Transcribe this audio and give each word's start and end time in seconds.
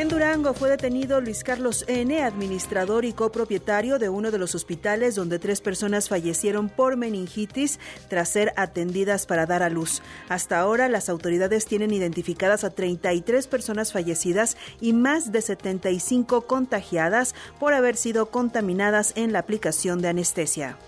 En 0.00 0.08
Durango 0.08 0.54
fue 0.54 0.70
detenido 0.70 1.20
Luis 1.20 1.44
Carlos 1.44 1.84
N., 1.86 2.22
administrador 2.22 3.04
y 3.04 3.12
copropietario 3.12 3.98
de 3.98 4.08
uno 4.08 4.30
de 4.30 4.38
los 4.38 4.54
hospitales 4.54 5.14
donde 5.14 5.38
tres 5.38 5.60
personas 5.60 6.08
fallecieron 6.08 6.70
por 6.70 6.96
meningitis 6.96 7.78
tras 8.08 8.30
ser 8.30 8.54
atendidas 8.56 9.26
para 9.26 9.44
dar 9.44 9.62
a 9.62 9.68
luz. 9.68 10.00
Hasta 10.30 10.58
ahora, 10.58 10.88
las 10.88 11.10
autoridades 11.10 11.66
tienen 11.66 11.92
identificadas 11.92 12.64
a 12.64 12.70
33 12.70 13.46
personas 13.46 13.92
fallecidas 13.92 14.56
y 14.80 14.94
más 14.94 15.32
de 15.32 15.42
75 15.42 16.46
contagiadas 16.46 17.34
por 17.58 17.74
haber 17.74 17.98
sido 17.98 18.30
contaminadas 18.30 19.12
en 19.16 19.34
la 19.34 19.40
aplicación 19.40 20.00
de 20.00 20.08
anestesia. 20.08 20.78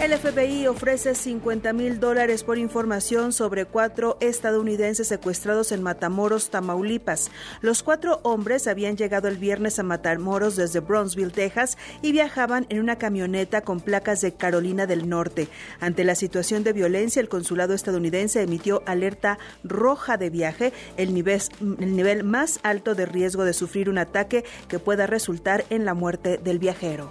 El 0.00 0.16
FBI 0.16 0.66
ofrece 0.66 1.14
50 1.14 1.74
mil 1.74 2.00
dólares 2.00 2.42
por 2.42 2.56
información 2.56 3.34
sobre 3.34 3.66
cuatro 3.66 4.16
estadounidenses 4.20 5.08
secuestrados 5.08 5.72
en 5.72 5.82
Matamoros, 5.82 6.48
Tamaulipas. 6.48 7.30
Los 7.60 7.82
cuatro 7.82 8.18
hombres 8.22 8.66
habían 8.66 8.96
llegado 8.96 9.28
el 9.28 9.36
viernes 9.36 9.78
a 9.78 9.82
Matamoros 9.82 10.56
desde 10.56 10.80
Brownsville, 10.80 11.32
Texas, 11.32 11.76
y 12.00 12.12
viajaban 12.12 12.64
en 12.70 12.80
una 12.80 12.96
camioneta 12.96 13.60
con 13.60 13.80
placas 13.80 14.22
de 14.22 14.32
Carolina 14.32 14.86
del 14.86 15.06
Norte. 15.06 15.48
Ante 15.80 16.04
la 16.04 16.14
situación 16.14 16.64
de 16.64 16.72
violencia, 16.72 17.20
el 17.20 17.28
consulado 17.28 17.74
estadounidense 17.74 18.40
emitió 18.40 18.82
alerta 18.86 19.38
roja 19.64 20.16
de 20.16 20.30
viaje, 20.30 20.72
el 20.96 21.12
nivel, 21.12 21.42
el 21.78 21.94
nivel 21.94 22.24
más 22.24 22.58
alto 22.62 22.94
de 22.94 23.04
riesgo 23.04 23.44
de 23.44 23.52
sufrir 23.52 23.90
un 23.90 23.98
ataque 23.98 24.46
que 24.66 24.78
pueda 24.78 25.06
resultar 25.06 25.66
en 25.68 25.84
la 25.84 25.92
muerte 25.92 26.38
del 26.38 26.58
viajero. 26.58 27.10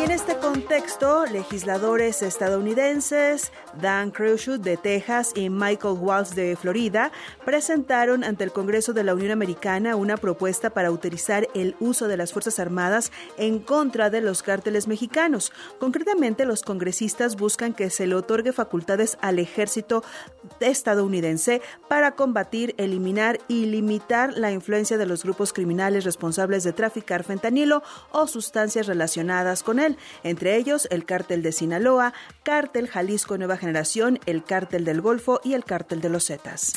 Y 0.00 0.02
en 0.02 0.10
este 0.12 0.39
contexto, 0.52 1.26
legisladores 1.26 2.22
estadounidenses, 2.22 3.52
Dan 3.80 4.10
Crenshaw 4.10 4.58
de 4.58 4.76
Texas 4.76 5.32
y 5.34 5.50
Michael 5.50 5.98
Walsh 5.98 6.30
de 6.30 6.56
Florida, 6.56 7.12
presentaron 7.44 8.24
ante 8.24 8.44
el 8.44 8.52
Congreso 8.52 8.92
de 8.92 9.04
la 9.04 9.14
Unión 9.14 9.30
Americana 9.30 9.96
una 9.96 10.16
propuesta 10.16 10.70
para 10.70 10.88
autorizar 10.88 11.48
el 11.54 11.76
uso 11.80 12.08
de 12.08 12.16
las 12.16 12.32
Fuerzas 12.32 12.58
Armadas 12.58 13.12
en 13.38 13.58
contra 13.58 14.10
de 14.10 14.20
los 14.20 14.42
cárteles 14.42 14.88
mexicanos. 14.88 15.52
Concretamente, 15.78 16.44
los 16.44 16.62
congresistas 16.62 17.36
buscan 17.36 17.74
que 17.74 17.90
se 17.90 18.06
le 18.06 18.14
otorgue 18.14 18.52
facultades 18.52 19.18
al 19.20 19.38
ejército 19.38 20.02
estadounidense 20.60 21.62
para 21.88 22.12
combatir, 22.12 22.74
eliminar 22.78 23.38
y 23.48 23.66
limitar 23.66 24.34
la 24.34 24.52
influencia 24.52 24.98
de 24.98 25.06
los 25.06 25.22
grupos 25.22 25.52
criminales 25.52 26.04
responsables 26.04 26.64
de 26.64 26.72
traficar 26.72 27.24
fentanilo 27.24 27.82
o 28.10 28.26
sustancias 28.26 28.86
relacionadas 28.86 29.62
con 29.62 29.78
él, 29.78 29.96
entre 30.22 30.56
ellos 30.56 30.88
el 30.90 31.04
cártel 31.04 31.42
de 31.42 31.52
Sinaloa, 31.52 32.12
cártel 32.42 32.88
Jalisco 32.88 33.38
Nueva 33.38 33.56
Generación, 33.60 34.18
el 34.26 34.42
cártel 34.42 34.84
del 34.84 35.00
Golfo 35.00 35.40
y 35.44 35.54
el 35.54 35.64
cártel 35.64 36.00
de 36.00 36.08
los 36.08 36.26
Zetas. 36.26 36.72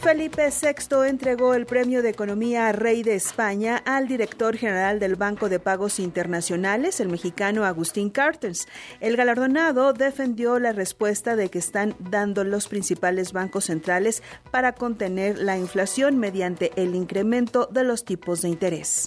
Felipe 0.00 0.48
VI 0.48 1.06
entregó 1.06 1.52
el 1.52 1.66
Premio 1.66 2.02
de 2.02 2.08
Economía 2.08 2.72
Rey 2.72 3.02
de 3.02 3.14
España 3.14 3.82
al 3.84 4.08
director 4.08 4.56
general 4.56 4.98
del 4.98 5.14
Banco 5.14 5.50
de 5.50 5.60
Pagos 5.60 6.00
Internacionales, 6.00 7.00
el 7.00 7.10
mexicano 7.10 7.66
Agustín 7.66 8.08
Cartens. 8.08 8.66
El 9.00 9.18
galardonado 9.18 9.92
defendió 9.92 10.58
la 10.58 10.72
respuesta 10.72 11.36
de 11.36 11.50
que 11.50 11.58
están 11.58 11.94
dando 11.98 12.44
los 12.44 12.66
principales 12.66 13.34
bancos 13.34 13.66
centrales 13.66 14.22
para 14.50 14.72
contener 14.72 15.38
la 15.38 15.58
inflación 15.58 16.16
mediante 16.16 16.72
el 16.76 16.94
incremento 16.94 17.68
de 17.70 17.84
los 17.84 18.06
tipos 18.06 18.40
de 18.40 18.48
interés. 18.48 19.06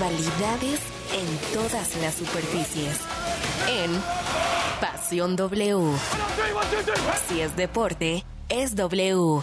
Rivalidades 0.00 0.80
en 1.12 1.52
todas 1.52 1.94
las 1.96 2.14
superficies. 2.14 2.98
En 3.68 3.90
Pasión 4.80 5.36
W. 5.36 5.94
Si 7.28 7.42
es 7.42 7.54
deporte, 7.54 8.24
es 8.48 8.74
W. 8.76 9.42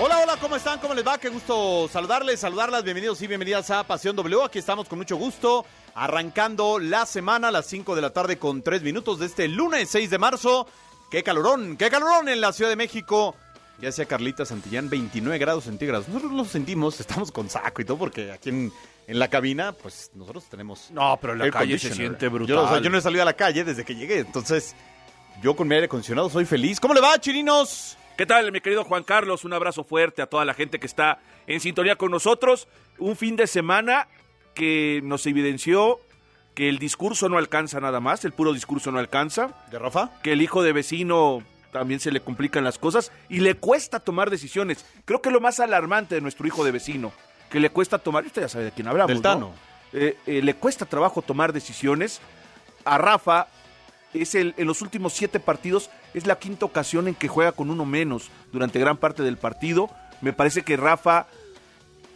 Hola, 0.00 0.20
hola, 0.22 0.38
¿cómo 0.40 0.56
están? 0.56 0.78
¿Cómo 0.78 0.94
les 0.94 1.06
va? 1.06 1.18
Qué 1.18 1.28
gusto 1.28 1.90
saludarles, 1.92 2.40
saludarlas. 2.40 2.84
Bienvenidos 2.84 3.20
y 3.20 3.26
bienvenidas 3.26 3.70
a 3.70 3.84
Pasión 3.84 4.16
W. 4.16 4.44
Aquí 4.44 4.60
estamos 4.60 4.88
con 4.88 4.98
mucho 4.98 5.16
gusto, 5.16 5.66
arrancando 5.94 6.78
la 6.78 7.04
semana 7.04 7.48
a 7.48 7.52
las 7.52 7.66
5 7.66 7.94
de 7.94 8.00
la 8.00 8.14
tarde 8.14 8.38
con 8.38 8.62
3 8.62 8.80
minutos 8.80 9.18
de 9.18 9.26
este 9.26 9.46
lunes 9.46 9.90
6 9.90 10.08
de 10.08 10.18
marzo. 10.18 10.66
¡Qué 11.10 11.22
calorón! 11.22 11.76
¡Qué 11.76 11.90
calorón 11.90 12.30
en 12.30 12.40
la 12.40 12.54
Ciudad 12.54 12.70
de 12.70 12.76
México! 12.76 13.36
Ya 13.80 13.90
sea 13.92 14.06
Carlita 14.06 14.44
Santillán, 14.44 14.88
29 14.88 15.38
grados 15.38 15.64
centígrados. 15.64 16.08
Nosotros 16.08 16.32
lo 16.32 16.44
sentimos, 16.44 17.00
estamos 17.00 17.32
con 17.32 17.50
saco 17.50 17.82
y 17.82 17.84
todo, 17.84 17.98
porque 17.98 18.30
aquí 18.32 18.50
en, 18.50 18.72
en 19.06 19.18
la 19.18 19.28
cabina, 19.28 19.72
pues 19.72 20.10
nosotros 20.14 20.44
tenemos. 20.48 20.90
No, 20.90 21.18
pero 21.20 21.34
la 21.34 21.50
calle 21.50 21.78
se 21.78 21.92
siente 21.92 22.28
brutal. 22.28 22.56
Yo, 22.56 22.62
o 22.62 22.68
sea, 22.68 22.80
yo 22.80 22.88
no 22.90 22.98
he 22.98 23.00
salido 23.02 23.22
a 23.22 23.26
la 23.26 23.34
calle 23.34 23.64
desde 23.64 23.84
que 23.84 23.94
llegué, 23.94 24.20
entonces 24.20 24.74
yo 25.42 25.56
con 25.56 25.66
mi 25.68 25.74
aire 25.74 25.86
acondicionado 25.86 26.30
soy 26.30 26.44
feliz. 26.44 26.78
¿Cómo 26.80 26.94
le 26.94 27.00
va, 27.00 27.18
chirinos? 27.18 27.98
¿Qué 28.16 28.26
tal, 28.26 28.52
mi 28.52 28.60
querido 28.60 28.84
Juan 28.84 29.02
Carlos? 29.02 29.44
Un 29.44 29.52
abrazo 29.52 29.82
fuerte 29.82 30.22
a 30.22 30.26
toda 30.26 30.44
la 30.44 30.54
gente 30.54 30.78
que 30.78 30.86
está 30.86 31.18
en 31.48 31.58
sintonía 31.60 31.96
con 31.96 32.12
nosotros. 32.12 32.68
Un 32.98 33.16
fin 33.16 33.34
de 33.34 33.48
semana 33.48 34.06
que 34.54 35.00
nos 35.02 35.26
evidenció 35.26 35.98
que 36.54 36.68
el 36.68 36.78
discurso 36.78 37.28
no 37.28 37.38
alcanza 37.38 37.80
nada 37.80 37.98
más, 37.98 38.24
el 38.24 38.32
puro 38.32 38.52
discurso 38.52 38.92
no 38.92 39.00
alcanza, 39.00 39.48
¿De 39.72 39.80
Rafa? 39.80 40.10
que 40.22 40.32
el 40.32 40.40
hijo 40.42 40.62
de 40.62 40.72
vecino 40.72 41.42
también 41.74 41.98
se 41.98 42.12
le 42.12 42.20
complican 42.20 42.62
las 42.62 42.78
cosas 42.78 43.10
y 43.28 43.40
le 43.40 43.56
cuesta 43.56 43.98
tomar 43.98 44.30
decisiones. 44.30 44.86
Creo 45.04 45.20
que 45.20 45.32
lo 45.32 45.40
más 45.40 45.58
alarmante 45.58 46.14
de 46.14 46.20
nuestro 46.20 46.46
hijo 46.46 46.64
de 46.64 46.70
vecino, 46.70 47.12
que 47.50 47.58
le 47.58 47.68
cuesta 47.68 47.98
tomar, 47.98 48.24
usted 48.24 48.42
ya 48.42 48.48
sabe 48.48 48.66
de 48.66 48.70
quién 48.70 48.86
hablamos, 48.86 49.08
Del 49.08 49.16
¿no? 49.16 49.22
Tano. 49.22 49.52
Eh, 49.92 50.16
eh, 50.24 50.40
le 50.40 50.54
cuesta 50.54 50.86
trabajo 50.86 51.20
tomar 51.20 51.52
decisiones. 51.52 52.20
A 52.84 52.96
Rafa 52.96 53.48
es 54.12 54.36
el, 54.36 54.54
en 54.56 54.68
los 54.68 54.82
últimos 54.82 55.14
siete 55.14 55.40
partidos 55.40 55.90
es 56.14 56.28
la 56.28 56.38
quinta 56.38 56.64
ocasión 56.64 57.08
en 57.08 57.16
que 57.16 57.26
juega 57.26 57.50
con 57.50 57.70
uno 57.70 57.84
menos 57.84 58.30
durante 58.52 58.78
gran 58.78 58.96
parte 58.96 59.24
del 59.24 59.36
partido. 59.36 59.90
Me 60.20 60.32
parece 60.32 60.62
que 60.62 60.76
Rafa 60.76 61.26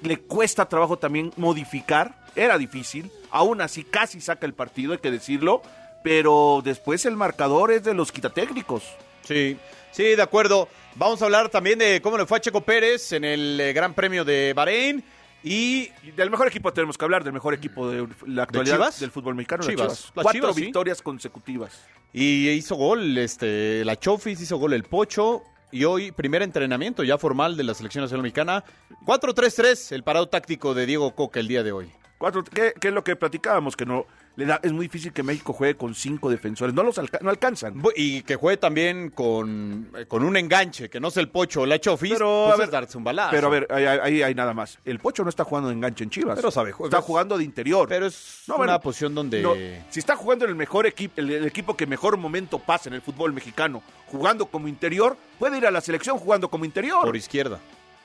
le 0.03 0.19
cuesta 0.19 0.69
trabajo 0.69 0.99
también 0.99 1.33
modificar. 1.37 2.15
Era 2.37 2.59
difícil. 2.59 3.11
Aún 3.33 3.61
así 3.61 3.83
casi 3.83 4.21
saca 4.21 4.47
el 4.47 4.55
partido, 4.55 4.93
hay 4.93 4.99
que 4.99 5.11
decirlo. 5.11 5.63
Pero 6.05 6.63
después 6.65 7.05
el 7.07 7.17
marcador 7.17 7.73
es 7.73 7.83
de 7.83 7.95
los 7.95 8.13
quitatécnicos. 8.13 8.85
Sí, 9.29 9.59
sí, 9.93 10.03
de 10.17 10.23
acuerdo. 10.23 10.69
Vamos 10.97 11.21
a 11.21 11.27
hablar 11.27 11.51
también 11.51 11.79
de 11.79 12.01
cómo 12.01 12.17
le 12.17 12.25
fue 12.25 12.39
a 12.39 12.41
Checo 12.41 12.63
Pérez 12.63 13.13
en 13.13 13.25
el 13.25 13.61
eh, 13.61 13.75
Gran 13.75 13.93
Premio 13.93 14.25
de 14.25 14.55
Bahrein. 14.55 15.05
Y 15.45 15.91
del 16.17 16.31
mejor 16.31 16.49
equipo 16.49 16.73
tenemos 16.73 16.97
que 16.97 17.05
hablar, 17.05 17.23
del 17.23 17.35
mejor 17.35 17.53
equipo 17.53 17.91
de 17.91 18.09
la 18.27 18.45
actualidad 18.45 18.93
del 18.99 19.11
fútbol 19.11 19.35
mexicano. 19.35 19.63
las 19.63 19.71
Chivas. 19.71 19.89
Las 19.89 20.25
Cuatro 20.25 20.33
Chivas, 20.33 20.55
sí. 20.55 20.61
victorias 20.63 21.03
consecutivas. 21.03 21.85
Y 22.13 22.49
hizo 22.49 22.75
gol 22.75 23.19
este, 23.19 23.85
la 23.85 23.97
Chofis, 23.97 24.41
hizo 24.41 24.57
gol 24.57 24.73
el 24.73 24.85
Pocho. 24.85 25.43
Y 25.71 25.85
hoy, 25.85 26.11
primer 26.11 26.41
entrenamiento 26.43 27.05
ya 27.05 27.19
formal 27.19 27.57
de 27.57 27.65
la 27.65 27.75
selección 27.75 28.03
nacional 28.03 28.23
mexicana. 28.23 28.65
4-3-3, 29.05 29.93
el 29.93 30.03
parado 30.03 30.27
táctico 30.27 30.73
de 30.73 30.87
Diego 30.87 31.15
Coca 31.15 31.39
el 31.39 31.49
día 31.49 31.63
de 31.63 31.73
hoy. 31.73 31.91
Cuatro, 32.19 32.43
¿qué, 32.45 32.73
qué 32.81 32.89
es 32.89 32.95
lo 32.95 33.05
que 33.05 33.15
platicábamos? 33.15 33.77
Que 33.77 33.87
no 33.87 34.05
le 34.35 34.45
da, 34.45 34.59
es 34.63 34.73
muy 34.73 34.87
difícil 34.87 35.13
que 35.13 35.23
México 35.23 35.53
juegue 35.53 35.77
con 35.77 35.95
cinco 35.95 36.29
defensores. 36.31 36.75
No 36.75 36.83
los 36.83 36.99
alca- 36.99 37.19
no 37.23 37.31
alcanzan. 37.31 37.81
Y 37.95 38.23
que 38.23 38.35
juegue 38.35 38.57
también 38.57 39.11
con, 39.11 39.89
eh, 39.97 40.07
con 40.07 40.25
un 40.25 40.37
enganche, 40.37 40.91
que 40.91 40.99
no 40.99 41.11
sea 41.13 41.21
el 41.23 41.29
Pocho 41.29 41.65
la 41.65 41.79
Chofis, 41.81 42.13
Pero, 42.15 42.45
pues 42.47 42.55
a 42.55 42.57
ver, 42.59 42.65
es 42.67 42.71
darse 42.73 42.99
un 42.99 43.05
balazo. 43.05 43.31
Pero 43.31 43.47
a 43.47 43.51
ver, 43.51 43.69
ahí, 43.71 44.23
hay 44.23 44.35
nada 44.35 44.53
más. 44.53 44.79
El 44.85 44.99
Pocho 44.99 45.23
no 45.23 45.31
está 45.31 45.45
jugando 45.45 45.69
de 45.69 45.77
enganche 45.77 46.03
en 46.05 46.11
Chivas. 46.11 46.35
Pero 46.37 46.51
sabe 46.51 46.73
jugar. 46.73 46.89
Está 46.91 47.01
jugando 47.03 47.39
de 47.39 47.45
interior. 47.45 47.89
Pero 47.89 48.07
es 48.07 48.43
No, 48.49 48.55
una 48.57 48.65
bueno, 48.65 48.81
posición 48.81 49.15
donde... 49.15 49.41
No, 49.41 49.55
si 49.89 50.01
está 50.01 50.17
jugando 50.17 50.45
en 50.45 50.51
el 50.51 50.57
mejor 50.57 50.87
equipo, 50.87 51.15
el, 51.21 51.31
el 51.31 51.47
equipo 51.47 51.77
que 51.77 51.87
mejor 51.87 52.17
momento 52.17 52.59
pasa 52.59 52.89
en 52.89 52.95
el 52.95 53.03
fútbol 53.03 53.33
mexicano, 53.33 53.81
jugando 54.07 54.47
como 54.47 54.67
interior, 54.67 55.17
puede 55.39 55.59
ir 55.59 55.67
a 55.67 55.71
la 55.71 55.81
selección 55.81 56.19
jugando 56.19 56.49
como 56.49 56.65
interior. 56.65 57.05
Por 57.05 57.17
izquierda. 57.17 57.61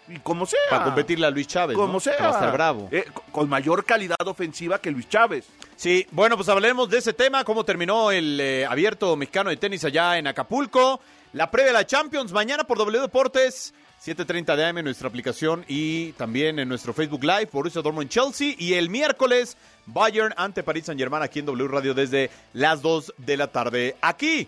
Y 0.07 0.19
como 0.19 0.45
sea. 0.45 0.59
Para 0.69 0.85
competirle 0.85 1.25
a 1.27 1.29
Luis 1.29 1.47
Chávez. 1.47 1.75
Como 1.77 1.93
¿no? 1.93 1.99
sea. 1.99 2.17
Que 2.17 2.23
va 2.23 2.29
a 2.29 2.33
estar 2.33 2.51
bravo. 2.53 2.89
Eh, 2.91 3.05
co- 3.13 3.23
con 3.31 3.49
mayor 3.49 3.85
calidad 3.85 4.15
ofensiva 4.25 4.79
que 4.79 4.91
Luis 4.91 5.07
Chávez. 5.09 5.45
Sí, 5.75 6.05
bueno, 6.11 6.35
pues 6.37 6.49
hablemos 6.49 6.89
de 6.89 6.99
ese 6.99 7.13
tema, 7.13 7.43
cómo 7.43 7.63
terminó 7.65 8.11
el 8.11 8.39
eh, 8.39 8.65
abierto 8.65 9.15
mexicano 9.15 9.49
de 9.49 9.57
tenis 9.57 9.83
allá 9.85 10.17
en 10.17 10.27
Acapulco. 10.27 10.99
La 11.33 11.49
previa 11.49 11.67
de 11.71 11.79
la 11.79 11.85
Champions, 11.87 12.31
mañana 12.31 12.63
por 12.63 12.77
W 12.77 12.99
Deportes, 13.01 13.73
7.30 14.05 14.55
de 14.55 14.65
AM 14.65 14.77
en 14.79 14.85
nuestra 14.85 15.07
aplicación 15.07 15.65
y 15.67 16.11
también 16.11 16.59
en 16.59 16.69
nuestro 16.69 16.93
Facebook 16.93 17.23
Live, 17.23 17.49
Borussia 17.51 17.81
Dortmund 17.81 18.09
Chelsea. 18.09 18.53
Y 18.57 18.73
el 18.75 18.89
miércoles, 18.89 19.57
Bayern 19.87 20.33
ante 20.37 20.61
París 20.61 20.85
Saint 20.85 20.99
Germain 20.99 21.23
aquí 21.23 21.39
en 21.39 21.45
W 21.47 21.67
Radio 21.67 21.93
desde 21.93 22.29
las 22.53 22.81
2 22.81 23.13
de 23.17 23.37
la 23.37 23.47
tarde. 23.47 23.95
Aquí 24.01 24.47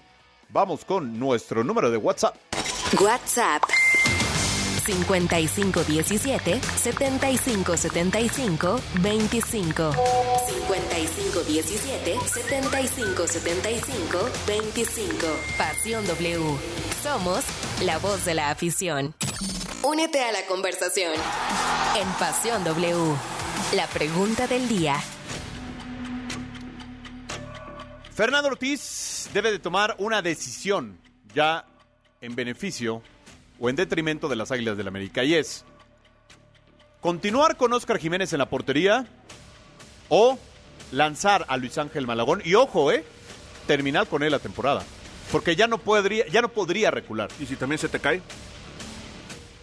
vamos 0.50 0.86
con 0.86 1.18
nuestro 1.18 1.64
número 1.64 1.90
de 1.90 1.98
WhatsApp. 1.98 2.36
WhatsApp 3.02 3.64
5517 4.86 6.62
7575 6.62 8.80
25 9.02 9.92
5517 10.48 12.20
7575 12.28 14.30
25 14.48 15.28
Pasión 15.58 16.06
W. 16.06 16.58
Somos 17.02 17.44
la 17.84 17.98
voz 17.98 18.26
de 18.26 18.36
la 18.36 18.52
afición. 18.52 19.16
Únete 19.84 20.24
a 20.24 20.32
la 20.32 20.46
conversación 20.48 21.14
en 22.00 22.08
Pasión 22.20 22.64
W. 22.64 23.16
La 23.74 23.88
pregunta 23.88 24.48
del 24.48 24.68
día. 24.68 24.96
Fernando 28.14 28.50
Ortiz 28.50 29.30
debe 29.34 29.52
de 29.52 29.60
tomar 29.60 29.96
una 30.00 30.22
decisión 30.22 31.00
ya 31.34 31.66
en 32.22 32.36
beneficio 32.36 33.02
o 33.60 33.70
en 33.70 33.76
detrimento 33.76 34.28
de 34.28 34.36
las 34.36 34.52
Águilas 34.52 34.78
del 34.78 34.88
América 34.88 35.24
y 35.24 35.34
es 35.34 35.64
continuar 37.02 37.58
con 37.58 37.72
Oscar 37.74 37.98
Jiménez 38.00 38.34
en 38.34 38.40
la 38.40 38.50
portería 38.50 39.06
o 40.10 40.38
lanzar 40.92 41.46
a 41.48 41.58
Luis 41.58 41.78
Ángel 41.78 42.08
Malagón 42.08 42.42
y 42.44 42.56
ojo, 42.56 42.92
eh, 42.92 43.04
terminar 43.68 44.08
con 44.08 44.24
él 44.24 44.32
la 44.32 44.40
temporada, 44.40 44.84
porque 45.32 45.56
ya 45.56 45.68
no 45.68 45.78
podría 45.78 46.28
ya 46.28 46.42
no 46.42 46.50
podría 46.50 46.92
recular. 46.92 47.30
Y 47.40 47.46
si 47.46 47.56
también 47.56 47.80
se 47.80 47.90
te 47.90 48.00
cae, 48.00 48.22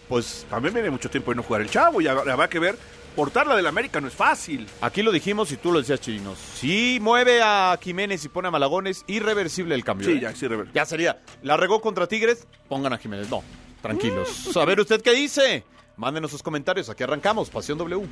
Pues 0.09 0.45
también 0.49 0.73
viene 0.73 0.89
mucho 0.91 1.09
tiempo 1.09 1.31
de 1.31 1.35
no 1.35 1.43
jugar 1.43 1.61
el 1.61 1.69
chavo. 1.69 2.01
Y 2.01 2.07
habrá 2.07 2.47
que 2.49 2.59
ver. 2.59 2.77
Portarla 3.15 3.55
del 3.55 3.67
América 3.67 4.01
no 4.01 4.07
es 4.07 4.13
fácil. 4.15 4.67
aquí 4.81 5.03
lo 5.03 5.11
dijimos 5.11 5.51
y 5.51 5.57
tú 5.57 5.71
lo 5.71 5.79
decías, 5.79 6.01
Chirinos. 6.01 6.37
Si 6.37 6.97
mueve 6.99 7.41
a 7.43 7.77
Jiménez 7.79 8.25
y 8.25 8.29
pone 8.29 8.47
a 8.47 8.51
Malagón 8.51 8.87
es 8.87 9.03
irreversible 9.05 9.75
el 9.75 9.83
cambio. 9.83 10.07
Sí, 10.07 10.13
¿eh? 10.15 10.19
ya, 10.21 10.35
sí, 10.35 10.47
Rever. 10.47 10.71
Ya 10.73 10.83
sería. 10.85 11.21
La 11.43 11.55
regó 11.55 11.79
contra 11.79 12.07
Tigres, 12.07 12.47
pongan 12.67 12.91
a 12.91 12.97
Jiménez. 12.97 13.29
No, 13.29 13.43
tranquilos. 13.83 14.49
A 14.57 14.65
ver 14.65 14.79
usted 14.79 15.01
qué 15.03 15.13
dice. 15.13 15.63
Mándenos 15.95 16.31
sus 16.31 16.41
comentarios. 16.41 16.89
Aquí 16.89 17.03
arrancamos. 17.03 17.51
Pasión 17.51 17.77
W. 17.77 18.07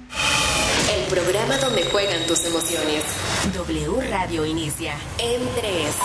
El 0.94 1.04
programa 1.08 1.58
donde 1.58 1.84
juegan 1.86 2.28
tus 2.28 2.46
emociones. 2.46 3.04
W 3.56 4.10
Radio 4.12 4.46
inicia 4.46 4.94
en 5.18 5.42
3. 5.56 5.96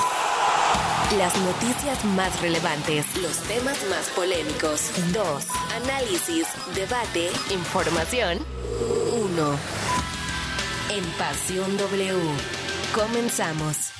Las 1.18 1.36
noticias 1.38 2.04
más 2.04 2.40
relevantes, 2.40 3.06
los 3.22 3.36
temas 3.42 3.78
más 3.88 4.08
polémicos. 4.16 4.90
2. 5.12 5.46
Análisis, 5.84 6.48
debate, 6.74 7.30
información. 7.50 8.38
1. 9.12 9.58
En 10.90 11.04
Pasión 11.18 11.76
W. 11.76 12.14
Comenzamos. 12.94 13.92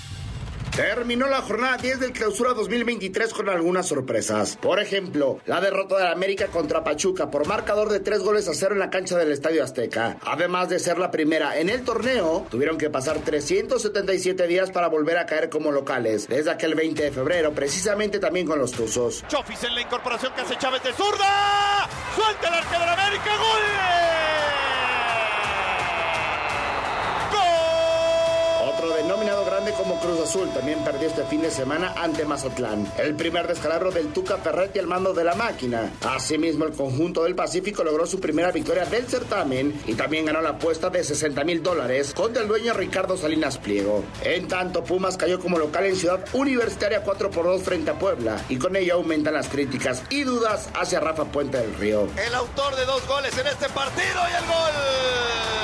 Terminó 0.77 1.27
la 1.27 1.41
jornada 1.41 1.79
10 1.79 2.01
del 2.01 2.13
clausura 2.13 2.53
2023 2.53 3.33
con 3.33 3.49
algunas 3.49 3.87
sorpresas. 3.87 4.59
Por 4.61 4.79
ejemplo, 4.79 5.41
la 5.47 5.59
derrota 5.59 5.97
del 5.97 6.09
América 6.09 6.49
contra 6.49 6.85
Pachuca 6.85 7.31
por 7.31 7.47
marcador 7.47 7.89
de 7.89 8.01
3 8.01 8.21
goles 8.21 8.47
a 8.47 8.53
0 8.53 8.75
en 8.75 8.81
la 8.81 8.91
cancha 8.91 9.17
del 9.17 9.33
Estadio 9.33 9.65
Azteca. 9.65 10.19
Además 10.21 10.69
de 10.69 10.79
ser 10.79 10.99
la 10.99 11.11
primera 11.11 11.59
en 11.59 11.71
el 11.71 11.83
torneo, 11.83 12.47
tuvieron 12.51 12.77
que 12.77 12.91
pasar 12.91 13.21
377 13.21 14.47
días 14.47 14.71
para 14.71 14.89
volver 14.89 15.17
a 15.17 15.25
caer 15.25 15.49
como 15.49 15.73
locales, 15.73 16.29
desde 16.29 16.51
aquel 16.51 16.75
20 16.75 17.05
de 17.05 17.11
febrero, 17.11 17.55
precisamente 17.55 18.19
también 18.19 18.47
con 18.47 18.59
los 18.59 18.73
Tuzos. 18.73 19.25
Chofis 19.29 19.65
en 19.65 19.77
la 19.77 19.81
incorporación 19.81 20.35
que 20.35 20.43
hace 20.43 20.59
Chávez 20.59 20.83
de 20.83 20.93
zurda. 20.93 21.89
Suelta 22.15 22.49
el 22.49 22.55
arquero 22.55 22.81
del 22.81 22.89
América. 22.91 23.31
¡Gol! 23.39 24.76
Como 29.73 29.99
Cruz 30.01 30.21
Azul 30.21 30.49
también 30.53 30.83
perdió 30.85 31.09
este 31.09 31.25
fin 31.25 31.43
de 31.43 31.51
semana 31.51 31.95
ante 31.97 32.25
Mazatlán. 32.25 32.91
El 32.99 33.15
primer 33.15 33.47
descalabro 33.47 33.91
del 33.91 34.13
Tuca 34.13 34.37
Ferretti 34.39 34.79
al 34.79 34.87
mando 34.87 35.13
de 35.13 35.25
la 35.25 35.35
máquina. 35.35 35.93
Asimismo, 36.03 36.65
el 36.65 36.73
conjunto 36.73 37.25
del 37.25 37.35
Pacífico 37.35 37.83
logró 37.83 38.07
su 38.07 38.21
primera 38.21 38.53
victoria 38.53 38.85
del 38.85 39.07
certamen 39.07 39.81
y 39.87 39.95
también 39.95 40.27
ganó 40.27 40.41
la 40.41 40.51
apuesta 40.51 40.91
de 40.91 41.03
60 41.03 41.45
mil 41.45 41.63
dólares 41.63 42.13
contra 42.15 42.43
el 42.43 42.49
dueño 42.49 42.75
Ricardo 42.75 43.17
Salinas 43.17 43.59
Pliego. 43.59 44.05
En 44.23 44.49
tanto, 44.49 44.85
Pumas 44.85 45.17
cayó 45.17 45.41
como 45.41 45.59
local 45.59 45.87
en 45.87 45.97
Ciudad 45.97 46.25
Universitaria 46.33 47.03
4 47.03 47.31
por 47.31 47.47
2 47.47 47.63
frente 47.63 47.91
a 47.91 47.99
Puebla 47.99 48.45
y 48.49 48.59
con 48.59 48.77
ello 48.77 48.95
aumentan 48.95 49.35
las 49.35 49.49
críticas 49.49 50.03
y 50.11 50.25
dudas 50.25 50.69
hacia 50.75 51.01
Rafa 51.01 51.25
Puente 51.25 51.59
del 51.59 51.75
Río. 51.75 52.09
El 52.17 52.35
autor 52.35 52.77
de 52.77 52.85
dos 52.85 53.07
goles 53.07 53.37
en 53.39 53.47
este 53.47 53.69
partido 53.69 54.21
y 54.31 54.35
el 54.37 54.47
gol. 54.47 55.56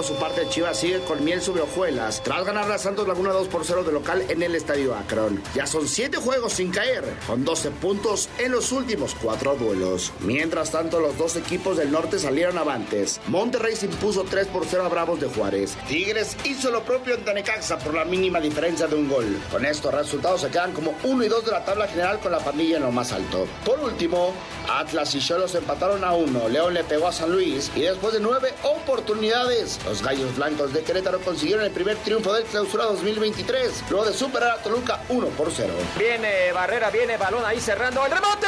Por 0.00 0.06
su 0.06 0.14
parte, 0.14 0.48
Chivas 0.48 0.78
sigue 0.78 1.00
con 1.00 1.22
miel 1.22 1.42
sobre 1.42 1.60
hojuelas 1.60 2.22
tras 2.22 2.46
ganar 2.46 2.72
a 2.72 2.78
Santos 2.78 3.06
Laguna 3.06 3.34
2 3.34 3.48
por 3.48 3.66
0 3.66 3.84
de 3.84 3.92
local 3.92 4.24
en 4.30 4.42
el 4.42 4.54
Estadio 4.54 4.94
Akron. 4.94 5.42
Ya 5.54 5.66
son 5.66 5.86
7 5.86 6.16
juegos 6.16 6.54
sin 6.54 6.70
caer, 6.70 7.04
con 7.26 7.44
12 7.44 7.70
puntos 7.72 8.30
en 8.38 8.52
los 8.52 8.72
últimos 8.72 9.14
4 9.20 9.56
duelos. 9.56 10.10
Mientras 10.20 10.70
tanto, 10.70 11.00
los 11.00 11.18
dos 11.18 11.36
equipos 11.36 11.76
del 11.76 11.92
norte 11.92 12.18
salieron 12.18 12.56
avantes. 12.56 13.20
Monterrey 13.26 13.76
se 13.76 13.84
impuso 13.84 14.24
3 14.24 14.46
por 14.46 14.64
0 14.64 14.86
a 14.86 14.88
Bravos 14.88 15.20
de 15.20 15.28
Juárez. 15.28 15.76
Tigres 15.86 16.34
hizo 16.44 16.70
lo 16.70 16.82
propio 16.82 17.16
en 17.16 17.22
Tanecaxa 17.26 17.78
por 17.78 17.92
la 17.92 18.06
mínima 18.06 18.40
diferencia 18.40 18.86
de 18.86 18.96
un 18.96 19.06
gol. 19.06 19.38
Con 19.50 19.66
estos 19.66 19.92
resultados 19.92 20.40
se 20.40 20.48
quedan 20.48 20.72
como 20.72 20.94
1 21.04 21.24
y 21.24 21.28
2 21.28 21.44
de 21.44 21.52
la 21.52 21.64
tabla 21.66 21.86
general 21.88 22.20
con 22.20 22.32
la 22.32 22.38
pandilla 22.38 22.78
en 22.78 22.84
lo 22.84 22.90
más 22.90 23.12
alto. 23.12 23.46
Por 23.66 23.78
último, 23.80 24.32
Atlas 24.66 25.14
y 25.14 25.20
Cholos 25.20 25.54
empataron 25.54 26.04
a 26.04 26.14
1. 26.14 26.48
León 26.48 26.72
le 26.72 26.84
pegó 26.84 27.08
a 27.08 27.12
San 27.12 27.30
Luis 27.30 27.70
y 27.76 27.82
después 27.82 28.14
de 28.14 28.20
9 28.20 28.54
oportunidades, 28.62 29.78
los 29.90 30.02
Gallos 30.02 30.36
Blancos 30.36 30.72
de 30.72 30.84
Querétaro 30.84 31.20
consiguieron 31.20 31.64
el 31.64 31.72
primer 31.72 31.96
triunfo 31.96 32.32
del 32.32 32.44
clausura 32.44 32.84
2023, 32.84 33.82
luego 33.90 34.06
de 34.06 34.12
superar 34.14 34.52
a 34.52 34.62
Toluca 34.62 35.02
1 35.08 35.26
por 35.30 35.50
0. 35.50 35.72
Viene 35.98 36.52
Barrera, 36.52 36.90
viene 36.90 37.16
balón 37.16 37.44
ahí 37.44 37.58
cerrando 37.58 38.06
el 38.06 38.12
rebote. 38.12 38.46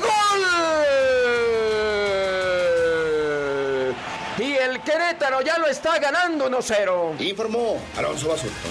¡Gol! 0.00 0.40
Y 4.38 4.54
el 4.54 4.80
Querétaro 4.82 5.42
ya 5.42 5.58
lo 5.58 5.66
está 5.66 5.98
ganando 5.98 6.48
1-0. 6.48 7.20
Informó 7.20 7.78
Alonso 7.98 8.28
Basurto. 8.28 8.68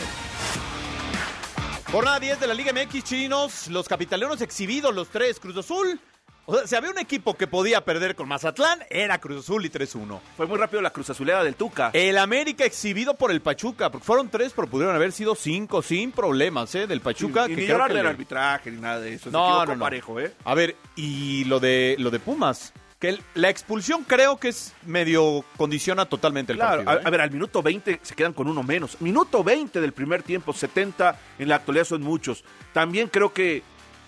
Jornada 1.92 2.20
10 2.20 2.40
de 2.40 2.48
la 2.48 2.56
Liga 2.56 2.74
MX 2.74 3.04
Chinos, 3.04 3.68
los 3.68 3.88
capitaleros 3.88 4.42
exhibidos, 4.42 4.96
los 4.96 5.10
tres, 5.10 5.40
Cruz 5.40 5.58
Azul. 5.58 6.00
O 6.48 6.56
sea, 6.58 6.68
si 6.68 6.75
había 6.75 6.92
un 6.92 7.00
equipo 7.00 7.36
que 7.36 7.48
podía 7.48 7.84
perder 7.84 8.16
con 8.16 8.28
Mazatlán, 8.28 8.80
era 8.90 9.18
Cruz 9.20 9.40
Azul 9.46 9.66
y 9.66 9.70
3-1. 9.70 10.20
Fue 10.38 10.46
muy 10.46 10.58
rápido 10.58 10.82
la 10.82 10.92
cruz 10.92 11.10
azulera 11.10 11.44
del 11.44 11.56
Tuca. 11.56 11.90
El 11.94 12.18
América 12.20 12.66
exhibido 12.66 13.16
por 13.16 13.32
el 13.32 13.42
Pachuca, 13.42 13.90
porque 13.92 14.06
fueron 14.06 14.30
tres, 14.30 14.54
pero 14.56 14.68
pudieron 14.68 14.96
haber 14.96 15.12
sido 15.12 15.34
cinco 15.36 15.82
sin 15.82 16.12
problemas, 16.12 16.74
¿eh? 16.75 16.86
Del 16.88 17.02
Pachuca. 17.02 17.48
y, 17.48 17.54
y 17.54 17.56
que 17.56 17.62
ni 17.64 17.68
llorar 17.68 17.92
del 17.94 18.04
le- 18.04 18.10
arbitraje 18.10 18.70
ni 18.72 18.80
nada 18.80 19.00
de 19.00 19.14
eso. 19.16 19.32
No, 19.32 19.66
no, 19.66 19.75
no. 19.75 19.84
parejo, 19.84 20.20
¿eh? 20.20 20.34
A 20.44 20.54
ver, 20.54 20.75
y 20.96 21.46
lo 21.46 21.60
de 21.60 21.96
lo 21.98 22.12
de 22.12 22.20
Pumas, 22.20 22.74
que 23.00 23.10
el- 23.10 23.22
la 23.34 23.50
expulsión 23.50 24.04
creo 24.04 24.38
que 24.38 24.50
es 24.50 24.72
medio 24.86 25.44
condiciona 25.58 26.06
totalmente 26.06 26.52
el 26.52 26.60
Claro, 26.60 26.86
partido. 26.86 26.92
a, 26.92 27.06
a 27.06 27.08
¿eh? 27.08 27.12
ver, 27.12 27.22
al 27.22 27.32
minuto 27.32 27.64
20 27.64 28.00
se 28.04 28.14
quedan 28.16 28.34
con 28.34 28.48
uno 28.48 28.62
menos. 28.62 29.02
Minuto 29.02 29.44
20 29.44 29.82
del 29.82 29.94
primer 29.94 30.22
tiempo, 30.22 30.54
70 30.54 31.20
en 31.40 31.50
la 31.50 31.56
actualidad 31.56 31.86
son 31.86 32.04
muchos. 32.04 32.44
También 32.72 33.08
creo 33.10 33.34
que 33.34 33.64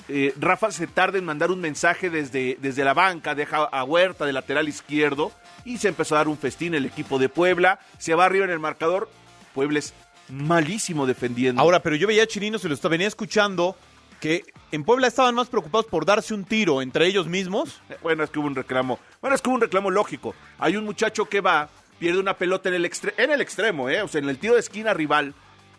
eh, 0.10 0.34
Rafa 0.40 0.72
se 0.72 0.88
tarda 0.88 1.18
en 1.18 1.26
mandar 1.26 1.52
un 1.52 1.60
mensaje 1.62 2.10
desde, 2.10 2.58
desde 2.62 2.84
la 2.84 2.94
banca, 2.94 3.36
deja 3.36 3.58
a 3.64 3.84
Huerta 3.84 4.26
de 4.26 4.34
lateral 4.34 4.68
izquierdo 4.70 5.32
y 5.66 5.78
se 5.78 5.90
empezó 5.90 6.16
a 6.16 6.20
dar 6.20 6.28
un 6.28 6.38
festín 6.38 6.74
el 6.76 6.86
equipo 6.86 7.20
de 7.20 7.30
Puebla. 7.30 7.80
Se 7.98 8.16
va 8.16 8.26
arriba 8.26 8.46
en 8.46 8.52
el 8.52 8.60
marcador. 8.60 9.10
Puebla 9.54 9.80
es 9.80 9.94
malísimo 10.30 11.06
defendiendo. 11.06 11.62
Ahora, 11.62 11.82
pero 11.82 11.96
yo 11.96 12.08
veía 12.08 12.24
a 12.24 12.28
Chirinos 12.28 12.64
y 12.64 12.68
lo 12.68 12.74
estaba- 12.74 12.92
venía 12.92 13.08
escuchando 13.08 13.76
que 14.20 14.44
en 14.72 14.84
Puebla 14.84 15.08
estaban 15.08 15.36
más 15.36 15.48
preocupados 15.48 15.86
por 15.88 16.06
darse 16.06 16.34
un 16.34 16.44
tiro 16.44 16.82
entre 16.82 17.06
ellos 17.08 17.28
mismos. 17.28 17.82
Bueno, 18.02 18.24
es 18.24 18.30
que 18.30 18.40
hubo 18.40 18.48
un 18.48 18.56
reclamo. 18.56 19.00
Bueno, 19.22 19.36
es 19.36 19.42
que 19.42 19.50
hubo 19.50 19.56
un 19.56 19.62
reclamo 19.62 19.90
lógico. 19.92 20.34
Hay 20.60 20.76
un 20.78 20.86
muchacho 20.86 21.26
que 21.26 21.42
va, 21.42 21.70
pierde 22.00 22.20
una 22.20 22.34
pelota 22.36 22.70
en 22.70 22.76
el, 22.76 22.86
extre- 22.86 23.14
en 23.18 23.32
el 23.32 23.42
extremo, 23.42 23.90
¿eh? 23.90 24.02
o 24.02 24.08
sea, 24.08 24.20
en 24.22 24.30
el 24.30 24.38
tiro 24.38 24.54
de 24.54 24.60
esquina 24.62 24.94
rival. 24.94 25.34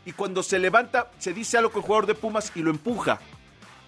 Y 0.06 0.12
cuando 0.12 0.42
se 0.42 0.58
levanta, 0.58 1.11
se 1.18 1.32
dice 1.35 1.58
algo 1.58 1.70
con 1.70 1.80
el 1.82 1.87
jugador 1.87 2.06
de 2.06 2.14
Pumas 2.14 2.52
y 2.54 2.61
lo 2.62 2.70
empuja. 2.70 3.20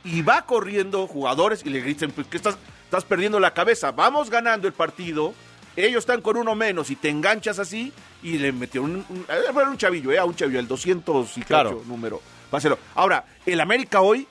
Y 0.05 0.23
va 0.23 0.43
corriendo 0.47 1.07
jugadores 1.07 1.63
y 1.65 1.71
le 1.71 1.81
gritan, 1.81 2.11
pues 2.11 2.27
que 2.27 2.37
estás, 2.37 2.57
estás 2.85 3.05
perdiendo 3.05 3.39
la 3.41 3.53
cabeza. 3.53 3.93
Vamos 3.93 4.31
ganando 4.31 4.67
el 4.67 4.73
partido. 4.73 5.35
Ellos 5.77 6.01
están 6.01 6.21
con 6.23 6.37
uno 6.37 6.55
menos 6.55 6.91
y 6.91 6.97
te 6.97 7.09
enganchas 7.11 7.59
así. 7.59 7.93
Y 8.23 8.39
le 8.39 8.53
metió 8.53 8.83
un, 8.83 9.05
un, 9.09 9.27
eh, 9.29 9.69
un 9.69 9.77
chavillo, 9.79 10.11
¿eh? 10.13 10.19
A 10.19 10.25
un 10.25 10.35
chavillo, 10.35 10.59
el 10.59 10.67
200 10.69 11.37
y 11.39 11.43
Claro. 11.43 11.83
número. 11.87 12.21
Páselo. 12.51 12.79
Ahora, 12.95 13.25
el 13.47 13.61
América 13.61 14.01
hoy 14.01 14.27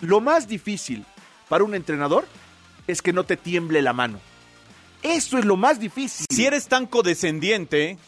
lo 0.00 0.20
más 0.20 0.48
difícil 0.48 1.04
para 1.48 1.62
un 1.64 1.74
entrenador 1.74 2.26
es 2.86 3.02
que 3.02 3.12
no 3.12 3.24
te 3.24 3.36
tiemble 3.36 3.82
la 3.82 3.92
mano. 3.92 4.18
Eso 5.02 5.38
es 5.38 5.44
lo 5.44 5.56
más 5.56 5.78
difícil. 5.78 6.26
Si 6.30 6.44
eres 6.46 6.66
tan 6.68 6.86
codescendiente, 6.86 7.98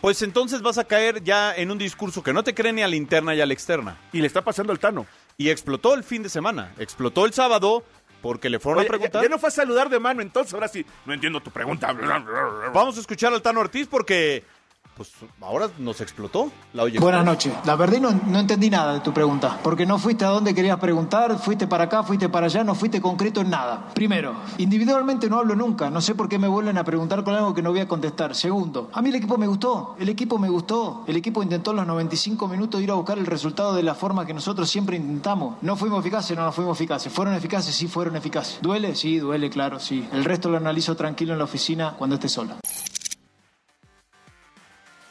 pues 0.00 0.22
entonces 0.22 0.62
vas 0.62 0.78
a 0.78 0.84
caer 0.84 1.22
ya 1.22 1.54
en 1.54 1.70
un 1.70 1.78
discurso 1.78 2.22
que 2.22 2.32
no 2.32 2.42
te 2.44 2.54
cree 2.54 2.72
ni 2.72 2.82
a 2.82 2.88
la 2.88 2.96
interna 2.96 3.34
ni 3.34 3.40
a 3.40 3.46
la 3.46 3.52
externa. 3.52 3.98
Y 4.12 4.20
le 4.20 4.26
está 4.26 4.42
pasando 4.42 4.72
al 4.72 4.78
Tano. 4.78 5.06
Y 5.40 5.50
explotó 5.50 5.94
el 5.94 6.02
fin 6.02 6.24
de 6.24 6.28
semana. 6.28 6.74
Explotó 6.78 7.24
el 7.24 7.32
sábado 7.32 7.84
porque 8.20 8.50
le 8.50 8.58
fueron 8.58 8.80
Oye, 8.80 8.88
a 8.88 8.90
preguntar. 8.90 9.22
Ya, 9.22 9.28
ya 9.28 9.30
no 9.30 9.38
fue 9.38 9.50
a 9.50 9.52
saludar 9.52 9.88
de 9.88 10.00
mano, 10.00 10.20
entonces 10.20 10.52
ahora 10.52 10.66
sí. 10.66 10.84
No 11.06 11.14
entiendo 11.14 11.40
tu 11.40 11.52
pregunta. 11.52 11.92
Vamos 12.74 12.96
a 12.96 13.00
escuchar 13.00 13.32
al 13.32 13.40
Tano 13.40 13.60
Ortiz 13.60 13.86
porque 13.86 14.42
pues 14.98 15.12
ahora 15.40 15.70
nos 15.78 16.00
explotó 16.00 16.50
la. 16.74 16.84
Buenas 16.98 17.24
noches. 17.24 17.54
La 17.64 17.76
verdad 17.76 18.00
no, 18.00 18.10
no 18.10 18.40
entendí 18.40 18.68
nada 18.68 18.94
de 18.94 19.00
tu 19.00 19.14
pregunta, 19.14 19.60
porque 19.62 19.86
no 19.86 19.96
fuiste 19.96 20.24
a 20.24 20.28
donde 20.28 20.52
querías 20.54 20.78
preguntar, 20.80 21.38
fuiste 21.38 21.68
para 21.68 21.84
acá, 21.84 22.02
fuiste 22.02 22.28
para 22.28 22.46
allá, 22.46 22.64
no 22.64 22.74
fuiste 22.74 23.00
concreto 23.00 23.40
en 23.40 23.50
nada. 23.50 23.90
Primero, 23.94 24.34
individualmente 24.58 25.30
no 25.30 25.38
hablo 25.38 25.54
nunca, 25.54 25.88
no 25.88 26.00
sé 26.00 26.16
por 26.16 26.28
qué 26.28 26.36
me 26.38 26.48
vuelven 26.48 26.76
a 26.78 26.84
preguntar 26.84 27.22
con 27.22 27.34
algo 27.34 27.54
que 27.54 27.62
no 27.62 27.70
voy 27.70 27.78
a 27.78 27.86
contestar. 27.86 28.34
Segundo, 28.34 28.90
a 28.92 29.00
mí 29.00 29.10
el 29.10 29.14
equipo 29.14 29.38
me 29.38 29.46
gustó, 29.46 29.94
el 30.00 30.08
equipo 30.08 30.36
me 30.36 30.48
gustó, 30.48 31.04
el 31.06 31.16
equipo 31.16 31.44
intentó 31.44 31.70
en 31.70 31.76
los 31.76 31.86
95 31.86 32.48
minutos 32.48 32.82
ir 32.82 32.90
a 32.90 32.94
buscar 32.94 33.18
el 33.18 33.26
resultado 33.26 33.74
de 33.74 33.84
la 33.84 33.94
forma 33.94 34.26
que 34.26 34.34
nosotros 34.34 34.68
siempre 34.68 34.96
intentamos. 34.96 35.58
No 35.62 35.76
fuimos 35.76 36.00
eficaces, 36.00 36.36
no, 36.36 36.44
no 36.44 36.50
fuimos 36.50 36.76
eficaces. 36.76 37.12
¿Fueron 37.12 37.34
eficaces? 37.34 37.72
Sí, 37.72 37.86
fueron 37.86 38.16
eficaces. 38.16 38.58
¿Duele? 38.60 38.96
Sí, 38.96 39.18
duele, 39.18 39.48
claro, 39.48 39.78
sí. 39.78 40.08
El 40.12 40.24
resto 40.24 40.48
lo 40.48 40.56
analizo 40.56 40.96
tranquilo 40.96 41.34
en 41.34 41.38
la 41.38 41.44
oficina 41.44 41.94
cuando 41.96 42.16
esté 42.16 42.28
sola. 42.28 42.56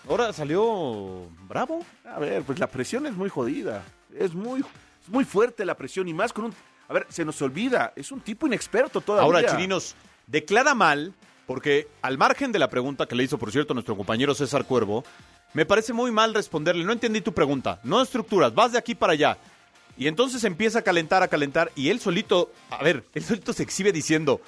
Ahora 0.10 0.32
salió 0.34 1.28
bravo. 1.48 1.84
A 2.06 2.20
ver, 2.20 2.44
pues 2.44 2.60
la 2.60 2.68
presión 2.68 3.06
es 3.06 3.14
muy 3.14 3.30
jodida. 3.30 3.84
Es 4.18 4.34
muy, 4.34 4.62
es 4.62 5.10
muy 5.10 5.26
fuerte 5.26 5.66
la 5.66 5.76
presión 5.76 6.08
y 6.08 6.14
más 6.14 6.34
con 6.34 6.46
un... 6.46 6.54
A 6.90 6.94
ver, 6.94 7.06
se 7.10 7.26
nos 7.26 7.42
olvida, 7.42 7.92
es 7.98 8.14
un 8.14 8.22
tipo 8.22 8.48
inexperto 8.48 9.02
todavía. 9.02 9.26
Ahora, 9.26 9.46
Chirinos, 9.46 9.94
declara 10.26 10.74
mal, 10.74 11.14
porque 11.46 11.90
al 12.02 12.18
margen 12.18 12.54
de 12.54 12.60
la 12.60 12.70
pregunta 12.70 13.06
que 13.08 13.16
le 13.16 13.26
hizo, 13.26 13.38
por 13.38 13.52
cierto, 13.52 13.74
nuestro 13.74 13.98
compañero 13.98 14.34
César 14.34 14.64
Cuervo, 14.64 15.04
me 15.54 15.66
parece 15.66 15.92
muy 15.92 16.12
mal 16.12 16.34
responderle, 16.34 16.86
no 16.86 16.94
entendí 16.94 17.20
tu 17.20 17.34
pregunta, 17.34 17.82
no 17.84 18.02
estructuras, 18.02 18.56
vas 18.56 18.72
de 18.72 18.78
aquí 18.78 18.96
para 18.96 19.14
allá. 19.14 19.38
Y 19.98 20.08
entonces 20.08 20.44
empieza 20.46 20.80
a 20.80 20.82
calentar, 20.82 21.24
a 21.24 21.28
calentar, 21.28 21.72
y 21.76 21.90
él 21.90 22.00
solito, 22.00 22.52
a 22.70 22.82
ver, 22.82 23.04
él 23.14 23.24
solito 23.24 23.52
se 23.52 23.64
exhibe 23.64 23.92
diciendo, 23.92 24.40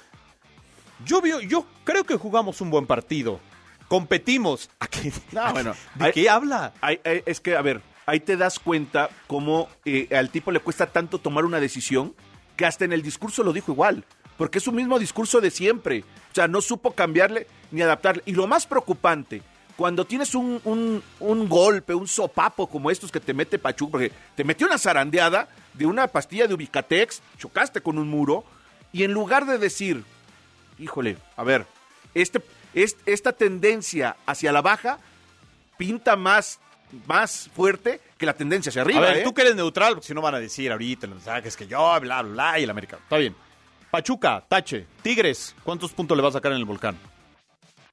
yo, 1.04 1.20
yo 1.40 1.66
creo 1.84 2.04
que 2.04 2.16
jugamos 2.16 2.62
un 2.62 2.70
buen 2.70 2.86
partido, 2.86 3.38
competimos. 3.90 4.70
¿A 4.78 4.86
qué, 4.86 5.12
No, 5.32 5.52
bueno, 5.52 5.74
¿De 5.96 6.04
hay- 6.06 6.12
qué 6.12 6.30
habla? 6.30 6.72
Hay- 6.80 7.00
hay- 7.04 7.22
es 7.26 7.40
que, 7.40 7.56
a 7.56 7.60
ver, 7.62 7.82
ahí 8.06 8.20
te 8.20 8.36
das 8.36 8.60
cuenta 8.60 9.10
cómo 9.26 9.68
eh, 9.84 10.06
al 10.16 10.30
tipo 10.30 10.52
le 10.52 10.60
cuesta 10.60 10.86
tanto 10.86 11.18
tomar 11.18 11.44
una 11.44 11.58
decisión 11.58 12.14
que 12.56 12.64
hasta 12.66 12.84
en 12.84 12.92
el 12.92 13.02
discurso 13.02 13.42
lo 13.42 13.52
dijo 13.52 13.72
igual. 13.72 14.04
Porque 14.38 14.58
es 14.58 14.64
su 14.64 14.70
mismo 14.72 14.98
discurso 15.00 15.40
de 15.40 15.50
siempre. 15.50 16.04
O 16.30 16.34
sea, 16.34 16.46
no 16.46 16.60
supo 16.62 16.92
cambiarle 16.92 17.48
ni 17.72 17.82
adaptarle. 17.82 18.22
Y 18.26 18.32
lo 18.32 18.46
más 18.46 18.64
preocupante, 18.64 19.42
cuando 19.76 20.04
tienes 20.04 20.36
un, 20.36 20.60
un- 20.64 21.02
un 21.18 21.48
golpe, 21.48 21.92
un 21.92 22.06
sopapo 22.06 22.68
como 22.68 22.92
estos 22.92 23.10
que 23.10 23.18
te 23.18 23.34
mete 23.34 23.58
Pachuca, 23.58 23.90
porque 23.90 24.12
te 24.36 24.44
metió 24.44 24.68
una 24.68 24.78
zarandeada 24.78 25.48
de 25.74 25.84
una 25.84 26.06
pastilla 26.06 26.46
de 26.46 26.54
Ubicatex, 26.54 27.20
chocaste 27.38 27.80
con 27.80 27.98
un 27.98 28.08
muro, 28.08 28.44
y 28.92 29.02
en 29.02 29.12
lugar 29.12 29.46
de 29.46 29.58
decir, 29.58 30.04
híjole, 30.78 31.16
a 31.36 31.42
ver, 31.42 31.66
este, 32.14 32.38
es- 32.38 32.44
esta 32.74 33.32
tendencia 33.32 34.16
hacia 34.26 34.52
la 34.52 34.62
baja 34.62 34.98
pinta 35.76 36.16
más, 36.16 36.60
más 37.06 37.50
fuerte 37.54 38.00
que 38.18 38.26
la 38.26 38.34
tendencia 38.34 38.70
hacia 38.70 38.82
arriba. 38.82 39.00
a 39.00 39.10
ver, 39.10 39.16
¿eh? 39.18 39.22
tú 39.24 39.32
que 39.34 39.42
eres 39.42 39.56
neutral, 39.56 39.94
porque 39.94 40.08
si 40.08 40.14
no 40.14 40.20
van 40.20 40.34
a 40.34 40.40
decir 40.40 40.70
ahorita 40.70 41.06
en 41.06 41.10
los 41.10 41.18
mensajes 41.24 41.56
que 41.56 41.66
yo, 41.66 41.78
bla, 42.00 42.22
bla, 42.22 42.22
bla, 42.22 42.58
y 42.58 42.64
el 42.64 42.70
americano. 42.70 43.02
Está 43.02 43.16
bien. 43.16 43.34
Pachuca, 43.90 44.44
Tache, 44.48 44.86
Tigres, 45.02 45.54
¿cuántos 45.64 45.92
puntos 45.92 46.16
le 46.16 46.22
va 46.22 46.28
a 46.28 46.32
sacar 46.32 46.52
en 46.52 46.58
el 46.58 46.64
volcán? 46.64 46.96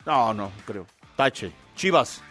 No, 0.06 0.34
no, 0.34 0.52
creo. 0.66 0.86
Tache, 1.16 1.52
Chivas, 1.76 2.22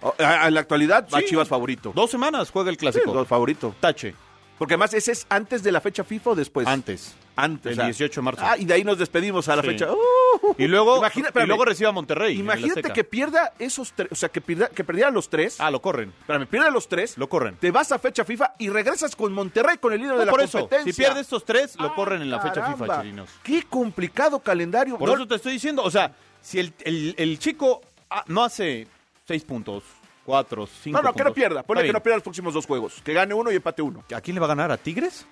O- 0.00 0.14
a- 0.18 0.48
En 0.48 0.54
la 0.54 0.60
actualidad 0.60 1.08
va 1.12 1.20
Sí. 1.20 1.26
Chivas 1.30 1.48
favorito. 1.48 1.92
dos 1.94 2.10
semanas 2.10 2.50
juega 2.50 2.68
el 2.70 2.76
Sí, 2.76 2.80
clásico. 2.80 3.12
dos 3.12 3.26
favorito. 3.26 3.74
Tache, 3.80 4.14
Porque 4.58 4.74
además 4.74 4.92
ese 4.94 5.12
es 5.12 5.26
antes 5.30 5.62
de 5.62 5.72
la 5.72 5.80
fecha 5.80 6.04
FIFA 6.04 6.30
o 6.30 6.34
después. 6.34 6.66
antes. 6.66 7.14
Antes. 7.36 7.72
El 7.72 7.72
o 7.72 7.76
sea, 7.76 7.84
18 7.86 8.20
de 8.20 8.24
marzo. 8.24 8.42
Ah, 8.44 8.56
y 8.56 8.64
de 8.64 8.74
ahí 8.74 8.84
nos 8.84 8.96
despedimos 8.98 9.48
a 9.48 9.56
la 9.56 9.62
Sí. 9.62 9.68
fecha. 9.68 9.90
Uh, 9.92 10.54
Y 10.58 10.66
luego, 10.68 10.98
Imagina- 10.98 11.30
y 11.34 11.46
luego 11.46 11.64
recibe 11.64 11.88
a 11.88 11.92
Monterrey. 11.92 12.38
Imagínate 12.38 12.92
que 12.92 13.02
pierda 13.04 13.52
esos 13.58 13.92
tres, 13.92 14.08
o 14.12 14.14
sea, 14.14 14.28
que, 14.28 14.40
pierda, 14.40 14.68
que 14.68 14.84
perdiera 14.84 15.10
los 15.10 15.28
tres. 15.30 15.60
Ah, 15.60 15.70
lo 15.70 15.80
corren. 15.80 16.12
Espérame, 16.20 16.46
pierde 16.46 16.70
los 16.70 16.86
tres. 16.88 17.16
Lo 17.18 17.28
corren. 17.28 17.56
Te 17.56 17.70
vas 17.70 17.90
a 17.92 17.98
fecha 17.98 18.24
FIFA 18.24 18.54
y 18.58 18.68
regresas 18.68 19.16
con 19.16 19.32
Monterrey 19.32 19.78
con 19.78 19.92
el 19.92 20.00
líder 20.00 20.14
No, 20.14 20.20
de 20.20 20.26
la 20.26 20.30
por 20.32 20.42
eso, 20.42 20.60
competencia. 20.60 20.92
si 20.92 20.96
pierde 21.00 21.20
estos 21.20 21.44
tres, 21.44 21.76
lo 21.78 21.86
Ah, 21.88 21.94
corren 21.94 22.20
en 22.22 22.30
la 22.30 22.40
fecha 22.40 22.64
FIFA. 22.72 23.00
Chirinos. 23.02 23.30
Qué 23.42 23.62
complicado 23.64 24.38
calendario. 24.40 24.98
Por 24.98 25.08
No- 25.08 25.14
eso 25.14 25.26
te 25.26 25.36
estoy 25.36 25.52
diciendo, 25.54 25.82
o 25.82 25.90
sea, 25.90 26.12
si 26.42 26.58
el, 26.60 26.72
el- 26.84 27.14
el 27.16 27.38
chico 27.38 27.80
ah, 28.10 28.22
no 28.26 28.44
hace 28.44 28.86
seis 29.26 29.42
puntos, 29.44 29.82
cuatro, 30.24 30.66
cinco 30.66 30.98
No, 31.00 31.08
no, 31.08 31.14
que 31.14 31.24
no 31.24 31.32
pierda. 31.32 31.62
Ponle 31.62 31.84
que 31.84 31.92
no 31.92 32.02
pierda 32.02 32.16
los 32.18 32.22
próximos 32.24 32.52
dos 32.54 32.66
juegos. 32.66 33.00
Que 33.02 33.12
gane 33.12 33.32
uno 33.34 33.50
y 33.50 33.56
empate 33.56 33.82
uno. 33.82 34.04
¿A 34.14 34.20
quién 34.20 34.34
le 34.34 34.40
va 34.40 34.46
a 34.46 34.48
ganar? 34.48 34.70
¿A 34.70 34.76
Tigres? 34.76 35.26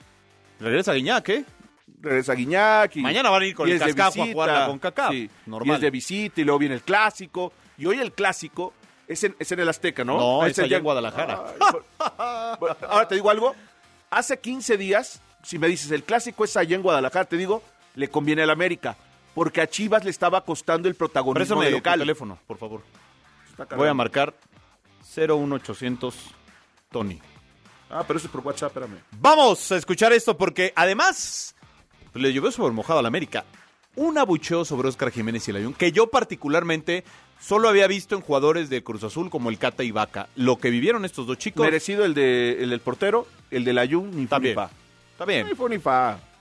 Regresa 0.59 0.93
Guiñac, 0.95 1.29
¿eh? 1.29 1.45
Regresa 2.03 2.35
Guiñac. 2.35 2.97
Y, 2.97 3.01
Mañana 3.01 3.31
van 3.31 3.43
a 3.43 3.47
ir 3.47 3.55
con 3.55 3.69
el 3.69 3.77
es 3.77 3.81
cascajo 3.83 4.23
a 4.25 4.27
jugar 4.27 4.49
la. 4.51 4.67
CONCACAF. 4.67 5.11
Sí, 5.13 5.31
Normal. 5.47 5.69
Y 5.69 5.75
es 5.77 5.81
de 5.81 5.91
visita 5.91 6.41
y 6.41 6.45
luego 6.45 6.59
viene 6.59 6.75
el 6.75 6.83
clásico. 6.83 7.53
Y 7.79 7.87
hoy 7.87 7.99
el 8.01 8.13
clásico 8.13 8.75
es 9.09 9.23
en, 9.25 9.35
es 9.39 9.51
en 9.53 9.61
el 9.61 9.69
Azteca, 9.69 10.05
¿no? 10.05 10.19
No, 10.19 10.43
Ah, 10.43 10.49
es 10.49 10.59
allá 10.59 10.77
en 10.79 10.83
Guadalajara. 10.83 11.43
Ay, 11.47 11.59
por- 11.71 11.85
Bueno, 12.59 12.77
ahora 12.89 13.09
te 13.09 13.15
digo 13.15 13.31
algo. 13.31 13.55
Hace 14.11 14.39
15 14.39 14.77
días, 14.77 15.23
si 15.43 15.59
me 15.59 15.69
dices 15.69 15.91
el 15.91 16.03
clásico 16.05 16.45
es 16.45 16.57
allá 16.57 16.77
en 16.77 16.83
Guadalajara, 16.83 17.25
te 17.25 17.37
digo, 17.37 17.63
le 17.95 18.09
conviene 18.09 18.43
al 18.43 18.51
América. 18.51 18.97
Porque 19.35 19.61
a 19.63 19.67
Chivas 19.67 20.05
le 20.05 20.11
estaba 20.11 20.45
costando 20.45 20.89
el 20.89 20.95
protagonismo 20.95 21.63
de 21.63 21.71
tu 21.71 21.77
local. 21.77 21.99
teléfono, 22.01 22.39
por 22.47 22.59
favor. 22.59 22.83
Voy 23.77 23.89
a 23.89 23.95
marcar 23.95 24.35
01800 25.17 26.15
Tony. 26.91 27.19
Ah, 27.91 28.05
pero 28.07 28.19
eso 28.19 28.27
es 28.27 28.33
por 28.33 28.41
WhatsApp, 28.45 28.69
espérame. 28.77 28.99
Vamos 29.13 29.71
a 29.73 29.77
escuchar 29.77 30.13
esto 30.13 30.37
porque 30.37 30.73
además 30.77 31.55
pues, 32.13 32.23
le 32.23 32.33
llovió 32.33 32.51
sobre 32.51 32.73
mojado 32.73 32.99
al 32.99 33.07
América. 33.07 33.45
Un 33.95 34.17
abucheo 34.17 34.65
sobre 34.65 34.89
Oscar 34.89 35.11
Jiménez 35.11 35.47
y 35.47 35.51
el 35.51 35.59
Ayun 35.59 35.75
que 35.75 35.93
yo 35.93 36.07
particularmente 36.07 37.05
solo 37.41 37.69
había 37.69 37.87
visto 37.87 38.15
en 38.15 38.23
jugadores 38.23 38.71
de 38.71 38.83
Cruz 38.83 39.05
Azul 39.05 39.29
como 39.29 39.51
el 39.51 39.59
Cata 39.59 39.85
y 39.85 39.91
Vaca. 39.91 40.29
Lo 40.37 40.57
que 40.57 40.71
vivieron 40.71 41.05
estos 41.05 41.27
dos 41.27 41.37
chicos. 41.37 41.65
Merecido 41.65 42.05
el, 42.05 42.15
de, 42.15 42.63
el 42.63 42.71
del 42.71 42.81
portero, 42.81 43.27
el 43.51 43.65
del 43.65 43.79
Ayun, 43.79 44.17
ni 44.17 44.27
También. 44.27 44.59
Está 45.13 45.25
bien. 45.27 45.47
Ni. 45.47 46.32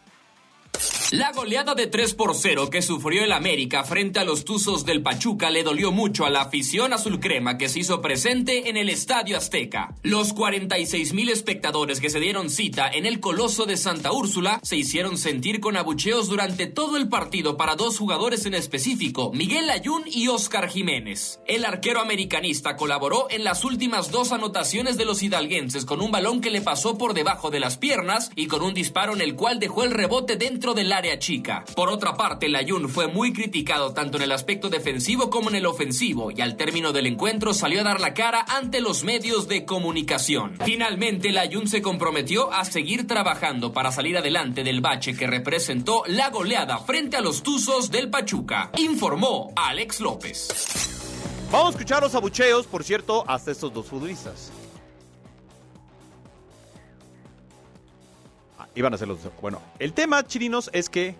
La 1.12 1.34
goleada 1.34 1.76
de 1.76 1.88
3 1.88 2.14
por 2.14 2.34
0 2.34 2.70
que 2.70 2.82
sufrió 2.82 3.26
el 3.26 3.34
América 3.34 3.84
frente 3.84 4.22
a 4.22 4.24
los 4.24 4.46
Tuzos 4.46 4.86
del 4.86 5.04
Pachuca 5.04 5.50
le 5.50 5.62
dolió 5.62 5.92
mucho 5.92 6.26
a 6.26 6.30
la 6.30 6.40
afición 6.40 6.94
azul 6.94 7.20
crema 7.20 7.58
que 7.58 7.68
se 7.68 7.80
hizo 7.80 8.02
presente 8.02 8.70
en 8.70 8.78
el 8.78 8.88
Estadio 8.88 9.36
Azteca. 9.36 9.94
Los 10.04 10.32
46 10.32 11.12
mil 11.12 11.28
espectadores 11.28 12.00
que 12.00 12.10
se 12.10 12.22
dieron 12.22 12.50
cita 12.50 12.88
en 12.90 13.06
el 13.06 13.20
Coloso 13.20 13.66
de 13.66 13.76
Santa 13.76 14.14
Úrsula 14.14 14.62
se 14.64 14.78
hicieron 14.78 15.18
sentir 15.18 15.60
con 15.60 15.76
abucheos 15.76 16.30
durante 16.30 16.66
todo 16.66 16.96
el 16.96 17.10
partido 17.10 17.58
para 17.58 17.76
dos 17.76 17.98
jugadores 17.98 18.46
en 18.46 18.54
específico, 18.54 19.34
Miguel 19.34 19.70
Ayun 19.70 20.04
y 20.06 20.30
Oscar 20.30 20.70
Jiménez. 20.70 21.42
El 21.46 21.66
arquero 21.66 22.00
americanista 22.00 22.78
colaboró 22.78 23.28
en 23.30 23.44
las 23.44 23.66
últimas 23.66 24.12
dos 24.12 24.32
anotaciones 24.32 24.96
de 24.96 25.04
los 25.04 25.22
hidalguenses 25.22 25.84
con 25.84 26.00
un 26.00 26.12
balón 26.12 26.40
que 26.40 26.52
le 26.52 26.62
pasó 26.62 26.98
por 26.98 27.14
debajo 27.14 27.52
de 27.52 27.60
las 27.60 27.76
piernas 27.76 28.32
y 28.38 28.48
con 28.48 28.62
un 28.62 28.74
disparo 28.74 29.14
en 29.14 29.20
el 29.20 29.36
cual 29.36 29.60
dejó 29.60 29.84
el 29.84 29.92
rebote 29.92 30.38
dentro 30.38 30.74
del 30.74 30.94
área 30.94 31.01
Por 31.76 31.90
otra 31.90 32.16
parte, 32.16 32.46
el 32.46 32.56
Ayun 32.56 32.88
fue 32.90 33.08
muy 33.08 33.34
criticado 33.34 33.94
tanto 33.94 34.18
en 34.18 34.24
el 34.24 34.32
aspecto 34.32 34.70
defensivo 34.70 35.30
como 35.30 35.50
en 35.50 35.56
el 35.56 35.66
ofensivo 35.66 36.32
y 36.32 36.42
al 36.42 36.58
término 36.58 36.92
del 36.92 37.08
encuentro 37.08 37.54
salió 37.54 37.82
a 37.82 37.84
dar 37.84 38.00
la 38.00 38.14
cara 38.14 38.46
ante 38.48 38.82
los 38.82 39.04
medios 39.04 39.48
de 39.48 39.66
comunicación. 39.66 40.58
Finalmente, 40.64 41.30
el 41.30 41.38
Ayun 41.38 41.68
se 41.68 41.82
comprometió 41.82 42.52
a 42.52 42.66
seguir 42.66 43.08
trabajando 43.08 43.74
para 43.74 43.92
salir 43.92 44.18
adelante 44.18 44.64
del 44.64 44.82
bache 44.82 45.16
que 45.16 45.28
representó 45.28 46.04
la 46.08 46.30
goleada 46.30 46.78
frente 46.80 47.18
a 47.18 47.22
los 47.22 47.42
Tuzos 47.42 47.90
del 47.90 48.10
Pachuca, 48.10 48.72
informó 48.78 49.52
Alex 49.56 50.02
López. 50.02 50.50
Vamos 51.52 51.68
a 51.68 51.78
escuchar 51.78 52.02
los 52.02 52.16
abucheos, 52.16 52.66
por 52.68 52.84
cierto, 52.84 53.26
hasta 53.28 53.52
estos 53.52 53.74
dos 53.74 53.88
futbolistas. 53.88 54.52
Iban 58.76 58.94
a 58.94 58.98
ser 58.98 59.08
los. 59.08 59.20
Bueno, 59.42 59.62
el 59.80 59.94
tema, 59.94 60.24
chirinos, 60.26 60.70
es 60.74 60.90
que. 60.90 61.16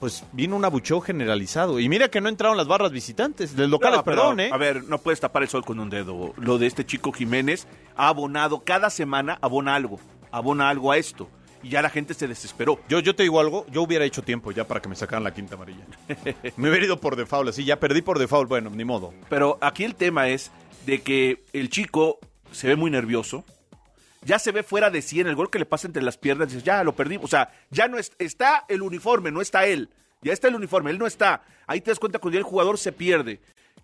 Pues 0.00 0.22
vino 0.30 0.54
un 0.54 0.64
abucheo 0.64 1.00
generalizado. 1.00 1.80
Y 1.80 1.88
mira 1.88 2.08
que 2.08 2.20
no 2.20 2.28
entraron 2.28 2.56
las 2.56 2.68
barras 2.68 2.92
visitantes. 2.92 3.56
Del 3.56 3.68
locales, 3.68 3.98
No, 3.98 4.04
perdón, 4.04 4.38
¿eh? 4.38 4.50
A 4.52 4.56
ver, 4.56 4.84
no 4.84 4.98
puedes 4.98 5.18
tapar 5.18 5.42
el 5.42 5.48
sol 5.48 5.64
con 5.64 5.80
un 5.80 5.90
dedo. 5.90 6.34
Lo 6.36 6.56
de 6.58 6.68
este 6.68 6.86
chico 6.86 7.10
Jiménez 7.10 7.66
ha 7.96 8.06
abonado 8.06 8.62
cada 8.62 8.90
semana, 8.90 9.38
abona 9.40 9.74
algo, 9.74 9.98
abona 10.30 10.68
algo 10.68 10.92
a 10.92 10.98
esto. 10.98 11.28
Y 11.64 11.70
ya 11.70 11.82
la 11.82 11.90
gente 11.90 12.14
se 12.14 12.28
desesperó. 12.28 12.78
Yo, 12.88 13.00
yo 13.00 13.16
te 13.16 13.24
digo 13.24 13.40
algo, 13.40 13.66
yo 13.72 13.82
hubiera 13.82 14.04
hecho 14.04 14.22
tiempo 14.22 14.52
ya 14.52 14.68
para 14.68 14.80
que 14.80 14.88
me 14.88 14.94
sacaran 14.94 15.24
la 15.24 15.34
quinta 15.34 15.56
amarilla. 15.56 15.84
me 16.56 16.70
hubiera 16.70 16.86
ido 16.86 17.00
por 17.00 17.16
default, 17.16 17.48
así 17.48 17.64
ya 17.64 17.80
perdí 17.80 18.00
por 18.00 18.20
default, 18.20 18.48
bueno, 18.48 18.70
ni 18.70 18.84
modo. 18.84 19.12
Pero 19.28 19.58
aquí 19.60 19.82
el 19.82 19.96
tema 19.96 20.28
es 20.28 20.52
de 20.86 21.02
que 21.02 21.44
el 21.52 21.70
chico 21.70 22.20
se 22.52 22.68
ve 22.68 22.76
muy 22.76 22.92
nervioso. 22.92 23.44
Ya 24.22 24.38
se 24.38 24.52
ve 24.52 24.62
fuera 24.62 24.90
de 24.90 25.02
sí 25.02 25.20
en 25.20 25.26
el 25.26 25.34
gol 25.36 25.50
que 25.50 25.58
le 25.58 25.66
pasa 25.66 25.86
entre 25.86 26.02
las 26.02 26.16
piernas, 26.18 26.48
dices, 26.48 26.64
ya 26.64 26.82
lo 26.84 26.94
perdimos, 26.94 27.24
o 27.24 27.28
sea, 27.28 27.50
ya 27.70 27.88
no 27.88 27.98
es- 27.98 28.12
está 28.18 28.64
el 28.68 28.82
uniforme, 28.82 29.30
no 29.30 29.40
está 29.40 29.66
él, 29.66 29.88
ya 30.22 30.32
está 30.32 30.48
el 30.48 30.54
uniforme, 30.56 30.90
él 30.90 30.98
no 30.98 31.06
está, 31.06 31.42
ahí 31.66 31.80
te 31.80 31.90
das 31.90 31.98
cuenta 31.98 32.18
cuando 32.18 32.34
ya 32.34 32.38
el 32.40 32.44
jugador 32.44 32.78
se 32.78 32.92
pierde. 32.92 33.40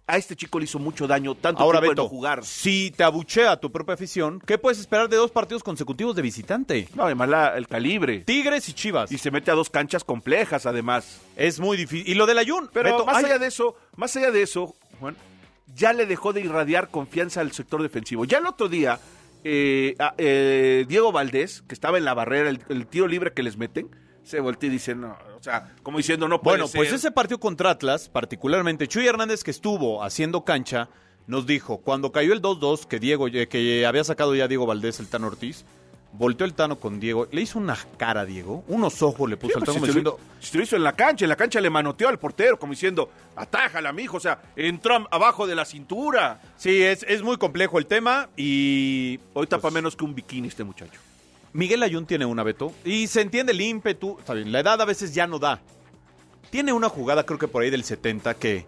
A 0.07 0.19
este 0.19 0.37
chico 0.37 0.59
le 0.59 0.67
hizo 0.67 0.79
mucho 0.79 1.07
daño, 1.07 1.35
tanto 1.35 1.63
Ahora, 1.63 1.81
Beto, 1.81 2.03
no 2.03 2.09
jugar. 2.11 2.45
si 2.45 2.91
te 2.91 3.05
abuchea 3.05 3.57
tu 3.59 3.73
propia 3.73 3.95
afición, 3.95 4.39
¿qué 4.45 4.59
puedes 4.59 4.79
esperar 4.79 5.09
de 5.09 5.17
dos 5.17 5.31
partidos 5.31 5.63
consecutivos 5.63 6.15
de 6.15 6.21
visitante? 6.21 6.89
No, 6.95 7.05
además 7.05 7.29
la- 7.31 7.57
el 7.57 7.67
calibre. 7.69 8.19
Tigres 8.21 8.69
y 8.69 8.75
Chivas. 8.75 9.11
Y 9.11 9.17
se 9.17 9.31
mete 9.31 9.51
a 9.51 9.55
dos 9.55 9.71
canchas 9.71 10.05
complejas, 10.05 10.67
además. 10.67 11.23
Es 11.37 11.59
muy 11.59 11.79
difícil. 11.79 12.07
Y 12.07 12.15
lo 12.17 12.27
del 12.27 12.37
Ayun, 12.37 12.69
Pero 12.71 12.91
Beto, 12.93 13.07
más 13.07 13.25
allá 13.25 13.39
de 13.39 13.47
eso, 13.47 13.77
más 13.97 14.15
allá 14.15 14.31
de 14.31 14.43
eso, 14.43 14.75
Juan, 15.01 15.17
ya 15.75 15.95
le 15.95 16.05
dejó 16.05 16.35
de 16.35 16.43
irradiar 16.43 16.89
confianza 16.91 17.41
al 17.41 17.53
sector 17.53 17.81
defensivo. 17.81 18.27
Ya 18.27 18.39
el 18.39 18.47
otro 18.47 18.69
día, 18.69 19.01
eh, 19.45 19.95
a- 19.99 20.15
eh, 20.19 20.85
Diego 20.89 21.13
Valdés, 21.13 21.63
que 21.69 21.75
estaba 21.75 21.99
en 21.99 22.05
la 22.05 22.15
barrera, 22.15 22.49
el, 22.51 22.61
el 22.69 22.87
tiro 22.87 23.07
libre 23.07 23.33
que 23.33 23.43
les 23.43 23.57
meten, 23.57 23.89
se 24.23 24.41
voltea 24.41 24.69
y 24.69 24.73
dice, 24.73 24.95
no, 24.95 25.17
o 25.39 25.43
sea, 25.43 25.75
como 25.83 25.99
diciendo, 25.99 26.27
no 26.29 26.41
puede 26.41 26.57
Bueno, 26.57 26.67
ser. 26.69 26.79
pues 26.79 26.93
ese 26.93 27.11
partido 27.13 27.39
contra 27.39 27.71
Atlas, 27.71 28.09
particularmente 28.09 28.89
Chuy 28.89 29.07
Hernández 29.07 29.45
que 29.45 29.51
estuvo 29.51 30.03
haciendo 30.03 30.45
cancha, 30.45 30.89
nos 31.27 31.47
dijo, 31.47 31.79
cuando 31.79 32.11
cayó 32.11 32.33
el 32.33 32.41
2-2, 32.43 32.87
que 32.87 32.99
Diego, 32.99 33.29
eh, 33.29 33.47
que 33.49 33.85
había 33.87 34.03
sacado 34.05 34.35
ya 34.35 34.49
Diego 34.49 34.67
Valdés, 34.67 34.99
el 35.01 35.09
Tano 35.09 35.27
Ortiz, 35.27 35.65
volteó 36.17 36.47
el 36.47 36.55
Tano 36.55 36.79
con 36.79 37.01
Diego, 37.01 37.29
le 37.31 37.43
hizo 37.43 37.59
una 37.59 37.77
cara 37.97 38.23
a 38.23 38.25
Diego, 38.25 38.65
unos 38.69 39.03
ojos 39.03 39.29
le 39.29 39.37
Sí, 39.37 39.41
puso 39.41 39.59
al 39.59 39.65
pues, 39.65 39.67
Tano 39.67 39.75
si, 39.75 39.81
como 39.81 39.87
se 39.87 40.03
lo, 40.03 40.11
diciendo, 40.13 40.21
si 40.41 40.51
se 40.51 40.57
lo 40.59 40.65
hizo 40.65 40.77
en 40.77 40.85
la 40.85 40.93
cancha, 40.93 41.25
en 41.25 41.29
la 41.29 41.37
cancha 41.37 41.61
le 41.61 41.71
manoteó 41.71 42.09
al 42.09 42.19
portero, 42.19 42.59
como 42.59 42.73
diciendo, 42.73 43.11
atájala, 43.37 43.93
mijo, 43.93 44.17
o 44.17 44.21
sea, 44.21 44.41
entró 44.57 45.07
abajo 45.11 45.47
de 45.47 45.55
la 45.55 45.65
cintura. 45.65 46.41
sí, 46.57 46.83
es, 46.83 47.05
es 47.09 47.23
muy 47.23 47.37
complejo 47.37 47.79
el 47.79 47.87
tema 47.87 48.29
y... 48.37 49.19
Hoy 49.33 49.47
tapa 49.47 49.63
pues, 49.63 49.75
menos 49.75 49.97
que 49.97 50.05
un 50.05 50.15
bikini 50.15 50.49
este 50.49 50.65
muchacho. 50.65 51.01
Miguel 51.53 51.83
Ayun 51.83 52.07
tiene 52.07 52.25
una, 52.25 52.43
Beto, 52.43 52.73
y 52.85 53.07
se 53.07 53.21
entiende 53.21 53.53
el 53.53 53.61
ímpetu, 53.61 54.17
está 54.19 54.35
bien, 54.35 54.51
la 54.51 54.61
edad 54.61 54.81
a 54.81 54.85
veces 54.85 55.15
ya 55.15 55.27
no 55.27 55.39
da. 55.39 55.61
Tiene 56.51 56.73
una 56.73 56.89
jugada, 56.89 57.25
creo 57.25 57.39
que 57.39 57.49
por 57.49 57.63
ahí 57.63 57.71
del 57.71 57.85
70, 57.85 58.35
que 58.35 58.67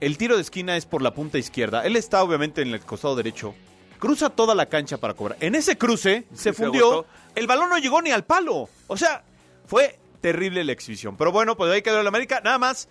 el 0.00 0.18
tiro 0.18 0.36
de 0.36 0.42
esquina 0.42 0.76
es 0.76 0.86
por 0.86 1.00
la 1.02 1.14
punta 1.14 1.38
izquierda. 1.38 1.84
Él 1.84 1.96
está 1.96 2.22
obviamente 2.22 2.62
en 2.62 2.74
el 2.74 2.80
costado 2.80 3.14
derecho. 3.14 3.54
Cruza 4.02 4.30
toda 4.30 4.54
la 4.56 4.66
cancha 4.66 4.96
para 4.98 5.14
cobrar. 5.14 5.38
En 5.40 5.54
ese 5.54 5.78
cruce 5.78 6.26
se 6.32 6.36
se 6.42 6.52
fundió. 6.52 7.06
El 7.36 7.46
balón 7.46 7.68
no 7.68 7.78
llegó 7.78 8.02
ni 8.02 8.10
al 8.10 8.24
palo. 8.24 8.68
O 8.88 8.96
sea, 8.96 9.22
fue 9.66 9.96
terrible 10.20 10.64
la 10.64 10.72
exhibición. 10.72 11.16
Pero 11.16 11.30
bueno, 11.30 11.56
pues 11.56 11.70
ahí 11.72 11.82
quedó 11.82 12.00
el 12.00 12.06
América. 12.08 12.40
Nada 12.42 12.58
más, 12.58 12.88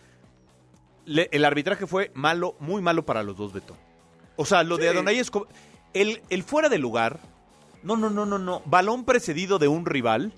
le- 1.05 1.27
el 1.33 1.43
arbitraje 1.43 1.85
fue 1.85 2.11
malo, 2.13 2.55
muy 2.59 2.81
malo 2.81 3.05
para 3.05 3.23
los 3.23 3.35
dos, 3.35 3.51
Beto. 3.51 3.75
O 4.37 4.45
sea, 4.45 4.63
lo 4.63 4.77
de. 4.77 4.87
Adonai 4.89 5.19
es 5.19 5.29
como- 5.29 5.47
el, 5.93 6.21
el 6.29 6.43
fuera 6.43 6.69
de 6.69 6.77
lugar. 6.77 7.19
No, 7.83 7.97
no, 7.97 8.09
no, 8.09 8.25
no, 8.25 8.37
no. 8.39 8.61
Balón 8.65 9.03
precedido 9.05 9.59
de 9.59 9.67
un 9.67 9.85
rival 9.85 10.33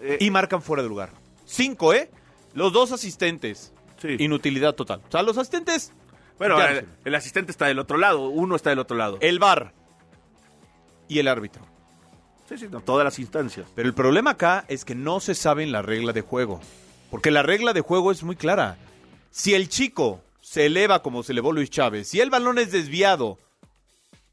Eh, 0.00 0.16
y 0.18 0.30
marcan 0.30 0.62
fuera 0.62 0.82
de 0.82 0.88
lugar. 0.88 1.10
Cinco, 1.44 1.92
¿eh? 1.92 2.10
Los 2.54 2.72
dos 2.72 2.90
asistentes. 2.90 3.72
Sí. 4.00 4.16
Inutilidad 4.18 4.74
total. 4.74 5.02
O 5.06 5.10
sea, 5.12 5.22
los 5.22 5.36
asistentes. 5.36 5.92
bueno, 6.38 6.58
el, 6.64 6.86
el 7.04 7.14
asistente 7.14 7.52
está 7.52 7.66
del 7.66 7.78
otro 7.78 7.98
lado, 7.98 8.28
uno 8.30 8.56
está 8.56 8.70
del 8.70 8.78
otro 8.78 8.96
lado. 8.96 9.18
el 9.20 9.38
VAR 9.38 9.74
y 11.10 11.18
el 11.18 11.28
árbitro. 11.28 11.66
sí, 12.48 12.56
sí, 12.56 12.66
no, 12.70 12.80
todas 12.80 13.04
las 13.04 13.18
instancias. 13.18 13.66
Pero 13.74 13.86
el 13.88 13.94
problema 13.94 14.30
acá 14.30 14.64
es 14.68 14.84
que 14.84 14.94
no 14.94 15.20
se 15.20 15.34
sabe 15.34 15.66
la 15.66 15.82
regla 15.82 16.12
de 16.12 16.22
juego. 16.22 16.60
Porque 17.10 17.30
la 17.30 17.42
regla 17.42 17.72
de 17.72 17.80
juego 17.82 18.10
es 18.12 18.22
muy 18.22 18.36
clara. 18.36 18.76
Si 19.30 19.54
el 19.54 19.68
chico 19.68 20.22
se 20.40 20.66
eleva 20.66 21.02
como 21.02 21.22
se 21.22 21.32
elevó 21.32 21.52
Luis 21.52 21.68
Chávez, 21.70 22.08
si 22.08 22.20
el 22.20 22.30
balón 22.30 22.58
es 22.58 22.72
desviado, 22.72 23.38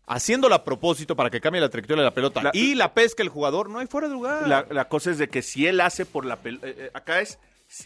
haciéndolo 0.05 0.55
a 0.55 0.63
propósito 0.63 1.15
para 1.15 1.29
que 1.29 1.41
cambie 1.41 1.61
la 1.61 1.69
trayectoria 1.69 2.03
de 2.03 2.09
la 2.09 2.13
pelota 2.13 2.41
La- 2.43 2.51
y 2.53 2.75
la 2.75 2.93
pesca 2.93 3.23
el 3.23 3.29
jugador, 3.29 3.69
no 3.69 3.79
hay 3.79 3.87
fuera 3.87 4.07
de 4.07 4.13
lugar. 4.13 4.47
La, 4.47 4.65
la 4.69 4.87
cosa 4.87 5.11
es 5.11 5.17
de 5.17 5.27
que 5.27 5.41
si 5.41 5.67
él 5.67 5.81
hace 5.81 6.05
por 6.05 6.25
la 6.25 6.37
pelota, 6.37 6.67
acá 6.93 7.19
es 7.19 7.39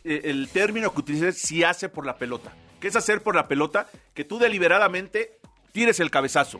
eh, 0.03 0.21
el 0.25 0.47
término 0.49 0.93
que 0.93 0.99
utiliza 0.99 1.29
es 1.29 1.37
si 1.39 1.63
hace 1.63 1.89
por 1.89 2.05
la 2.05 2.17
pelota. 2.17 2.53
¿Qué 2.79 2.87
es 2.87 2.95
hacer 2.95 3.21
por 3.23 3.35
la 3.35 3.47
pelota? 3.47 3.87
Que 4.13 4.23
tú 4.23 4.39
deliberadamente 4.39 5.39
tires 5.71 5.99
el 5.99 6.11
cabezazo. 6.11 6.59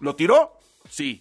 ¿Lo 0.00 0.16
tiró? 0.16 0.58
Sí. 0.88 1.20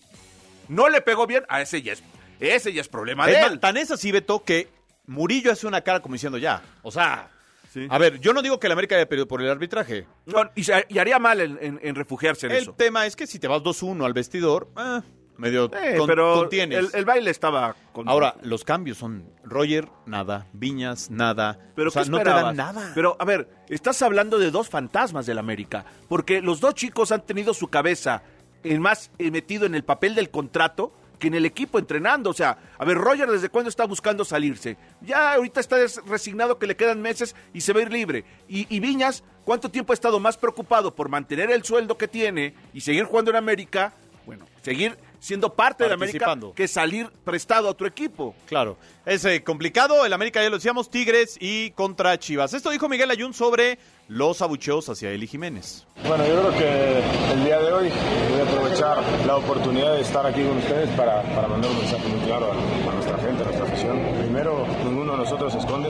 ¿No 0.67 0.89
le 0.89 1.01
pegó 1.01 1.27
bien? 1.27 1.43
A 1.49 1.61
ese 1.61 1.81
ya 1.81 1.93
es, 1.93 2.03
ese 2.39 2.73
ya 2.73 2.81
es 2.81 2.87
problema 2.87 3.27
Es 3.29 3.35
de 3.39 3.53
él. 3.53 3.59
tan 3.59 3.77
es 3.77 3.91
así, 3.91 4.11
Beto, 4.11 4.43
que 4.43 4.69
Murillo 5.07 5.51
hace 5.51 5.67
una 5.67 5.81
cara 5.81 5.99
como 6.01 6.13
diciendo 6.13 6.37
ya. 6.37 6.61
O 6.83 6.91
sea, 6.91 7.29
Sí. 7.73 7.87
a 7.89 7.97
ver, 7.97 8.19
yo 8.19 8.33
no 8.33 8.41
digo 8.41 8.59
que 8.59 8.67
el 8.67 8.73
América 8.73 8.95
haya 8.95 9.07
perdido 9.07 9.27
por 9.27 9.41
el 9.41 9.49
arbitraje. 9.49 10.05
No, 10.25 10.49
y, 10.55 10.97
haría 10.99 11.19
mal 11.19 11.39
en, 11.39 11.57
en- 11.61 11.79
en 11.81 11.95
refugiarse 11.95 12.47
en 12.47 12.51
El 12.51 12.57
eso. 12.63 12.73
tema 12.73 13.05
es 13.05 13.15
que 13.15 13.25
si 13.27 13.39
te 13.39 13.47
vas 13.47 13.61
2-1 13.63 14.05
al 14.05 14.11
vestidor, 14.11 14.69
eh, 14.77 14.99
medio 15.37 15.71
Eh, 15.81 15.95
con- 15.97 16.05
pero 16.05 16.33
contienes. 16.35 16.77
el, 16.77 16.89
el 16.93 17.05
baile 17.05 17.31
estaba 17.31 17.73
con 17.93 18.09
Ahora, 18.09 18.35
los 18.43 18.65
cambios 18.65 18.97
son 18.97 19.23
Roger, 19.45 19.87
nada, 20.05 20.47
Viñas, 20.51 21.09
nada. 21.09 21.57
Pero 21.73 21.87
o 21.87 21.91
sea, 21.91 22.03
¿qué 22.03 22.09
no 22.09 22.17
te 22.19 22.25
dan 22.25 22.57
nada. 22.57 22.91
Pero, 22.93 23.15
a 23.17 23.23
ver, 23.23 23.47
estás 23.69 24.01
hablando 24.01 24.37
de 24.37 24.51
dos 24.51 24.67
fantasmas 24.67 25.25
del 25.25 25.37
América. 25.37 25.85
Porque 26.09 26.41
los 26.41 26.59
dos 26.59 26.75
chicos 26.75 27.13
han 27.13 27.25
tenido 27.25 27.53
su 27.53 27.69
cabeza 27.69 28.21
en 28.63 28.81
más 28.81 29.11
eh, 29.17 29.31
metido 29.31 29.65
en 29.65 29.75
el 29.75 29.83
papel 29.83 30.15
del 30.15 30.29
contrato 30.29 30.93
que 31.19 31.27
en 31.27 31.35
el 31.35 31.45
equipo 31.45 31.79
entrenando. 31.79 32.29
O 32.31 32.33
sea, 32.33 32.57
a 32.77 32.83
ver, 32.83 32.97
Roger, 32.97 33.29
¿desde 33.29 33.49
cuándo 33.49 33.69
está 33.69 33.85
buscando 33.85 34.25
salirse? 34.25 34.77
Ya 35.01 35.33
ahorita 35.33 35.59
está 35.59 35.77
resignado 36.07 36.57
que 36.57 36.67
le 36.67 36.75
quedan 36.75 37.01
meses 37.01 37.35
y 37.53 37.61
se 37.61 37.73
va 37.73 37.79
a 37.79 37.83
ir 37.83 37.91
libre. 37.91 38.25
Y, 38.49 38.65
y 38.75 38.79
Viñas, 38.79 39.23
¿cuánto 39.45 39.69
tiempo 39.69 39.93
ha 39.93 39.95
estado 39.95 40.19
más 40.19 40.35
preocupado 40.35 40.93
por 40.95 41.09
mantener 41.09 41.51
el 41.51 41.63
sueldo 41.63 41.97
que 41.97 42.07
tiene 42.07 42.55
y 42.73 42.81
seguir 42.81 43.05
jugando 43.05 43.31
en 43.31 43.37
América? 43.37 43.93
Bueno, 44.25 44.45
seguir 44.61 44.97
siendo 45.21 45.53
parte 45.53 45.85
de 45.87 45.93
América 45.93 46.35
que 46.55 46.67
salir 46.67 47.09
prestado 47.23 47.67
a 47.67 47.71
otro 47.71 47.87
equipo. 47.87 48.35
Claro, 48.47 48.77
es 49.05 49.23
eh, 49.23 49.43
complicado. 49.43 50.05
El 50.05 50.13
América 50.13 50.41
ya 50.41 50.49
lo 50.49 50.57
decíamos, 50.57 50.89
Tigres 50.89 51.37
y 51.39 51.71
contra 51.71 52.17
Chivas. 52.17 52.53
Esto 52.53 52.71
dijo 52.71 52.89
Miguel 52.89 53.11
Ayun 53.11 53.33
sobre 53.33 53.77
los 54.11 54.41
abucheos 54.41 54.89
hacia 54.89 55.09
Eli 55.11 55.25
Jiménez. 55.25 55.85
Bueno, 56.05 56.27
yo 56.27 56.41
creo 56.41 56.57
que 56.57 57.33
el 57.33 57.45
día 57.45 57.61
de 57.61 57.71
hoy 57.71 57.89
voy 58.29 58.41
a 58.41 58.43
aprovechar 58.43 58.97
la 59.25 59.37
oportunidad 59.37 59.93
de 59.93 60.01
estar 60.01 60.25
aquí 60.25 60.43
con 60.43 60.57
ustedes 60.57 60.89
para, 60.97 61.21
para 61.33 61.47
mandar 61.47 61.71
un 61.71 61.77
mensaje 61.77 62.09
muy 62.09 62.19
claro 62.25 62.51
a, 62.51 62.93
nuestra 62.93 63.17
gente, 63.19 63.41
a 63.41 63.45
nuestra 63.45 63.65
afición. 63.65 64.01
Primero, 64.19 64.67
ninguno 64.83 65.13
de 65.13 65.17
nosotros 65.19 65.53
se 65.53 65.59
esconde. 65.59 65.89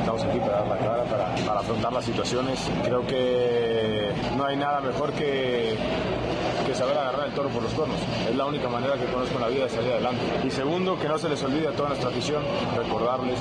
Estamos 0.00 0.22
aquí 0.22 0.38
para 0.40 0.58
dar 0.58 0.66
la 0.66 0.78
cara, 0.78 1.04
para 1.46 1.60
afrontar 1.60 1.92
las 1.94 2.04
situaciones. 2.04 2.60
Creo 2.84 3.06
que 3.06 4.12
no 4.36 4.44
hay 4.44 4.56
nada 4.58 4.82
mejor 4.82 5.10
que, 5.14 5.78
que 6.64 6.74
saber 6.74 6.96
agarrar 6.96 7.28
el 7.28 7.34
toro 7.34 7.48
por 7.48 7.62
los 7.62 7.72
cuernos. 7.72 7.98
Es 8.28 8.36
la 8.36 8.46
única 8.46 8.68
manera 8.68 8.94
que 8.94 9.06
conozco 9.06 9.34
en 9.36 9.40
la 9.40 9.48
vida 9.48 9.64
de 9.64 9.70
salir 9.70 9.92
adelante. 9.92 10.20
Y 10.44 10.50
segundo, 10.50 10.98
que 10.98 11.08
no 11.08 11.18
se 11.18 11.28
les 11.28 11.42
olvide 11.42 11.68
a 11.68 11.72
toda 11.72 11.88
nuestra 11.88 12.10
afición 12.10 12.42
recordarles 12.76 13.38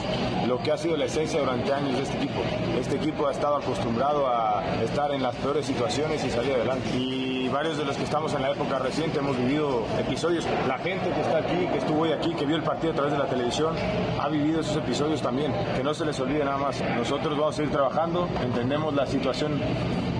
lo 0.48 0.62
que 0.62 0.72
ha 0.72 0.78
sido 0.78 0.98
la 0.98 1.06
esencia 1.06 1.40
durante 1.40 1.74
años 1.74 1.96
de 1.96 2.04
este 2.04 2.18
equipo. 2.18 2.42
Este 2.80 2.96
equipo 2.96 3.28
ha 3.28 3.32
estado 3.32 3.58
acostumbrado 3.58 4.28
a 4.28 4.64
estar 4.84 5.12
en 5.12 5.22
las 5.22 5.36
peores 5.36 5.66
situaciones 5.66 6.24
y 6.24 6.30
salir 6.30 6.54
adelante. 6.54 6.90
Y 6.96 7.50
varios 7.50 7.78
de 7.78 7.86
los 7.86 7.98
que 7.98 8.04
estamos 8.04 8.34
en 8.34 8.42
la 8.42 8.52
época 8.52 8.80
reciente 8.80 9.20
hemos 9.20 9.38
vivido 9.38 9.86
episodios. 10.00 10.46
La 10.68 10.78
gente 10.78 11.10
que 11.12 11.22
está 11.22 11.38
aquí, 11.38 11.68
que 11.72 11.78
estuvo 11.78 12.02
hoy 12.02 12.12
aquí, 12.12 12.34
que 12.34 12.46
vio 12.46 12.56
el 12.56 12.64
partido 12.64 12.94
a 12.94 12.96
través 12.96 13.14
de 13.14 13.20
la 13.20 13.28
televisión, 13.28 13.76
ha 14.20 14.28
vivido 14.30 14.62
esos 14.62 14.78
episodios 14.78 15.22
también. 15.22 15.54
Que 15.76 15.84
no 15.84 15.94
se 15.94 16.06
les 16.06 16.20
olvide 16.20 16.44
nada 16.46 16.58
más. 16.58 16.82
Nosotros 16.82 17.38
vamos 17.38 17.56
a 17.56 17.58
seguir 17.58 17.72
trabajando, 17.72 18.28
entendemos 18.44 18.94
la 18.94 19.06
situación 19.06 19.60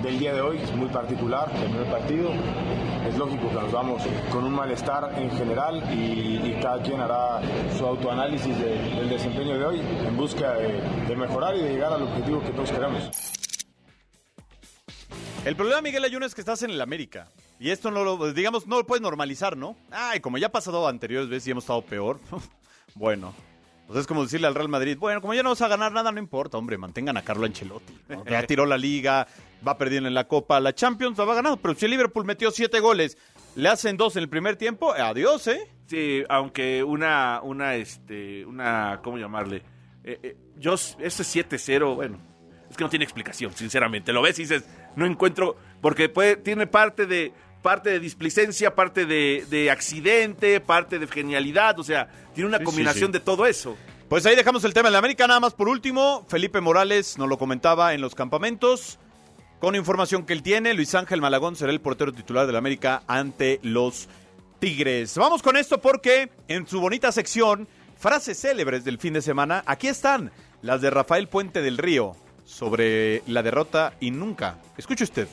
del 0.02 0.18
día 0.18 0.34
de 0.34 0.40
hoy, 0.40 0.58
es 0.58 0.72
muy 0.74 0.88
particular, 0.88 1.50
el 1.54 1.70
primer 1.70 1.90
partido. 1.90 2.30
Es 3.08 3.16
lógico 3.18 3.48
que 3.48 3.54
nos 3.54 3.72
vamos 3.72 4.02
con 4.30 4.44
un 4.44 4.52
malestar 4.54 5.12
en 5.18 5.30
general 5.32 5.82
y, 5.92 6.40
y 6.44 6.58
cada 6.62 6.80
quien 6.82 7.00
hará 7.00 7.40
su 7.76 7.84
autoanálisis 7.86 8.56
de- 8.58 8.78
del 8.94 9.08
desempeño 9.10 9.58
de 9.58 9.64
hoy 9.64 9.80
en 9.80 10.16
busca 10.16 10.54
de, 10.54 10.80
de 11.08 11.16
mejorar 11.16 11.56
y 11.56 11.60
de 11.62 11.70
llegar 11.70 11.92
al 11.92 12.02
objetivo 12.02 12.40
que 12.42 12.50
todos 12.50 12.70
queremos. 12.70 13.10
El 15.44 15.56
problema, 15.56 15.82
Miguel 15.82 16.04
Ayun, 16.04 16.22
es 16.22 16.34
que 16.34 16.40
estás 16.40 16.62
en 16.62 16.70
el 16.70 16.80
América. 16.80 17.28
Y 17.58 17.70
esto 17.70 17.90
no 17.90 18.04
lo, 18.04 18.32
digamos, 18.32 18.66
no 18.66 18.76
lo 18.78 18.86
puedes 18.86 19.02
normalizar, 19.02 19.56
¿no? 19.56 19.76
Ay, 19.90 20.20
como 20.20 20.38
ya 20.38 20.46
ha 20.48 20.52
pasado 20.52 20.86
anteriores 20.86 21.28
veces 21.28 21.48
y 21.48 21.50
hemos 21.50 21.64
estado 21.64 21.82
peor. 21.82 22.20
bueno. 22.94 23.32
Pues 23.92 24.00
es 24.04 24.06
como 24.06 24.22
decirle 24.22 24.46
al 24.46 24.54
Real 24.54 24.70
Madrid, 24.70 24.96
bueno, 24.98 25.20
como 25.20 25.34
ya 25.34 25.42
no 25.42 25.50
vas 25.50 25.60
a 25.60 25.68
ganar 25.68 25.92
nada, 25.92 26.10
no 26.10 26.18
importa, 26.18 26.56
hombre, 26.56 26.78
mantengan 26.78 27.18
a 27.18 27.22
Carlo 27.22 27.44
Ancelotti. 27.44 27.92
¿no? 28.08 28.24
Ya 28.30 28.42
tiró 28.46 28.64
la 28.64 28.78
liga, 28.78 29.26
va 29.66 29.76
perdiendo 29.76 30.08
en 30.08 30.14
la 30.14 30.26
Copa, 30.26 30.58
la 30.60 30.74
Champions 30.74 31.18
la 31.18 31.26
va 31.26 31.34
ganando, 31.34 31.58
pero 31.58 31.74
si 31.74 31.84
el 31.84 31.90
Liverpool 31.90 32.24
metió 32.24 32.50
siete 32.50 32.80
goles, 32.80 33.18
le 33.54 33.68
hacen 33.68 33.98
dos 33.98 34.16
en 34.16 34.22
el 34.22 34.30
primer 34.30 34.56
tiempo, 34.56 34.94
adiós, 34.94 35.46
¿eh? 35.46 35.70
Sí, 35.88 36.22
aunque 36.30 36.82
una, 36.82 37.42
una, 37.42 37.74
este, 37.74 38.46
una, 38.46 39.00
¿cómo 39.04 39.18
llamarle? 39.18 39.62
Eh, 40.04 40.18
eh, 40.22 40.36
yo, 40.56 40.72
ese 40.72 41.02
7-0, 41.22 41.94
bueno, 41.94 42.18
es 42.70 42.76
que 42.78 42.84
no 42.84 42.88
tiene 42.88 43.04
explicación, 43.04 43.52
sinceramente. 43.52 44.14
Lo 44.14 44.22
ves 44.22 44.38
y 44.38 44.44
dices, 44.44 44.64
no 44.96 45.04
encuentro, 45.04 45.58
porque 45.82 46.08
puede, 46.08 46.36
tiene 46.36 46.66
parte 46.66 47.04
de, 47.04 47.34
parte 47.62 47.90
de 47.90 48.00
displicencia, 48.00 48.74
parte 48.74 49.06
de, 49.06 49.46
de 49.48 49.70
accidente, 49.70 50.60
parte 50.60 50.98
de 50.98 51.06
genialidad, 51.06 51.78
o 51.78 51.84
sea, 51.84 52.08
tiene 52.34 52.48
una 52.48 52.58
Sí, 52.58 52.62
sí, 52.62 52.66
combinación 52.66 53.06
sí. 53.08 53.12
de 53.12 53.20
todo 53.20 53.46
eso. 53.46 53.76
Pues 54.08 54.26
ahí 54.26 54.36
dejamos 54.36 54.64
el 54.64 54.74
tema 54.74 54.88
de 54.88 54.92
la 54.92 54.98
América. 54.98 55.26
Nada 55.26 55.40
más 55.40 55.54
por 55.54 55.68
último, 55.68 56.26
Felipe 56.28 56.60
Morales 56.60 57.16
nos 57.16 57.28
lo 57.28 57.38
comentaba 57.38 57.94
en 57.94 58.00
los 58.02 58.14
campamentos. 58.14 58.98
Con 59.58 59.76
información 59.76 60.26
que 60.26 60.32
él 60.32 60.42
tiene, 60.42 60.74
Luis 60.74 60.94
Ángel 60.94 61.20
Malagón 61.20 61.54
será 61.56 61.70
el 61.72 61.80
portero 61.80 62.12
titular 62.12 62.46
de 62.46 62.52
la 62.52 62.58
América 62.58 63.04
ante 63.06 63.60
los 63.62 64.08
Tigres. 64.58 65.16
Vamos 65.16 65.40
con 65.40 65.56
esto 65.56 65.80
porque 65.80 66.30
en 66.48 66.66
su 66.66 66.80
bonita 66.80 67.10
sección, 67.12 67.68
frases 67.96 68.40
célebres 68.40 68.84
del 68.84 68.98
fin 68.98 69.14
de 69.14 69.22
semana, 69.22 69.62
aquí 69.66 69.86
están 69.88 70.32
las 70.62 70.80
de 70.80 70.90
Rafael 70.90 71.28
Puente 71.28 71.62
del 71.62 71.78
Río 71.78 72.16
sobre 72.44 73.22
la 73.28 73.42
derrota 73.42 73.94
y 74.00 74.10
nunca, 74.10 74.58
escuche 74.76 75.04
usted, 75.04 75.28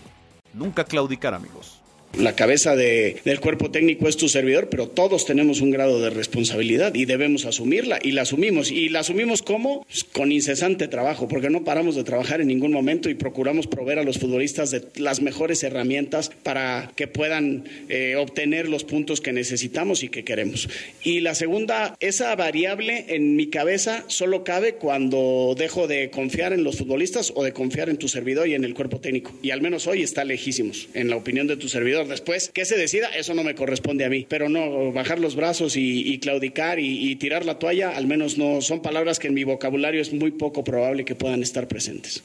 nunca 0.53 0.83
claudicar, 0.85 1.33
amigos. 1.33 1.78
La 2.17 2.35
cabeza 2.35 2.75
de, 2.75 3.17
del 3.23 3.39
cuerpo 3.39 3.69
técnico 3.71 4.07
es 4.09 4.17
tu 4.17 4.29
servidor, 4.29 4.69
pero 4.69 4.89
todos 4.89 5.25
tenemos 5.25 5.61
un 5.61 5.69
grado 5.69 6.01
de 6.01 6.09
responsabilidad 6.09 6.95
y 6.95 7.05
debemos 7.05 7.45
asumirla 7.45 7.99
y 8.01 8.11
la 8.11 8.23
asumimos. 8.23 8.71
¿Y 8.71 8.89
la 8.89 9.01
asumimos 9.01 9.41
cómo? 9.41 9.85
Pues 9.85 10.03
con 10.03 10.31
incesante 10.31 10.87
trabajo, 10.87 11.27
porque 11.27 11.49
no 11.49 11.63
paramos 11.63 11.95
de 11.95 12.03
trabajar 12.03 12.41
en 12.41 12.47
ningún 12.47 12.73
momento 12.73 13.09
y 13.09 13.13
procuramos 13.13 13.67
proveer 13.67 13.99
a 13.99 14.03
los 14.03 14.17
futbolistas 14.17 14.71
de 14.71 14.83
las 14.95 15.21
mejores 15.21 15.63
herramientas 15.63 16.31
para 16.43 16.91
que 16.95 17.07
puedan 17.07 17.65
eh, 17.89 18.15
obtener 18.17 18.67
los 18.67 18.83
puntos 18.83 19.21
que 19.21 19.31
necesitamos 19.31 20.03
y 20.03 20.09
que 20.09 20.23
queremos. 20.23 20.67
Y 21.03 21.21
la 21.21 21.35
segunda, 21.35 21.95
esa 21.99 22.35
variable 22.35 23.05
en 23.09 23.35
mi 23.35 23.47
cabeza 23.47 24.03
solo 24.07 24.43
cabe 24.43 24.73
cuando 24.75 25.55
dejo 25.57 25.87
de 25.87 26.09
confiar 26.09 26.53
en 26.53 26.63
los 26.63 26.77
futbolistas 26.77 27.31
o 27.35 27.43
de 27.43 27.53
confiar 27.53 27.87
en 27.89 27.97
tu 27.97 28.09
servidor 28.09 28.47
y 28.47 28.55
en 28.55 28.63
el 28.63 28.73
cuerpo 28.73 28.99
técnico. 28.99 29.31
Y 29.41 29.51
al 29.51 29.61
menos 29.61 29.87
hoy 29.87 30.01
está 30.01 30.25
lejísimos, 30.25 30.89
en 30.95 31.09
la 31.09 31.15
opinión 31.15 31.47
de 31.47 31.55
tu 31.55 31.69
servidor 31.69 31.98
después. 32.07 32.49
Que 32.53 32.65
se 32.65 32.77
decida, 32.77 33.07
eso 33.09 33.33
no 33.33 33.43
me 33.43 33.55
corresponde 33.55 34.05
a 34.05 34.09
mí. 34.09 34.25
Pero 34.29 34.49
no, 34.49 34.91
bajar 34.91 35.19
los 35.19 35.35
brazos 35.35 35.75
y, 35.75 36.19
claudicar 36.19 36.79
y, 36.79 37.09
y, 37.09 37.15
tirar 37.15 37.45
la 37.45 37.59
toalla, 37.59 37.91
al 37.91 38.07
menos 38.07 38.37
no 38.37 38.61
son 38.61 38.81
palabras 38.81 39.19
que 39.19 39.27
en 39.27 39.33
mi 39.33 39.43
vocabulario 39.43 40.01
es 40.01 40.13
muy 40.13 40.31
poco 40.31 40.63
probable 40.63 41.05
que 41.05 41.15
puedan 41.15 41.41
estar 41.41 41.67
presentes. 41.67 42.23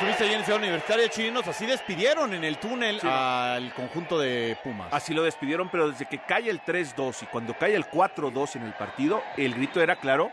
Estuviste 0.00 0.24
allí 0.24 0.34
en 0.34 0.44
Ciudad 0.44 0.60
Universitaria 0.60 1.08
Chinos, 1.08 1.46
así 1.48 1.66
despidieron 1.66 2.32
en 2.32 2.44
el 2.44 2.58
túnel 2.58 3.00
sí. 3.00 3.06
al 3.10 3.74
conjunto 3.74 4.18
de 4.18 4.56
Pumas. 4.62 4.88
Así 4.92 5.12
lo 5.12 5.24
despidieron, 5.24 5.68
pero 5.68 5.90
desde 5.90 6.06
que 6.06 6.18
cae 6.18 6.48
el 6.48 6.62
3-2 6.62 7.24
y 7.24 7.26
cuando 7.26 7.52
cae 7.58 7.74
el 7.74 7.84
4-2 7.84 8.56
en 8.56 8.62
el 8.62 8.72
partido, 8.72 9.22
el 9.36 9.52
grito 9.52 9.82
era 9.82 9.96
claro, 9.96 10.30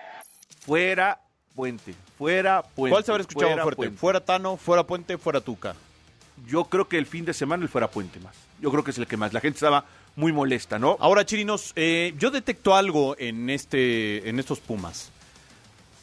fuera 0.62 1.20
Puente, 1.58 1.96
fuera 2.20 2.62
Puente. 2.62 2.94
¿Cuál 2.94 3.04
se 3.04 3.12
habrá 3.12 3.22
escuchado 3.22 3.48
fuera 3.48 3.64
fuerte? 3.64 3.76
Puente. 3.78 3.98
¿Fuera 3.98 4.20
Tano, 4.24 4.58
fuera 4.58 4.84
Puente, 4.86 5.18
fuera 5.18 5.42
Tuca? 5.42 5.76
Yo 6.46 6.66
creo 6.66 6.88
que 6.88 7.00
el 7.00 7.08
fin 7.08 7.26
de 7.26 7.34
semana 7.34 7.64
el 7.64 7.70
fuera 7.70 7.90
Puente 7.90 8.20
más. 8.20 8.36
Yo 8.62 8.70
creo 8.70 8.84
que 8.84 8.92
es 8.92 8.98
el 9.00 9.08
que 9.08 9.18
más. 9.18 9.34
La 9.34 9.42
gente 9.42 9.56
estaba 9.56 9.86
muy 10.16 10.32
molesta, 10.32 10.78
¿no? 10.78 10.98
Ahora, 11.00 11.26
Chirinos, 11.26 11.74
eh, 11.76 12.14
yo 12.20 12.30
detecto 12.30 12.76
algo 12.76 13.16
en, 13.18 13.50
este, 13.50 14.30
en 14.30 14.38
estos 14.38 14.60
Pumas. 14.60 15.10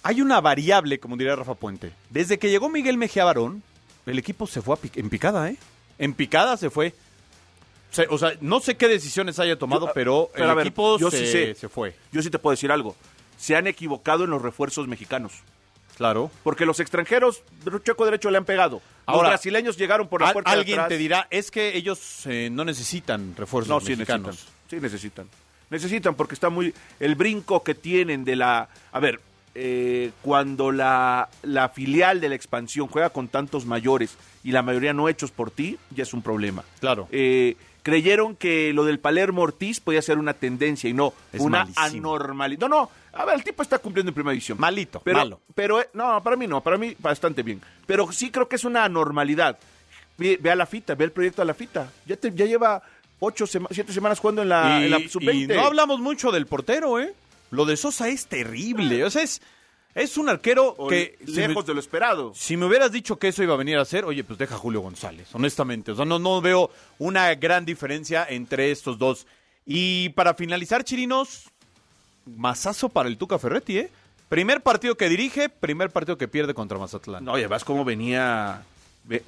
Hay 0.02 0.20
una 0.20 0.40
variable, 0.40 0.98
como 0.98 1.16
diría 1.16 1.36
Rafa 1.36 1.54
Puente. 1.54 1.92
Desde 2.10 2.40
que 2.40 2.50
llegó 2.50 2.68
Miguel 2.68 2.98
Mejía 2.98 3.24
Barón, 3.24 3.62
el 4.06 4.18
equipo 4.18 4.48
se 4.48 4.60
fue 4.60 4.76
en 4.96 5.08
picada, 5.08 5.50
¿eh? 5.50 5.56
En 6.00 6.14
picada 6.14 6.56
se 6.56 6.68
fue. 6.68 6.94
O 7.92 7.94
sea, 7.94 8.06
o 8.10 8.18
sea 8.18 8.32
no 8.40 8.58
sé 8.58 8.76
qué 8.76 8.88
decisiones 8.88 9.38
haya 9.38 9.56
tomado, 9.56 9.86
yo, 9.86 9.92
pero, 9.94 10.30
pero, 10.34 10.50
el 10.50 10.56
ver, 10.56 10.66
equipo 10.66 10.98
yo 10.98 11.12
se, 11.12 11.26
sí 11.26 11.26
sé, 11.30 11.54
se 11.54 11.68
fue. 11.68 11.94
Yo 12.10 12.22
sí 12.22 12.28
te 12.28 12.40
puedo 12.40 12.50
decir 12.50 12.72
algo. 12.72 12.96
Se 13.36 13.56
han 13.56 13.66
equivocado 13.66 14.24
en 14.24 14.30
los 14.30 14.42
refuerzos 14.42 14.88
mexicanos. 14.88 15.32
Claro. 15.96 16.30
Porque 16.42 16.66
los 16.66 16.80
extranjeros, 16.80 17.42
checo 17.84 18.04
derecho, 18.04 18.30
le 18.30 18.38
han 18.38 18.44
pegado. 18.44 18.82
Ahora, 19.06 19.22
los 19.22 19.30
brasileños 19.32 19.76
llegaron 19.76 20.08
por 20.08 20.22
la 20.22 20.32
puerta 20.32 20.50
al, 20.50 20.58
Alguien 20.60 20.76
de 20.76 20.80
atrás. 20.82 20.88
te 20.88 20.98
dirá, 20.98 21.28
es 21.30 21.50
que 21.50 21.76
ellos 21.76 22.26
eh, 22.26 22.48
no 22.50 22.64
necesitan 22.64 23.34
refuerzos 23.36 23.68
no, 23.68 23.80
sí 23.80 23.92
mexicanos. 23.94 24.26
Necesitan, 24.26 24.54
sí 24.70 24.80
necesitan. 24.80 25.28
Necesitan 25.70 26.14
porque 26.14 26.34
está 26.34 26.48
muy... 26.50 26.74
El 27.00 27.14
brinco 27.14 27.62
que 27.62 27.74
tienen 27.74 28.24
de 28.24 28.36
la... 28.36 28.68
A 28.92 28.98
ver, 29.00 29.20
eh, 29.54 30.10
cuando 30.22 30.72
la, 30.72 31.28
la 31.42 31.68
filial 31.68 32.20
de 32.20 32.28
la 32.28 32.34
expansión 32.34 32.88
juega 32.88 33.10
con 33.10 33.28
tantos 33.28 33.64
mayores 33.66 34.16
y 34.42 34.50
la 34.50 34.62
mayoría 34.62 34.92
no 34.92 35.08
hechos 35.08 35.30
por 35.30 35.50
ti, 35.52 35.78
ya 35.90 36.02
es 36.02 36.12
un 36.12 36.22
problema. 36.22 36.64
Claro. 36.80 37.06
Eh, 37.12 37.56
creyeron 37.84 38.34
que 38.34 38.72
lo 38.72 38.84
del 38.84 38.98
Palermo 38.98 39.42
Ortiz 39.42 39.78
podía 39.80 40.02
ser 40.02 40.18
una 40.18 40.34
tendencia 40.34 40.90
y 40.90 40.92
no, 40.92 41.12
Es 41.32 41.40
una 41.40 41.66
malísimo. 41.66 42.14
anormalidad. 42.14 42.60
No, 42.60 42.68
no, 42.68 42.90
a 43.16 43.24
ver, 43.24 43.34
el 43.36 43.44
tipo 43.44 43.62
está 43.62 43.78
cumpliendo 43.78 44.10
en 44.10 44.14
primera 44.14 44.32
división. 44.32 44.58
Malito, 44.60 45.00
pero, 45.04 45.18
malo. 45.18 45.40
Pero, 45.54 45.80
eh, 45.80 45.88
no, 45.92 46.22
para 46.22 46.36
mí 46.36 46.46
no, 46.46 46.60
para 46.62 46.76
mí 46.78 46.94
bastante 46.98 47.42
bien. 47.42 47.60
Pero 47.86 48.10
sí 48.12 48.30
creo 48.30 48.48
que 48.48 48.56
es 48.56 48.64
una 48.64 48.84
anormalidad. 48.84 49.58
Ve, 50.16 50.38
ve 50.40 50.50
a 50.50 50.56
la 50.56 50.66
fita, 50.66 50.94
ve 50.94 51.04
el 51.06 51.12
proyecto 51.12 51.42
a 51.42 51.44
la 51.44 51.54
fita. 51.54 51.90
Ya, 52.06 52.16
te, 52.16 52.32
ya 52.32 52.46
lleva 52.46 52.82
ocho, 53.20 53.46
sema- 53.46 53.68
siete 53.70 53.92
semanas 53.92 54.20
jugando 54.20 54.42
en 54.42 54.48
la, 54.48 54.78
y, 54.80 54.84
en 54.84 54.90
la 54.90 54.98
y 55.00 55.08
sub-20. 55.08 55.54
no 55.56 55.64
hablamos 55.66 56.00
mucho 56.00 56.30
del 56.30 56.46
portero, 56.46 57.00
¿eh? 57.00 57.12
Lo 57.50 57.64
de 57.64 57.76
Sosa 57.76 58.08
es 58.08 58.26
terrible. 58.26 59.02
O 59.04 59.10
sea, 59.10 59.22
es, 59.22 59.40
es 59.94 60.16
un 60.18 60.28
arquero 60.28 60.74
O 60.76 60.88
que... 60.88 61.16
le- 61.20 61.26
si 61.32 61.40
me- 61.40 61.48
lejos 61.48 61.66
de 61.66 61.74
lo 61.74 61.80
esperado. 61.80 62.32
Si 62.34 62.56
me 62.56 62.66
hubieras 62.66 62.92
dicho 62.92 63.16
que 63.18 63.28
eso 63.28 63.42
iba 63.42 63.54
a 63.54 63.56
venir 63.56 63.76
a 63.78 63.82
hacer, 63.82 64.04
oye, 64.04 64.22
pues 64.24 64.38
deja 64.38 64.54
a 64.54 64.58
Julio 64.58 64.80
González, 64.80 65.28
honestamente. 65.34 65.92
O 65.92 65.96
sea, 65.96 66.04
no, 66.04 66.18
no 66.18 66.40
veo 66.40 66.70
una 66.98 67.34
gran 67.34 67.64
diferencia 67.64 68.24
entre 68.28 68.70
estos 68.70 68.98
dos. 68.98 69.26
Y 69.66 70.10
para 70.10 70.34
finalizar, 70.34 70.84
Chirinos, 70.84 71.44
masazo 72.26 72.88
para 72.88 73.08
el 73.08 73.16
Tuca 73.16 73.38
Ferretti, 73.38 73.78
¿eh? 73.78 73.90
Primer 74.28 74.62
partido 74.62 74.96
que 74.96 75.08
dirige, 75.08 75.48
primer 75.48 75.90
partido 75.90 76.18
que 76.18 76.28
pierde 76.28 76.54
contra 76.54 76.78
Mazatlán. 76.78 77.24
No, 77.24 77.36
y 77.36 77.40
además 77.40 77.64
cómo 77.64 77.84
venía, 77.84 78.62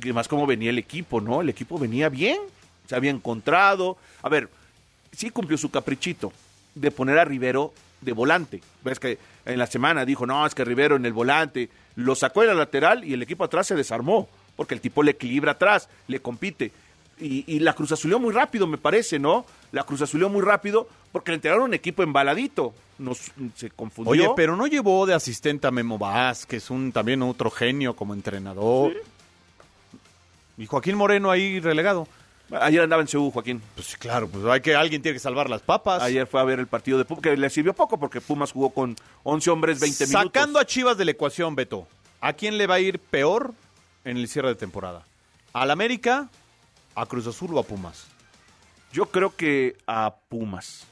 además 0.03 0.27
cómo 0.27 0.47
venía 0.47 0.71
el 0.71 0.79
equipo, 0.79 1.21
¿no? 1.21 1.43
El 1.43 1.49
equipo 1.49 1.79
venía 1.79 2.09
bien, 2.09 2.39
se 2.89 2.97
había 2.97 3.11
encontrado. 3.11 3.99
A 4.23 4.29
ver, 4.29 4.49
sí 5.13 5.31
cumplió 5.31 5.59
su 5.59 5.71
caprichito 5.71 6.33
de 6.75 6.91
poner 6.91 7.19
a 7.19 7.25
Rivero 7.25 7.73
de 8.01 8.13
volante. 8.13 8.63
Ves 8.83 8.99
que 8.99 9.19
en 9.45 9.59
la 9.59 9.67
semana 9.67 10.05
dijo, 10.05 10.27
no, 10.27 10.47
es 10.47 10.55
que 10.55 10.65
Rivero 10.65 10.97
en 10.97 11.07
el 11.07 11.13
volante, 11.13 11.71
lo 11.95 12.15
sacó 12.15 12.41
de 12.41 12.49
la 12.49 12.55
lateral 12.55 13.05
y 13.05 13.15
el 13.15 13.23
equipo 13.23 13.45
atrás 13.45 13.67
se 13.67 13.75
desarmó, 13.75 14.29
porque 14.57 14.75
el 14.75 14.81
tipo 14.81 15.03
le 15.03 15.13
equilibra 15.13 15.53
atrás, 15.53 15.89
le 16.09 16.21
compite. 16.21 16.73
Y, 17.19 17.45
y 17.47 17.61
la 17.61 17.73
Cruz 17.73 17.93
Azulió 17.93 18.19
muy 18.19 18.33
rápido, 18.33 18.67
me 18.67 18.77
parece, 18.77 19.19
¿no? 19.19 19.47
La 19.73 19.85
Cruz 19.85 20.03
Azulió 20.03 20.29
muy 20.29 20.43
rápido 20.43 20.87
porque 21.13 21.31
le 21.31 21.37
entregaron 21.37 21.65
un 21.65 21.75
equipo 21.75 22.03
embaladito. 22.03 22.75
Nos, 22.99 23.33
se 23.55 23.71
confundió. 23.71 24.11
Oye, 24.11 24.29
pero 24.37 24.57
no 24.57 24.67
llevó 24.67 25.07
de 25.07 25.15
asistente 25.15 25.67
a 25.67 25.71
Memo 25.71 25.99
Vázquez, 25.99 26.71
un 26.71 26.93
también 26.93 27.23
otro 27.23 27.51
genio 27.51 27.97
como 27.97 28.13
entrenador. 28.13 28.93
Y 30.59 30.67
Joaquín 30.67 30.97
Moreno 30.97 31.31
ahí 31.31 31.61
relegado. 31.61 32.07
Ayer 32.51 32.83
andaba 32.83 33.03
en 33.03 33.09
Seúl, 33.09 33.33
Joaquín. 33.33 33.61
Pues 33.75 33.89
sí, 33.89 33.97
claro, 33.97 34.29
pues 34.29 34.45
hay 34.45 34.61
que 34.61 34.77
alguien 34.77 35.03
tiene 35.03 35.17
que 35.17 35.21
salvar 35.21 35.51
las 35.51 35.63
papas. 35.63 36.03
Ayer 36.03 36.27
fue 36.27 36.41
a 36.41 36.45
ver 36.45 36.61
el 36.61 36.69
partido 36.69 36.97
de 36.97 37.05
Pumas, 37.05 37.23
que 37.23 37.37
le 37.37 37.51
sirvió 37.51 37.73
poco 37.73 37.99
porque 37.99 38.21
Pumas 38.21 38.53
jugó 38.53 38.71
con 38.71 38.95
11 39.25 39.51
hombres 39.51 39.81
20 39.81 40.07
minutos. 40.07 40.23
Sacando 40.23 40.59
a 40.59 40.65
Chivas 40.65 40.97
de 40.97 41.05
la 41.05 41.11
ecuación, 41.11 41.57
Beto, 41.57 41.89
¿a 42.21 42.35
quién 42.35 42.57
le 42.57 42.67
va 42.67 42.77
a 42.77 42.81
ir 42.81 42.99
peor 43.01 43.53
en 44.05 44.17
el 44.17 44.29
cierre 44.29 44.49
de 44.49 44.55
temporada? 44.55 45.05
¿Al 45.53 45.71
América, 45.71 46.29
a 46.97 47.07
Cruz 47.07 47.27
Azul 47.27 47.55
o 47.55 47.61
a 47.61 47.63
Pumas? 47.63 48.07
Yo 48.93 49.07
creo 49.07 49.37
que 49.37 49.77
a 49.87 50.15
Pumas. 50.29 50.87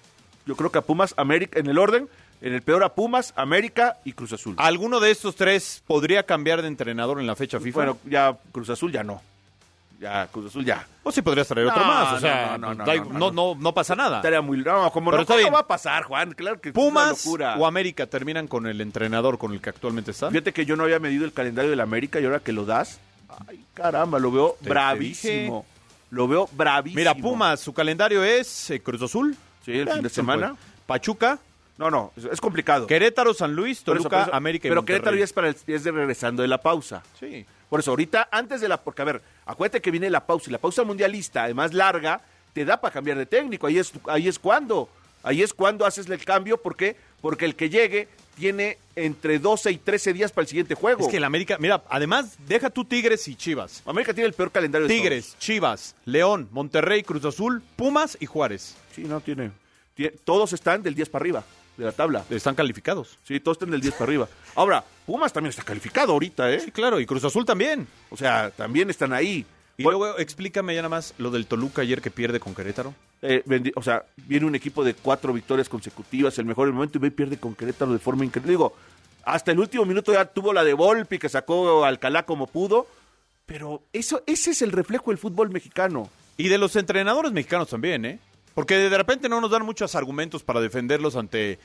Yo 0.46 0.54
creo 0.56 0.70
que 0.70 0.78
a 0.78 0.82
Pumas, 0.82 1.14
América, 1.16 1.58
en 1.58 1.66
el 1.66 1.78
orden, 1.78 2.08
en 2.42 2.52
el 2.52 2.62
peor 2.62 2.84
a 2.84 2.94
Pumas, 2.94 3.32
América 3.36 3.96
y 4.04 4.12
Cruz 4.12 4.32
Azul. 4.34 4.54
¿Alguno 4.58 5.00
de 5.00 5.10
estos 5.10 5.34
tres 5.34 5.82
podría 5.86 6.24
cambiar 6.24 6.60
de 6.60 6.68
entrenador 6.68 7.18
en 7.18 7.26
la 7.26 7.34
fecha 7.34 7.58
FIFA? 7.58 7.76
Bueno, 7.78 7.98
ya 8.04 8.36
Cruz 8.52 8.68
Azul 8.68 8.92
ya 8.92 9.02
no. 9.02 9.22
Ya, 9.98 10.26
Cruz 10.26 10.46
Azul 10.46 10.64
ya. 10.64 10.86
o 11.02 11.10
sí 11.10 11.22
podrías 11.22 11.48
traer 11.48 11.68
otro 11.68 11.82
más, 11.82 12.14
o 12.14 12.20
sea, 12.20 12.58
no, 12.58 12.74
no, 12.74 13.30
no, 13.30 13.54
no, 13.58 13.72
pasa 13.72 13.94
nada. 13.94 14.16
Estaría 14.16 14.42
muy... 14.42 14.58
No, 14.58 14.90
como 14.92 15.10
no, 15.10 15.20
está 15.20 15.32
¿cómo 15.32 15.38
bien. 15.38 15.54
va 15.54 15.60
a 15.60 15.66
pasar, 15.66 16.02
Juan? 16.02 16.32
Claro 16.32 16.60
que 16.60 16.70
es 16.70 16.74
una 16.74 16.84
¿Pumas 16.84 17.24
locura. 17.24 17.56
o 17.56 17.64
América 17.64 18.06
terminan 18.06 18.46
con 18.46 18.66
el 18.66 18.80
entrenador 18.82 19.38
con 19.38 19.52
el 19.54 19.62
que 19.62 19.70
actualmente 19.70 20.10
están? 20.10 20.30
Fíjate 20.30 20.52
que 20.52 20.66
yo 20.66 20.76
no 20.76 20.82
había 20.82 20.98
medido 20.98 21.24
el 21.24 21.32
calendario 21.32 21.70
del 21.70 21.80
América 21.80 22.20
y 22.20 22.26
ahora 22.26 22.40
que 22.40 22.52
lo 22.52 22.66
das, 22.66 22.98
ay, 23.48 23.64
caramba, 23.72 24.18
lo 24.18 24.30
veo 24.30 24.56
bravísimo. 24.60 25.64
Lo 26.10 26.28
veo 26.28 26.48
bravísimo. 26.52 26.98
Mira, 27.00 27.14
Pumas, 27.14 27.60
su 27.60 27.72
calendario 27.72 28.22
es 28.22 28.70
eh, 28.70 28.80
Cruz 28.80 29.02
Azul. 29.02 29.36
Sí, 29.64 29.72
el 29.72 29.88
fin 29.90 30.02
de 30.02 30.08
semana. 30.10 30.54
Pachuca, 30.86 31.38
No, 31.78 31.90
no, 31.90 32.12
es, 32.16 32.24
es 32.24 32.40
complicado. 32.40 32.86
Querétaro, 32.86 33.34
San 33.34 33.54
Luis, 33.56 33.80
Por 33.80 33.96
eso, 33.96 34.02
Toluca, 34.04 34.18
por 34.18 34.28
eso. 34.28 34.36
América 34.36 34.68
y 34.68 34.70
Pero 34.70 34.82
Monterrey. 34.82 34.98
Querétaro 35.00 35.16
ya 35.16 35.24
es, 35.24 35.32
para 35.32 35.48
el- 35.48 35.56
ya 35.66 35.74
es 35.74 35.82
de 35.84 35.90
regresando 35.90 36.42
de 36.42 36.48
la 36.48 36.58
pausa. 36.58 37.02
Sí. 37.18 37.44
Por 37.68 37.80
eso, 37.80 37.90
ahorita, 37.90 38.28
antes 38.30 38.60
de 38.60 38.68
la. 38.68 38.76
Porque, 38.80 39.02
a 39.02 39.06
ver, 39.06 39.22
acuérdate 39.46 39.80
que 39.80 39.90
viene 39.90 40.08
la 40.10 40.24
pausa 40.24 40.50
y 40.50 40.52
la 40.52 40.58
pausa 40.58 40.84
mundialista, 40.84 41.44
además 41.44 41.72
larga, 41.74 42.20
te 42.52 42.64
da 42.64 42.80
para 42.80 42.92
cambiar 42.92 43.16
de 43.18 43.26
técnico. 43.26 43.66
Ahí 43.66 43.78
es, 43.78 43.92
ahí 44.08 44.28
es 44.28 44.38
cuando. 44.38 44.88
Ahí 45.24 45.42
es 45.42 45.52
cuando 45.54 45.84
haces 45.86 46.08
el 46.08 46.24
cambio. 46.24 46.58
¿Por 46.62 46.76
qué? 46.76 46.96
Porque 47.22 47.46
el 47.46 47.56
que 47.56 47.70
llegue 47.70 48.06
tiene 48.34 48.78
entre 48.96 49.38
12 49.38 49.70
y 49.72 49.78
13 49.78 50.12
días 50.12 50.32
para 50.32 50.42
el 50.42 50.48
siguiente 50.48 50.74
juego. 50.74 51.02
Es 51.02 51.08
que 51.08 51.16
el 51.18 51.24
América, 51.24 51.56
mira, 51.58 51.82
además, 51.88 52.36
deja 52.46 52.70
tú 52.70 52.84
Tigres 52.84 53.26
y 53.28 53.34
Chivas. 53.36 53.82
América 53.86 54.12
tiene 54.14 54.28
el 54.28 54.34
peor 54.34 54.50
calendario 54.50 54.86
de 54.88 54.94
Tigres, 54.94 55.36
Chivas, 55.38 55.94
León, 56.04 56.48
Monterrey, 56.52 57.02
Cruz 57.02 57.24
Azul, 57.24 57.62
Pumas 57.76 58.16
y 58.20 58.26
Juárez. 58.26 58.76
Sí, 58.94 59.02
no, 59.04 59.20
tiene, 59.20 59.50
tiene- 59.94 60.16
Todos 60.24 60.52
están 60.52 60.82
del 60.82 60.94
10 60.94 61.08
para 61.08 61.22
arriba 61.22 61.44
de 61.76 61.84
la 61.84 61.92
tabla. 61.92 62.24
Están 62.30 62.54
calificados. 62.54 63.18
Sí, 63.26 63.40
todos 63.40 63.56
están 63.56 63.70
del 63.70 63.80
10 63.80 63.94
para 63.94 64.04
arriba. 64.04 64.28
Ahora, 64.54 64.84
Pumas 65.06 65.32
también 65.32 65.50
está 65.50 65.62
calificado 65.62 66.12
ahorita, 66.12 66.52
¿eh? 66.52 66.60
Sí, 66.60 66.70
claro, 66.70 67.00
y 67.00 67.06
Cruz 67.06 67.24
Azul 67.24 67.44
también. 67.44 67.86
O 68.10 68.16
sea, 68.16 68.50
también 68.50 68.88
están 68.90 69.12
ahí. 69.12 69.44
Y 69.76 69.82
Bueno, 69.82 69.98
luego 69.98 70.18
explícame 70.18 70.74
ya 70.74 70.82
nada 70.82 70.88
más 70.88 71.14
lo 71.18 71.30
del 71.30 71.46
Toluca 71.46 71.82
ayer 71.82 72.00
que 72.00 72.10
pierde 72.10 72.38
con 72.40 72.54
Querétaro. 72.54 72.94
Eh, 73.22 73.42
o 73.74 73.82
sea, 73.82 74.04
viene 74.26 74.46
un 74.46 74.54
equipo 74.54 74.84
de 74.84 74.94
cuatro 74.94 75.32
victorias 75.32 75.68
consecutivas, 75.68 76.38
el 76.38 76.44
mejor 76.44 76.66
del 76.66 76.74
momento, 76.74 76.98
y 76.98 77.00
ve 77.00 77.10
pierde 77.10 77.38
con 77.38 77.54
Querétaro 77.54 77.92
de 77.92 77.98
forma 77.98 78.24
increíble. 78.24 78.50
Digo, 78.52 78.76
hasta 79.24 79.50
el 79.52 79.58
último 79.58 79.84
minuto 79.84 80.12
ya 80.12 80.26
tuvo 80.26 80.52
la 80.52 80.62
de 80.62 80.74
Volpi, 80.74 81.18
que 81.18 81.28
sacó 81.28 81.84
a 81.84 81.88
Alcalá 81.88 82.24
como 82.24 82.46
pudo, 82.46 82.86
Pero 83.46 83.82
eso, 83.92 84.22
ese 84.26 84.52
es 84.52 84.62
el 84.62 84.72
reflejo 84.72 85.10
del 85.10 85.18
fútbol 85.18 85.50
mexicano. 85.50 86.08
Y 86.38 86.48
de 86.48 86.56
los 86.56 86.76
entrenadores 86.76 87.30
mexicanos 87.32 87.68
también, 87.68 88.04
¿eh? 88.06 88.18
Porque 88.54 88.76
de 88.76 88.96
repente 88.96 89.28
no 89.28 89.38
nos 89.40 89.50
dan 89.50 89.66
muchos 89.66 89.94
argumentos 89.94 90.42
para 90.42 90.60
defenderlos 90.62 91.14
ante, 91.14 91.58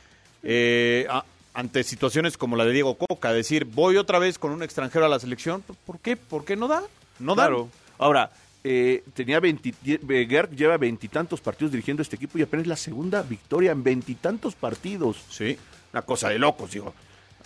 eh, 0.43 1.08
a- 1.10 1.24
ante 1.54 1.84
situaciones 1.84 2.38
como 2.38 2.56
la 2.58 2.65
de 2.65 2.72
Diego 2.74 2.98
Coca. 2.98 3.32
Decir, 3.32 3.63
voy 3.65 3.95
otra 3.98 4.19
vez 4.19 4.38
con 4.39 4.52
un 4.52 4.62
extranjero 4.63 5.06
a 5.06 5.10
la 5.10 5.19
selección. 5.19 5.63
¿Por 5.86 6.00
qué? 6.00 6.17
¿Por 6.17 6.43
qué 6.43 6.56
no 6.58 6.67
da? 6.67 6.84
No 7.19 7.34
da. 7.36 7.43
Claro. 7.48 7.69
Ahora, 7.99 8.31
eh, 8.63 9.03
tenía 9.13 9.39
20, 9.39 9.73
die- 9.81 10.25
Gerg 10.27 10.49
lleva 10.55 10.77
veintitantos 10.77 11.39
partidos 11.41 11.71
dirigiendo 11.71 12.01
este 12.01 12.15
equipo 12.15 12.38
y 12.38 12.41
apenas 12.41 12.65
la 12.67 12.75
segunda 12.75 13.21
victoria 13.21 13.71
en 13.71 13.83
veintitantos 13.83 14.55
partidos. 14.55 15.17
Sí. 15.29 15.57
Una 15.93 16.01
cosa 16.01 16.29
de 16.29 16.39
locos, 16.39 16.71
digo. 16.71 16.93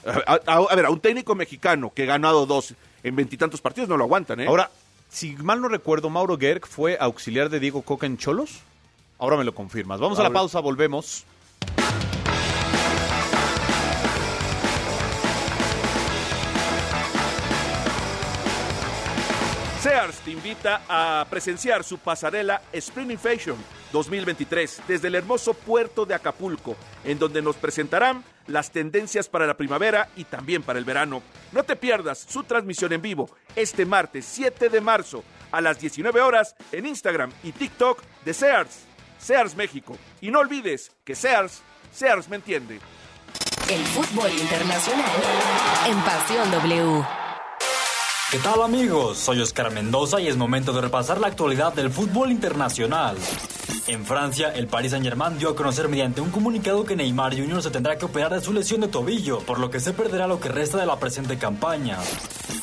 A, 0.05 0.39
a- 0.47 0.57
a 0.69 0.75
ver, 0.75 0.85
a 0.85 0.89
un 0.89 0.99
técnico 0.99 1.35
mexicano 1.35 1.91
que 1.93 2.03
ha 2.03 2.07
ganado 2.07 2.45
dos 2.45 2.73
en 3.03 3.15
veintitantos 3.15 3.59
partidos 3.61 3.89
no 3.89 3.97
lo 3.97 4.05
aguantan, 4.05 4.39
¿eh? 4.39 4.47
Ahora, 4.47 4.69
si 5.09 5.33
mal 5.37 5.61
no 5.61 5.67
recuerdo, 5.67 6.09
Mauro 6.09 6.37
Gerg 6.37 6.65
fue 6.65 6.97
auxiliar 6.99 7.49
de 7.49 7.59
Diego 7.59 7.81
Coca 7.83 8.05
en 8.05 8.17
Cholos. 8.17 8.59
Ahora 9.19 9.37
me 9.37 9.43
lo 9.43 9.53
confirmas. 9.53 9.99
Vamos 9.99 10.19
a 10.19 10.23
la 10.23 10.29
pausa, 10.31 10.59
volvemos. 10.59 11.25
Sears 19.83 20.19
te 20.19 20.31
invita 20.31 20.83
a 20.87 21.27
presenciar 21.29 21.83
su 21.83 21.97
pasarela 21.97 22.61
Spring 22.71 23.17
Fashion 23.17 23.57
2023 23.91 24.83
desde 24.87 25.09
el 25.09 25.15
hermoso 25.15 25.53
puerto 25.53 26.05
de 26.05 26.15
Acapulco, 26.15 26.77
en 27.03 27.19
donde 27.19 27.41
nos 27.41 27.57
presentarán 27.57 28.23
las 28.47 28.71
tendencias 28.71 29.27
para 29.27 29.45
la 29.45 29.57
primavera 29.57 30.07
y 30.15 30.23
también 30.23 30.63
para 30.63 30.79
el 30.79 30.85
verano. 30.85 31.21
No 31.51 31.63
te 31.63 31.75
pierdas 31.75 32.25
su 32.25 32.43
transmisión 32.43 32.93
en 32.93 33.01
vivo 33.01 33.29
este 33.57 33.85
martes 33.85 34.23
7 34.23 34.69
de 34.69 34.79
marzo 34.79 35.21
a 35.51 35.59
las 35.59 35.81
19 35.81 36.21
horas 36.21 36.55
en 36.71 36.85
Instagram 36.85 37.33
y 37.43 37.51
TikTok 37.51 38.01
de 38.23 38.33
Sears, 38.33 38.85
Sears 39.19 39.53
México. 39.57 39.97
Y 40.21 40.31
no 40.31 40.39
olvides 40.39 40.93
que 41.03 41.13
Sears, 41.13 41.61
Sears 41.91 42.29
me 42.29 42.37
entiende. 42.37 42.79
El 43.69 43.83
fútbol 43.87 44.31
internacional 44.31 45.11
en 45.89 45.99
Pasión 46.03 46.51
W. 46.51 47.22
¿Qué 48.33 48.39
tal 48.39 48.63
amigos? 48.63 49.19
Soy 49.19 49.41
Oscar 49.41 49.71
Mendoza 49.71 50.19
y 50.19 50.27
es 50.27 50.37
momento 50.37 50.73
de 50.73 50.81
repasar 50.81 51.19
la 51.19 51.27
actualidad 51.27 51.71
del 51.71 51.91
fútbol 51.91 52.31
internacional. 52.31 53.15
En 53.87 54.05
Francia, 54.05 54.53
el 54.55 54.67
Paris 54.67 54.91
Saint-Germain 54.91 55.37
dio 55.37 55.49
a 55.49 55.55
conocer 55.55 55.89
mediante 55.89 56.21
un 56.21 56.31
comunicado 56.31 56.85
que 56.85 56.95
Neymar 56.95 57.35
Jr. 57.35 57.61
se 57.61 57.69
tendrá 57.69 57.97
que 57.97 58.05
operar 58.05 58.33
de 58.33 58.41
su 58.41 58.53
lesión 58.53 58.81
de 58.81 58.87
tobillo, 58.87 59.39
por 59.39 59.59
lo 59.59 59.69
que 59.69 59.79
se 59.79 59.93
perderá 59.93 60.25
lo 60.27 60.39
que 60.39 60.49
resta 60.49 60.77
de 60.77 60.85
la 60.85 60.99
presente 60.99 61.37
campaña. 61.37 61.97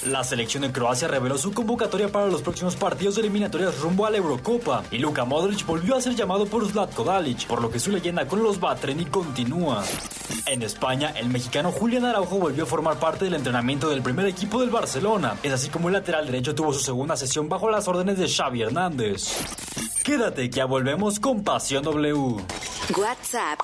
La 0.07 0.25
selección 0.25 0.63
de 0.63 0.73
Croacia 0.73 1.09
reveló 1.09 1.37
su 1.37 1.53
convocatoria 1.53 2.09
para 2.09 2.27
los 2.27 2.41
próximos 2.41 2.75
partidos 2.77 3.19
eliminatorios 3.19 3.81
rumbo 3.81 4.07
a 4.07 4.11
la 4.11 4.17
Eurocopa, 4.17 4.83
y 4.91 4.99
Luka 4.99 5.25
Modric 5.25 5.67
volvió 5.67 5.97
a 5.97 6.01
ser 6.01 6.15
llamado 6.15 6.47
por 6.47 6.67
Zlatko 6.67 7.05
Dalic, 7.05 7.47
por 7.47 7.61
lo 7.61 7.71
que 7.71 7.81
su 7.81 7.91
leyenda 7.91 8.27
con 8.27 8.43
los 8.43 8.59
Batreni 8.59 9.05
continúa. 9.05 9.85
En 10.47 10.63
España, 10.63 11.13
el 11.17 11.29
mexicano 11.29 11.71
Julián 11.71 12.07
Araujo 12.07 12.39
volvió 12.39 12.65
a 12.65 12.67
formar 12.67 12.99
parte 12.99 13.27
del 13.27 13.35
entrenamiento 13.35 13.91
del 13.91 14.03
primer 14.03 14.27
equipo 14.27 14.61
del 14.61 14.71
Barcelona. 14.71 15.37
Es 15.43 15.53
así 15.53 15.69
como 15.69 15.89
el 15.89 15.95
lateral 15.95 16.27
derecho 16.27 16.55
tuvo 16.55 16.73
su 16.73 16.81
segunda 16.81 17.17
sesión 17.17 17.49
bajo 17.49 17.71
las 17.71 17.87
órdenes 17.87 18.19
de 18.19 18.29
Xavi 18.29 18.63
Hernández. 18.63 19.35
Quédate 20.03 20.49
que 20.49 20.57
ya 20.57 20.65
volvemos 20.65 21.00
con 21.01 21.43
Pasión 21.43 21.83
W. 21.83 22.37
WhatsApp 22.95 23.59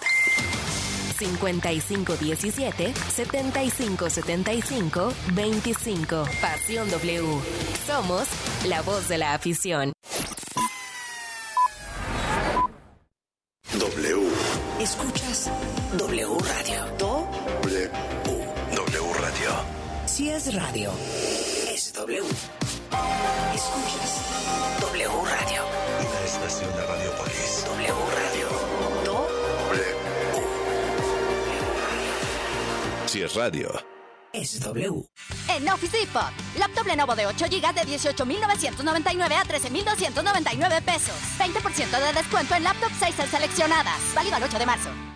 5517 1.19 2.95
7575 3.15 5.13
25. 5.35 6.25
Pasión 6.41 6.91
W. 6.91 7.41
Somos 7.87 8.27
la 8.67 8.81
voz 8.81 9.09
de 9.09 9.19
la 9.19 9.35
afición. 9.35 9.93
W. 13.79 14.29
Escuchas 14.81 15.51
W 15.99 16.39
Radio. 16.39 16.87
Do, 16.99 17.29
W. 17.63 17.91
W 18.75 19.13
Radio. 19.21 19.51
si 20.07 20.31
es 20.31 20.55
radio, 20.55 20.91
es 21.71 21.93
W. 21.93 22.23
Escuchas 23.55 24.23
W 24.81 25.09
Radio. 25.09 25.76
Estación 26.37 26.71
de 26.77 26.87
Radiopolis. 26.87 27.65
W 27.65 27.95
Radio. 28.15 28.49
Do, 29.05 29.29
W. 29.71 29.85
Si 33.07 33.23
es 33.23 33.35
radio. 33.35 33.73
es 34.33 34.61
W. 34.61 35.03
En 35.49 35.69
Office 35.71 35.97
Depot, 35.97 36.31
laptop 36.59 36.87
Lenovo 36.87 37.17
de 37.17 37.27
8 37.27 37.47
GB 37.47 37.75
de 37.75 37.83
18.999 37.83 39.33
a 39.33 39.45
13.299 39.45 40.83
pesos. 40.83 41.15
20% 41.39 42.07
de 42.07 42.13
descuento 42.13 42.55
en 42.55 42.65
laptop 42.65 42.91
6 42.99 43.15
seleccionadas. 43.31 43.99
Válido 44.15 44.37
al 44.37 44.43
8 44.43 44.59
de 44.59 44.67
marzo. 44.67 45.16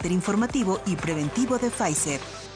informativo 0.09 0.79
y 0.87 0.95
preventivo 0.95 1.59
de 1.59 1.69
Pfizer. 1.69 2.50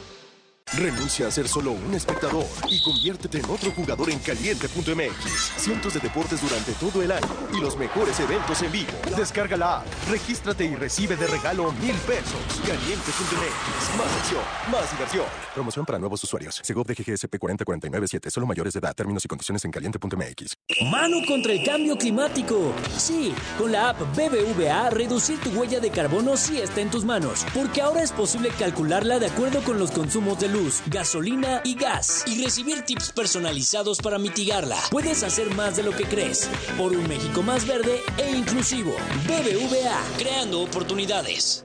Renuncia 0.73 1.28
a 1.28 1.32
ser 1.32 1.47
solo 1.47 1.71
un 1.71 1.93
espectador 1.93 2.43
y 2.69 2.82
conviértete 2.84 3.38
en 3.38 3.45
otro 3.45 3.71
jugador 3.71 4.10
en 4.10 4.19
caliente.mx. 4.19 5.54
Cientos 5.58 5.93
de 5.93 5.99
deportes 6.01 6.41
durante 6.41 6.73
todo 6.73 7.01
el 7.01 7.12
año 7.13 7.28
y 7.54 7.62
los 7.62 7.78
mejores 7.78 8.19
eventos 8.19 8.62
en 8.62 8.71
vivo. 8.71 8.91
Descarga 9.15 9.56
la 9.56 9.78
app, 9.78 9.86
regístrate 10.10 10.65
y 10.65 10.75
recibe 10.75 11.15
de 11.15 11.28
regalo 11.28 11.71
mil 11.73 11.95
pesos. 12.08 12.41
Caliente.mx. 12.65 13.97
Más 13.97 14.17
acción, 14.17 14.41
más 14.69 14.91
diversión. 14.91 15.25
Promoción 15.54 15.86
para 15.86 15.99
nuevos 15.99 16.21
usuarios. 16.23 16.60
Segov 16.62 16.86
de 16.88 16.95
GGSP 16.95 17.38
40497. 17.38 18.30
Solo 18.32 18.45
mayores 18.45 18.73
de 18.73 18.80
edad. 18.80 18.93
Términos 18.93 19.23
y 19.23 19.28
condiciones 19.30 19.63
en 19.63 19.71
caliente.mx. 19.71 20.58
Mano 20.91 21.17
contra 21.25 21.54
el 21.54 21.63
cambio 21.63 21.95
climático. 21.97 22.73
Sí, 22.97 23.34
con 23.58 23.71
la 23.71 23.89
app 23.91 24.01
BBVA, 24.13 24.89
reducir 24.89 25.39
tu 25.39 25.51
huella 25.51 25.80
de 25.80 25.91
carbono 25.91 26.36
sí 26.36 26.60
está 26.60 26.82
en 26.82 26.89
tus 26.89 27.06
manos, 27.06 27.45
porque 27.54 27.82
ahora 27.82 28.04
es 28.04 28.12
posible 28.12 28.49
calcularla 28.60 29.19
de 29.19 29.28
acuerdo 29.28 29.62
con 29.63 29.80
los 29.80 29.91
consumos 29.91 30.39
de 30.39 30.49
gasolina 30.88 31.62
y 31.63 31.76
gas, 31.76 32.24
y 32.28 32.44
recibir 32.44 32.84
tips 32.84 33.12
personalizados 33.12 34.00
para 34.00 34.18
mitigarla. 34.18 34.78
Puedes 34.91 35.24
hacer 35.24 35.54
más 35.56 35.76
de 35.76 35.84
lo 35.84 35.91
que 35.91 36.06
crees, 36.06 36.50
por 36.78 36.91
un 36.91 37.08
México 37.08 37.41
más 37.41 37.68
verde 37.68 38.02
e 38.18 38.32
inclusivo. 38.32 38.94
BBVA, 39.28 40.02
creando 40.18 40.62
oportunidades. 40.62 41.64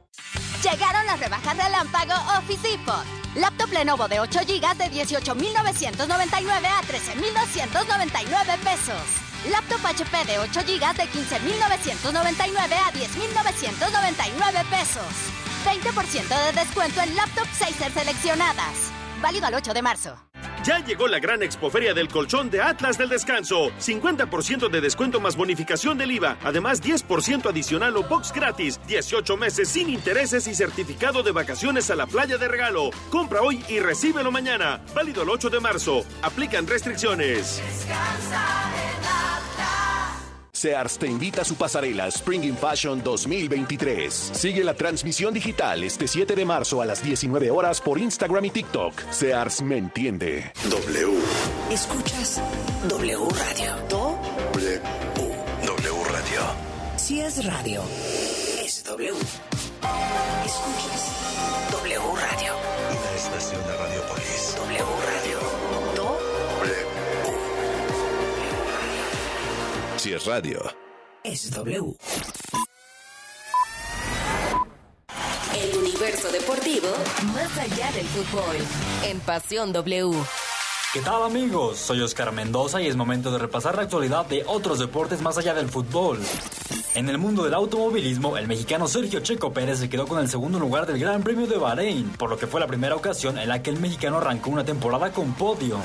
Llegaron 0.63 1.05
las 1.07 1.19
rebajas 1.19 1.57
relámpago 1.57 2.13
Office 2.37 2.69
Depot. 2.69 3.03
Laptop 3.35 3.71
Lenovo 3.71 4.07
de 4.07 4.19
8 4.19 4.41
GB 4.41 4.77
de 4.77 4.91
18.999 4.91 6.65
a 6.65 6.83
13.299 6.83 8.59
pesos. 8.59 9.01
Laptop 9.49 9.83
HP 9.83 10.25
de 10.25 10.37
8 10.37 10.59
GB 10.61 10.93
de 10.97 11.09
15.999 11.09 12.73
a 12.73 12.93
10.999 12.93 14.65
pesos. 14.69 15.03
20% 15.65 16.45
de 16.45 16.51
descuento 16.59 17.01
en 17.01 17.15
laptop 17.15 17.47
6 17.53 17.75
seleccionadas. 17.91 18.91
Válido 19.19 19.47
al 19.47 19.55
8 19.55 19.73
de 19.73 19.81
marzo. 19.81 20.30
Ya 20.63 20.77
llegó 20.77 21.07
la 21.07 21.19
gran 21.19 21.41
expoferia 21.41 21.95
del 21.95 22.07
colchón 22.07 22.51
de 22.51 22.61
Atlas 22.61 22.95
del 22.95 23.09
Descanso. 23.09 23.71
50% 23.79 24.69
de 24.69 24.81
descuento 24.81 25.19
más 25.19 25.35
bonificación 25.35 25.97
del 25.97 26.11
IVA. 26.11 26.37
Además, 26.43 26.83
10% 26.83 27.49
adicional 27.49 27.97
o 27.97 28.03
box 28.03 28.31
gratis. 28.31 28.79
18 28.85 29.37
meses 29.37 29.69
sin 29.69 29.89
intereses 29.89 30.45
y 30.45 30.53
certificado 30.53 31.23
de 31.23 31.31
vacaciones 31.31 31.89
a 31.89 31.95
la 31.95 32.05
playa 32.05 32.37
de 32.37 32.47
regalo. 32.47 32.91
Compra 33.09 33.41
hoy 33.41 33.63
y 33.69 33.79
recíbelo 33.79 34.31
mañana. 34.31 34.81
Válido 34.93 35.23
el 35.23 35.29
8 35.29 35.49
de 35.49 35.59
marzo. 35.59 36.05
Aplican 36.21 36.67
restricciones. 36.67 37.59
Descansa 37.59 38.71
en 38.75 39.50
Sears 40.61 40.99
te 40.99 41.07
invita 41.07 41.41
a 41.41 41.43
su 41.43 41.55
pasarela 41.55 42.05
Spring 42.05 42.43
in 42.43 42.55
Fashion 42.55 43.01
2023. 43.01 44.13
Sigue 44.13 44.63
la 44.63 44.75
transmisión 44.75 45.33
digital 45.33 45.83
este 45.83 46.07
7 46.07 46.35
de 46.35 46.45
marzo 46.45 46.83
a 46.83 46.85
las 46.85 47.01
19 47.01 47.49
horas 47.49 47.81
por 47.81 47.97
Instagram 47.97 48.45
y 48.45 48.51
TikTok. 48.51 48.93
Sears 49.09 49.63
me 49.63 49.79
entiende. 49.79 50.53
W. 50.69 51.17
Escuchas 51.71 52.39
W 52.87 53.27
Radio. 53.39 53.75
W. 53.89 54.81
W 55.65 56.03
Radio. 56.11 56.41
Si 56.95 57.21
es 57.21 57.43
radio, 57.43 57.81
es 58.63 58.83
W. 58.83 59.13
Escuchas 60.45 61.11
W 61.71 61.99
Radio. 62.21 62.53
Una 62.91 63.15
estación 63.15 63.61
de 63.65 63.77
Radiopolis. 63.77 63.90
Si 70.01 70.11
es 70.11 70.25
radio. 70.25 70.59
Es 71.23 71.51
W. 71.51 71.95
El 75.53 75.77
universo 75.77 76.31
deportivo 76.31 76.87
más 77.31 77.55
allá 77.59 77.91
del 77.91 78.07
fútbol. 78.07 78.55
En 79.05 79.19
Pasión 79.19 79.71
W. 79.71 80.17
¿Qué 80.91 81.01
tal 81.01 81.21
amigos? 81.21 81.77
Soy 81.77 82.01
Oscar 82.01 82.31
Mendoza 82.31 82.81
y 82.81 82.87
es 82.87 82.95
momento 82.95 83.31
de 83.31 83.37
repasar 83.37 83.75
la 83.75 83.83
actualidad 83.83 84.25
de 84.25 84.43
otros 84.47 84.79
deportes 84.79 85.21
más 85.21 85.37
allá 85.37 85.53
del 85.53 85.69
fútbol. 85.69 86.17
En 86.93 87.07
el 87.07 87.17
mundo 87.17 87.45
del 87.45 87.53
automovilismo, 87.53 88.35
el 88.35 88.49
mexicano 88.49 88.85
Sergio 88.85 89.21
Checo 89.21 89.53
Pérez 89.53 89.79
se 89.79 89.89
quedó 89.89 90.05
con 90.05 90.19
el 90.19 90.27
segundo 90.27 90.59
lugar 90.59 90.85
del 90.85 90.99
Gran 90.99 91.23
Premio 91.23 91.47
de 91.47 91.55
Bahrein, 91.57 92.09
por 92.09 92.29
lo 92.29 92.37
que 92.37 92.47
fue 92.47 92.59
la 92.59 92.67
primera 92.67 92.95
ocasión 92.95 93.37
en 93.37 93.47
la 93.47 93.63
que 93.63 93.69
el 93.69 93.79
mexicano 93.79 94.17
arrancó 94.17 94.49
una 94.49 94.65
temporada 94.65 95.13
con 95.13 95.33
podio. 95.33 95.79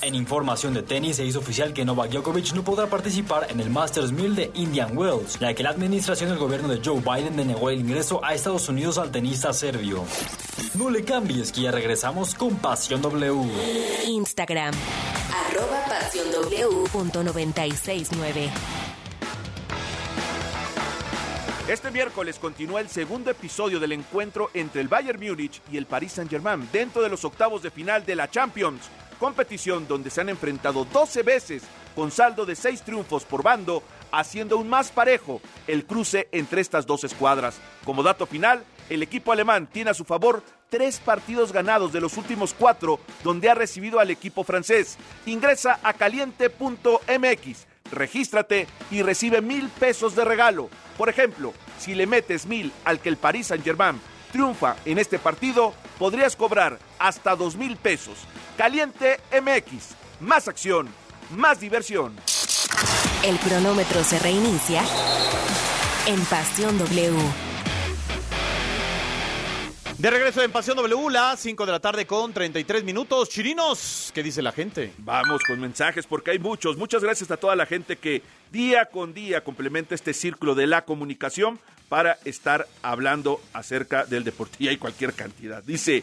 En 0.00 0.16
información 0.16 0.74
de 0.74 0.82
tenis 0.82 1.14
se 1.16 1.24
hizo 1.24 1.38
oficial 1.38 1.72
que 1.72 1.84
Novak 1.84 2.10
Djokovic 2.10 2.54
no 2.54 2.64
podrá 2.64 2.88
participar 2.88 3.46
en 3.50 3.60
el 3.60 3.70
Masters 3.70 4.10
1000 4.10 4.34
de 4.34 4.50
Indian 4.54 4.98
Wells, 4.98 5.38
ya 5.38 5.54
que 5.54 5.62
la 5.62 5.70
administración 5.70 6.30
del 6.30 6.40
gobierno 6.40 6.66
de 6.66 6.80
Joe 6.84 7.00
Biden 7.00 7.36
denegó 7.36 7.70
el 7.70 7.78
ingreso 7.78 8.18
a 8.24 8.34
Estados 8.34 8.68
Unidos 8.68 8.98
al 8.98 9.12
tenista 9.12 9.52
serbio. 9.52 10.02
No 10.74 10.90
le 10.90 11.04
cambies 11.04 11.52
que 11.52 11.60
ya 11.62 11.70
regresamos 11.70 12.34
con 12.34 12.56
Pasión 12.56 13.00
W. 13.00 13.48
Instagram, 14.08 14.74
arroba 15.46 15.84
pasionw.969. 15.86 18.81
Este 21.72 21.90
miércoles 21.90 22.38
continúa 22.38 22.82
el 22.82 22.90
segundo 22.90 23.30
episodio 23.30 23.80
del 23.80 23.92
encuentro 23.92 24.50
entre 24.52 24.82
el 24.82 24.88
Bayern 24.88 25.18
Múnich 25.18 25.62
y 25.72 25.78
el 25.78 25.86
Paris 25.86 26.12
Saint-Germain 26.12 26.68
dentro 26.70 27.00
de 27.00 27.08
los 27.08 27.24
octavos 27.24 27.62
de 27.62 27.70
final 27.70 28.04
de 28.04 28.14
la 28.14 28.28
Champions, 28.28 28.90
competición 29.18 29.88
donde 29.88 30.10
se 30.10 30.20
han 30.20 30.28
enfrentado 30.28 30.84
12 30.84 31.22
veces 31.22 31.62
con 31.94 32.10
saldo 32.10 32.44
de 32.44 32.56
6 32.56 32.82
triunfos 32.82 33.24
por 33.24 33.42
bando, 33.42 33.82
haciendo 34.10 34.56
aún 34.56 34.68
más 34.68 34.90
parejo 34.90 35.40
el 35.66 35.86
cruce 35.86 36.28
entre 36.30 36.60
estas 36.60 36.84
dos 36.84 37.04
escuadras. 37.04 37.58
Como 37.86 38.02
dato 38.02 38.26
final, 38.26 38.64
el 38.90 39.02
equipo 39.02 39.32
alemán 39.32 39.66
tiene 39.66 39.92
a 39.92 39.94
su 39.94 40.04
favor 40.04 40.42
tres 40.68 41.00
partidos 41.00 41.52
ganados 41.52 41.90
de 41.90 42.02
los 42.02 42.18
últimos 42.18 42.52
cuatro 42.52 43.00
donde 43.24 43.48
ha 43.48 43.54
recibido 43.54 43.98
al 43.98 44.10
equipo 44.10 44.44
francés. 44.44 44.98
Ingresa 45.24 45.80
a 45.82 45.94
caliente.mx, 45.94 47.66
regístrate 47.92 48.66
y 48.90 49.02
recibe 49.02 49.40
mil 49.40 49.68
pesos 49.68 50.16
de 50.16 50.24
regalo. 50.24 50.68
Por 50.98 51.08
ejemplo, 51.08 51.54
si 51.78 51.94
le 51.94 52.06
metes 52.06 52.46
mil 52.46 52.72
al 52.84 53.00
que 53.00 53.08
el 53.08 53.16
Paris 53.16 53.48
Saint 53.48 53.64
Germain 53.64 54.00
triunfa 54.32 54.76
en 54.84 54.98
este 54.98 55.18
partido, 55.18 55.74
podrías 55.98 56.34
cobrar 56.34 56.78
hasta 56.98 57.36
dos 57.36 57.56
mil 57.56 57.76
pesos. 57.76 58.18
Caliente 58.56 59.20
MX, 59.30 59.94
más 60.20 60.48
acción, 60.48 60.88
más 61.36 61.60
diversión. 61.60 62.16
El 63.24 63.38
cronómetro 63.38 64.02
se 64.02 64.18
reinicia 64.18 64.82
en 66.06 66.20
Pasión 66.24 66.78
W. 66.78 67.51
De 70.02 70.10
regreso 70.10 70.42
en 70.42 70.50
Pasión 70.50 70.76
W, 70.76 71.10
las 71.12 71.38
5 71.38 71.64
de 71.64 71.70
la 71.70 71.78
tarde 71.78 72.06
con 72.08 72.32
33 72.32 72.82
minutos. 72.82 73.28
Chirinos, 73.28 74.10
¿qué 74.12 74.24
dice 74.24 74.42
la 74.42 74.50
gente? 74.50 74.92
Vamos 74.98 75.44
con 75.46 75.60
mensajes 75.60 76.08
porque 76.08 76.32
hay 76.32 76.40
muchos. 76.40 76.76
Muchas 76.76 77.04
gracias 77.04 77.30
a 77.30 77.36
toda 77.36 77.54
la 77.54 77.66
gente 77.66 77.94
que 77.94 78.20
día 78.50 78.86
con 78.86 79.14
día 79.14 79.44
complementa 79.44 79.94
este 79.94 80.12
círculo 80.12 80.56
de 80.56 80.66
la 80.66 80.84
comunicación 80.84 81.60
para 81.88 82.18
estar 82.24 82.66
hablando 82.82 83.40
acerca 83.52 84.04
del 84.04 84.24
deporte. 84.24 84.56
Y 84.58 84.66
hay 84.66 84.76
cualquier 84.76 85.12
cantidad. 85.12 85.62
Dice, 85.62 86.02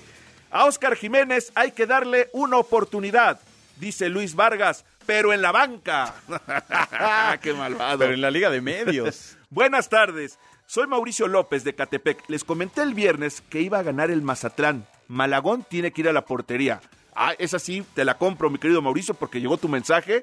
a 0.50 0.64
Oscar 0.64 0.96
Jiménez 0.96 1.52
hay 1.54 1.74
que 1.74 1.86
darle 1.86 2.30
una 2.32 2.56
oportunidad, 2.56 3.42
dice 3.82 4.08
Luis 4.08 4.34
Vargas, 4.34 4.86
pero 5.06 5.34
en 5.34 5.42
la 5.42 5.52
banca. 5.52 6.16
¡Qué 7.42 7.52
malvado! 7.52 8.00
Pero 8.00 8.14
en 8.14 8.22
la 8.22 8.32
Liga 8.32 8.50
de 8.50 8.62
Medios. 8.62 9.36
Buenas 9.52 9.90
tardes. 9.90 10.38
Soy 10.68 10.86
Mauricio 10.86 11.28
López 11.28 11.64
de 11.64 11.74
Catepec. 11.74 12.24
Les 12.28 12.44
comenté 12.44 12.84
el 12.84 12.94
viernes 12.94 13.42
que 13.42 13.62
iba 13.62 13.80
a 13.80 13.84
ganar 13.84 14.12
el 14.12 14.22
Mazatlán. 14.22 14.86
Malagón 15.08 15.66
tiene 15.68 15.92
que 15.92 16.02
ir 16.02 16.10
a 16.10 16.14
la 16.14 16.24
portería. 16.24 16.82
Ah, 17.16 17.34
es 17.40 17.56
así, 17.56 17.84
te 17.96 18.06
la 18.06 18.20
compro, 18.20 18.52
mi 18.52 18.60
querido 18.60 18.84
Mauricio, 18.84 19.16
porque 19.16 19.42
llegó 19.42 19.58
tu 19.58 19.68
mensaje. 19.68 20.22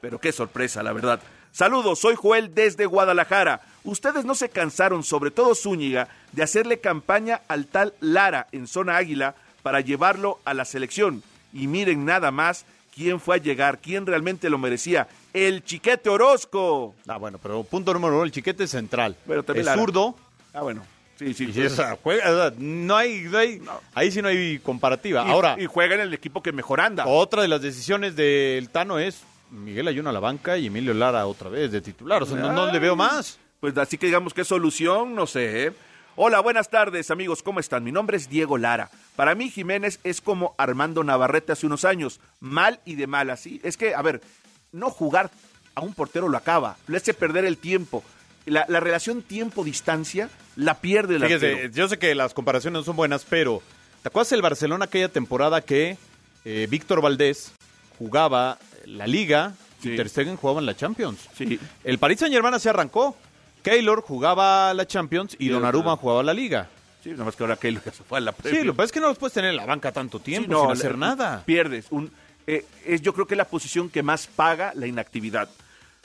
Pero 0.00 0.20
qué 0.20 0.30
sorpresa, 0.30 0.84
la 0.84 0.92
verdad. 0.92 1.20
Saludos, 1.50 1.98
soy 1.98 2.14
Joel 2.14 2.54
desde 2.54 2.86
Guadalajara. 2.86 3.60
Ustedes 3.82 4.24
no 4.24 4.36
se 4.36 4.50
cansaron, 4.50 5.02
sobre 5.02 5.32
todo 5.32 5.56
Zúñiga, 5.56 6.06
de 6.30 6.44
hacerle 6.44 6.78
campaña 6.78 7.40
al 7.48 7.66
tal 7.66 7.94
Lara 7.98 8.46
en 8.52 8.68
zona 8.68 8.98
águila 8.98 9.34
para 9.64 9.80
llevarlo 9.80 10.38
a 10.44 10.54
la 10.54 10.64
selección. 10.64 11.24
Y 11.52 11.66
miren 11.66 12.04
nada 12.04 12.30
más 12.30 12.66
quién 12.94 13.18
fue 13.18 13.34
a 13.34 13.40
llegar, 13.40 13.80
quién 13.80 14.06
realmente 14.06 14.48
lo 14.48 14.58
merecía. 14.58 15.08
El 15.32 15.62
Chiquete 15.64 16.08
Orozco. 16.08 16.94
Ah, 17.06 17.16
bueno, 17.18 17.38
pero 17.42 17.62
punto 17.64 17.92
número 17.94 18.14
uno, 18.16 18.24
el 18.24 18.32
Chiquete 18.32 18.64
es 18.64 18.70
central. 18.70 19.16
Pero 19.26 19.42
también 19.42 19.66
es 19.68 19.74
zurdo. 19.74 20.16
Ah, 20.52 20.62
bueno. 20.62 20.82
Sí, 21.18 21.34
sí. 21.34 21.52
Y 21.54 21.60
esa 21.60 21.96
juega, 22.02 22.30
o 22.30 22.34
sea, 22.36 22.52
no 22.58 22.96
hay, 22.96 23.20
no 23.30 23.36
hay- 23.38 23.60
ahí 23.94 24.10
sí 24.10 24.22
no 24.22 24.28
hay 24.28 24.58
comparativa. 24.58 25.24
Y- 25.26 25.30
Ahora, 25.30 25.56
Y 25.60 25.66
juega 25.66 25.94
en 25.94 26.00
el 26.00 26.14
equipo 26.14 26.42
que 26.42 26.50
mejor 26.50 26.80
anda. 26.80 27.06
otra 27.06 27.42
de 27.42 27.48
las 27.48 27.60
decisiones 27.60 28.16
del 28.16 28.70
Tano 28.70 28.98
es 28.98 29.22
Miguel 29.50 29.86
Ayuno 29.88 30.08
a 30.10 30.12
la 30.14 30.20
banca 30.20 30.56
y 30.56 30.66
Emilio 30.68 30.94
Lara 30.94 31.26
otra 31.26 31.50
vez 31.50 31.70
de 31.72 31.80
titular. 31.82 32.22
O 32.22 32.26
sea, 32.26 32.36
no, 32.38 32.52
no 32.52 32.72
le 32.72 32.78
veo 32.78 32.96
más. 32.96 33.38
Pues 33.60 33.76
así 33.76 33.98
que 33.98 34.06
digamos 34.06 34.32
que 34.32 34.44
solución, 34.44 35.14
no 35.14 35.26
sé. 35.26 35.66
¿eh? 35.66 35.72
Hola, 36.16 36.40
buenas 36.40 36.70
tardes 36.70 37.10
amigos, 37.10 37.42
¿cómo 37.42 37.60
están? 37.60 37.84
Mi 37.84 37.92
nombre 37.92 38.16
es 38.16 38.28
Diego 38.30 38.56
Lara. 38.56 38.90
Para 39.14 39.34
mí 39.34 39.50
Jiménez 39.50 40.00
es 40.02 40.22
como 40.22 40.54
Armando 40.56 41.04
Navarrete 41.04 41.52
hace 41.52 41.66
unos 41.66 41.84
años, 41.84 42.18
mal 42.40 42.80
y 42.86 42.94
de 42.94 43.06
mal, 43.06 43.28
así. 43.28 43.60
Es 43.62 43.76
que, 43.76 43.94
a 43.94 44.00
ver, 44.00 44.22
no 44.72 44.90
jugar 44.90 45.30
a 45.74 45.80
un 45.82 45.94
portero 45.94 46.28
lo 46.28 46.36
acaba, 46.36 46.76
le 46.88 46.96
hace 46.96 47.14
perder 47.14 47.44
el 47.44 47.58
tiempo. 47.58 48.02
La, 48.46 48.64
la 48.68 48.80
relación 48.80 49.22
tiempo-distancia 49.22 50.28
la 50.56 50.80
pierde 50.80 51.16
el 51.16 51.22
Fíjese, 51.22 51.52
arquero. 51.52 51.72
yo 51.74 51.88
sé 51.88 51.98
que 51.98 52.14
las 52.14 52.34
comparaciones 52.34 52.80
no 52.80 52.84
son 52.84 52.96
buenas, 52.96 53.24
pero 53.28 53.62
¿te 54.02 54.08
acuerdas 54.08 54.32
el 54.32 54.42
Barcelona 54.42 54.86
aquella 54.86 55.08
temporada 55.08 55.60
que 55.60 55.96
eh, 56.44 56.66
Víctor 56.70 57.00
Valdés 57.02 57.52
jugaba 57.98 58.58
la 58.86 59.06
Liga 59.06 59.52
y 59.82 59.94
Ter 59.96 60.08
Stegen 60.08 60.36
jugaba 60.36 60.60
en 60.60 60.66
la 60.66 60.74
Champions? 60.76 61.20
Sí. 61.36 61.58
El 61.84 61.98
Paris 61.98 62.20
Saint-Germain 62.20 62.58
se 62.58 62.70
arrancó. 62.70 63.16
Keylor 63.62 64.00
jugaba 64.00 64.72
la 64.72 64.86
Champions 64.86 65.34
y 65.38 65.44
Sí, 65.44 65.48
Donnarumma 65.50 65.96
jugaba 65.96 66.22
la 66.22 66.32
Liga. 66.32 66.68
Sí, 67.04 67.10
nada 67.10 67.24
más 67.24 67.36
que 67.36 67.42
ahora 67.42 67.56
Keylor 67.56 67.82
ya 67.84 67.92
se 67.92 68.02
fue 68.04 68.18
a 68.18 68.20
la 68.22 68.32
Sí, 68.32 68.38
Premier. 68.42 68.66
lo 68.66 68.72
que 68.72 68.76
pasa 68.78 68.84
es 68.86 68.92
que 68.92 69.00
no 69.00 69.08
los 69.08 69.18
puedes 69.18 69.34
tener 69.34 69.50
en 69.50 69.56
la 69.56 69.66
banca 69.66 69.92
tanto 69.92 70.18
tiempo 70.18 70.46
Sí, 70.46 70.50
no, 70.50 70.60
sin 70.60 70.68
la- 70.68 70.72
hacer 70.74 70.98
nada. 70.98 71.42
Pierdes. 71.44 71.86
Un, 71.90 72.10
eh, 72.56 72.64
es, 72.84 73.02
yo 73.02 73.12
creo 73.12 73.26
que 73.26 73.34
es 73.34 73.38
la 73.38 73.44
posición 73.48 73.88
que 73.88 74.02
más 74.02 74.26
paga 74.26 74.72
la 74.74 74.86
inactividad. 74.86 75.48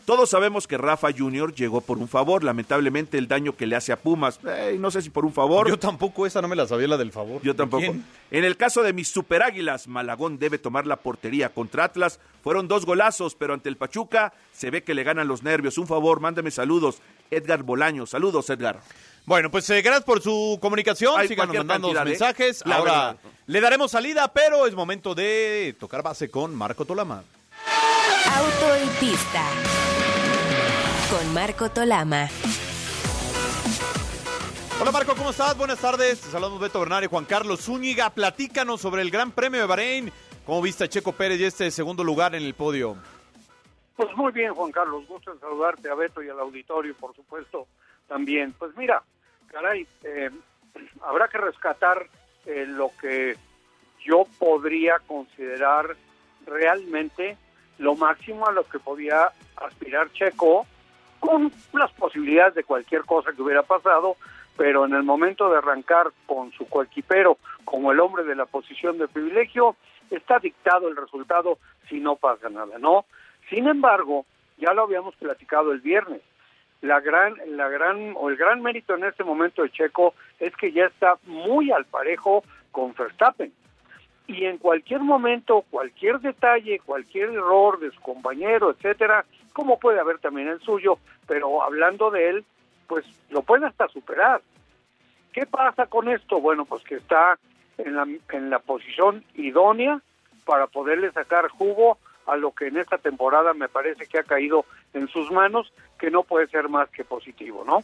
Todos 0.05 0.29
sabemos 0.29 0.67
que 0.67 0.77
Rafa 0.77 1.07
Junior 1.11 1.55
llegó 1.55 1.81
por 1.81 1.97
un 1.97 2.07
favor. 2.07 2.43
Lamentablemente, 2.43 3.17
el 3.17 3.27
daño 3.27 3.55
que 3.55 3.65
le 3.65 3.75
hace 3.75 3.91
a 3.91 3.99
Pumas, 3.99 4.39
eh, 4.47 4.77
no 4.79 4.91
sé 4.91 5.01
si 5.01 5.09
por 5.09 5.25
un 5.25 5.33
favor. 5.33 5.67
Yo 5.67 5.79
tampoco, 5.79 6.27
esa 6.27 6.43
no 6.43 6.47
me 6.47 6.55
la 6.55 6.67
sabía 6.67 6.87
la 6.87 6.97
del 6.97 7.11
favor. 7.11 7.41
Yo 7.41 7.53
¿De 7.53 7.57
tampoco. 7.57 7.81
quién? 7.81 8.05
En 8.29 8.43
el 8.43 8.55
caso 8.55 8.83
de 8.83 8.93
mis 8.93 9.07
superáguilas, 9.07 9.87
Malagón 9.87 10.37
debe 10.37 10.59
tomar 10.59 10.85
la 10.85 10.97
portería 10.97 11.49
contra 11.49 11.85
Atlas. 11.85 12.19
Fueron 12.43 12.67
dos 12.67 12.85
golazos, 12.85 13.33
pero 13.33 13.55
ante 13.55 13.67
el 13.67 13.77
Pachuca 13.77 14.31
se 14.53 14.69
ve 14.69 14.83
que 14.83 14.93
le 14.93 15.03
ganan 15.03 15.27
los 15.27 15.41
nervios. 15.41 15.79
Un 15.79 15.87
favor, 15.87 16.19
mándame 16.19 16.51
saludos. 16.51 16.99
Edgar 17.31 17.63
Bolaño. 17.63 18.05
Saludos, 18.05 18.47
Edgar. 18.51 18.81
Bueno, 19.25 19.49
pues 19.49 19.67
eh, 19.71 19.81
gracias 19.81 20.03
por 20.03 20.21
su 20.21 20.59
comunicación. 20.61 21.19
Hay 21.19 21.27
Síganos 21.27 21.55
mandando 21.55 21.87
cantidad, 21.87 22.05
¿eh? 22.05 22.09
mensajes. 22.11 22.63
Ahora 22.65 22.83
verdad. 22.83 23.17
le 23.47 23.61
daremos 23.61 23.91
salida, 23.91 24.31
pero 24.31 24.67
es 24.67 24.75
momento 24.75 25.15
de 25.15 25.75
tocar 25.79 26.03
base 26.03 26.29
con 26.29 26.55
Marco 26.55 26.85
Tolama. 26.85 27.23
Auto 28.35 28.85
y 28.85 29.05
pista. 29.05 29.43
Con 31.09 31.33
Marco 31.33 31.69
Tolama. 31.69 32.29
Hola 34.79 34.91
Marco, 34.91 35.15
¿cómo 35.15 35.29
estás? 35.29 35.57
Buenas 35.57 35.79
tardes. 35.79 36.19
Te 36.19 36.29
saludamos 36.29 36.59
Beto 36.59 36.79
Bernal 36.81 37.03
y 37.05 37.07
Juan 37.07 37.25
Carlos 37.25 37.61
Zúñiga. 37.61 38.09
Platícanos 38.09 38.81
sobre 38.81 39.01
el 39.01 39.09
Gran 39.09 39.31
Premio 39.31 39.61
de 39.61 39.65
Bahrein. 39.65 40.11
¿Cómo 40.45 40.61
viste 40.61 40.83
a 40.83 40.87
Checo 40.89 41.13
Pérez 41.13 41.39
y 41.39 41.45
este 41.45 41.71
segundo 41.71 42.03
lugar 42.03 42.35
en 42.35 42.43
el 42.43 42.53
podio? 42.53 42.97
Pues 43.95 44.09
muy 44.17 44.31
bien, 44.33 44.53
Juan 44.53 44.71
Carlos, 44.71 45.07
gusto 45.07 45.31
en 45.31 45.39
saludarte 45.39 45.89
a 45.89 45.95
Beto 45.95 46.21
y 46.21 46.29
al 46.29 46.39
auditorio, 46.39 46.93
por 46.97 47.15
supuesto, 47.15 47.67
también. 48.07 48.53
Pues 48.59 48.75
mira, 48.75 49.01
caray, 49.51 49.87
eh, 50.03 50.29
habrá 51.03 51.27
que 51.27 51.37
rescatar 51.37 52.07
eh, 52.45 52.65
lo 52.67 52.91
que 52.99 53.35
yo 54.03 54.25
podría 54.37 54.99
considerar 54.99 55.95
realmente 56.45 57.37
lo 57.79 57.95
máximo 57.95 58.47
a 58.47 58.51
lo 58.51 58.63
que 58.63 58.79
podía 58.79 59.31
aspirar 59.57 60.11
Checo, 60.13 60.65
con 61.19 61.51
las 61.73 61.91
posibilidades 61.93 62.55
de 62.55 62.63
cualquier 62.63 63.03
cosa 63.03 63.33
que 63.33 63.41
hubiera 63.41 63.63
pasado, 63.63 64.15
pero 64.57 64.85
en 64.85 64.93
el 64.93 65.03
momento 65.03 65.49
de 65.49 65.57
arrancar 65.57 66.11
con 66.25 66.51
su 66.51 66.67
coequipero 66.67 67.37
como 67.65 67.91
el 67.91 67.99
hombre 67.99 68.23
de 68.23 68.35
la 68.35 68.45
posición 68.45 68.97
de 68.97 69.07
privilegio, 69.07 69.75
está 70.11 70.39
dictado 70.39 70.87
el 70.87 70.95
resultado 70.95 71.57
si 71.89 71.99
no 71.99 72.15
pasa 72.15 72.49
nada, 72.49 72.77
¿no? 72.77 73.05
Sin 73.49 73.67
embargo, 73.67 74.25
ya 74.57 74.73
lo 74.73 74.83
habíamos 74.83 75.15
platicado 75.15 75.71
el 75.71 75.81
viernes. 75.81 76.21
La 76.81 76.99
gran, 76.99 77.35
la 77.47 77.69
gran 77.69 78.13
o 78.15 78.29
el 78.29 78.37
gran 78.37 78.61
mérito 78.61 78.95
en 78.95 79.05
este 79.05 79.23
momento 79.23 79.63
de 79.63 79.71
Checo 79.71 80.13
es 80.39 80.55
que 80.55 80.71
ya 80.71 80.85
está 80.85 81.17
muy 81.23 81.71
al 81.71 81.85
parejo 81.85 82.43
con 82.71 82.93
Verstappen. 82.93 83.51
Y 84.27 84.45
en 84.45 84.57
cualquier 84.57 85.01
momento, 85.01 85.63
cualquier 85.69 86.19
detalle, 86.19 86.79
cualquier 86.79 87.29
error 87.29 87.79
de 87.79 87.91
su 87.91 88.01
compañero, 88.01 88.71
etcétera, 88.71 89.25
como 89.53 89.79
puede 89.79 89.99
haber 89.99 90.19
también 90.19 90.47
el 90.47 90.59
suyo, 90.61 90.97
pero 91.27 91.63
hablando 91.63 92.11
de 92.11 92.29
él, 92.29 92.45
pues 92.87 93.05
lo 93.29 93.41
puede 93.41 93.65
hasta 93.65 93.87
superar. 93.87 94.41
¿Qué 95.31 95.45
pasa 95.45 95.85
con 95.87 96.09
esto? 96.09 96.39
Bueno, 96.39 96.65
pues 96.65 96.83
que 96.83 96.95
está 96.95 97.37
en 97.77 97.95
la, 97.95 98.07
en 98.29 98.49
la 98.49 98.59
posición 98.59 99.23
idónea 99.35 100.01
para 100.45 100.67
poderle 100.67 101.11
sacar 101.11 101.49
jugo 101.49 101.97
a 102.25 102.35
lo 102.35 102.51
que 102.51 102.67
en 102.67 102.77
esta 102.77 102.97
temporada 102.97 103.53
me 103.53 103.69
parece 103.69 104.05
que 104.07 104.19
ha 104.19 104.23
caído 104.23 104.65
en 104.93 105.07
sus 105.07 105.31
manos, 105.31 105.71
que 105.99 106.09
no 106.09 106.23
puede 106.23 106.47
ser 106.47 106.69
más 106.69 106.89
que 106.89 107.03
positivo, 107.03 107.63
¿no? 107.65 107.83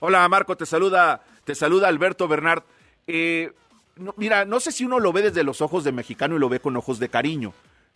Hola 0.00 0.28
Marco, 0.28 0.56
te 0.56 0.66
saluda, 0.66 1.22
te 1.44 1.54
saluda 1.54 1.88
Alberto 1.88 2.26
Bernard. 2.28 2.62
Eh, 3.06 3.52
mira, 4.16 4.44
no 4.44 4.60
sé 4.60 4.72
si 4.72 4.84
uno 4.84 5.00
lo 5.00 5.12
ve 5.12 5.22
desde 5.22 5.44
los 5.44 5.60
ojos 5.60 5.84
de 5.84 5.92
mexicano 5.92 6.36
y 6.36 6.38
lo 6.38 6.48
ve 6.48 6.60
con 6.60 6.76
ojos 6.76 6.98
de 6.98 7.08
cariño, 7.08 7.52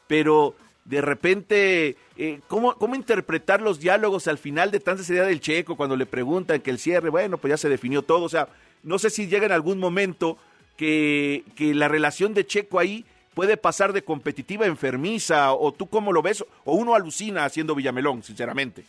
pero 0.07 0.55
de 0.85 1.01
repente, 1.01 1.97
eh, 2.17 2.41
¿cómo, 2.47 2.75
¿cómo 2.75 2.95
interpretar 2.95 3.61
los 3.61 3.81
diálogos 3.81 4.29
al 4.29 4.39
final 4.39 4.71
de 4.71 4.79
tanta 4.79 5.03
seriedad 5.03 5.27
del 5.27 5.41
checo 5.41 5.77
cuando 5.77 5.97
le 5.97 6.07
preguntan 6.07 6.61
que 6.61 6.71
el 6.71 6.79
cierre, 6.79 7.09
bueno, 7.09 7.39
pues 7.39 7.51
ya 7.51 7.57
se 7.57 7.69
definió 7.69 8.03
todo, 8.03 8.23
o 8.25 8.29
sea, 8.29 8.49
no 8.85 9.01
sé 9.01 9.11
si 9.11 9.27
llega 9.27 9.47
en 9.47 9.53
algún 9.53 9.81
momento 9.81 10.39
que, 10.77 11.43
que 11.57 11.75
la 11.75 11.89
relación 11.89 12.35
de 12.35 12.47
Checo 12.47 12.79
ahí 12.79 13.05
puede 13.37 13.59
pasar 13.59 13.93
de 13.93 14.03
competitiva 14.03 14.65
enfermiza, 14.65 15.53
o 15.53 15.71
tú 15.71 15.91
cómo 15.91 16.11
lo 16.11 16.23
ves, 16.23 16.43
o 16.65 16.75
uno 16.75 16.95
alucina 16.95 17.45
haciendo 17.45 17.75
Villamelón, 17.75 18.23
sinceramente. 18.23 18.83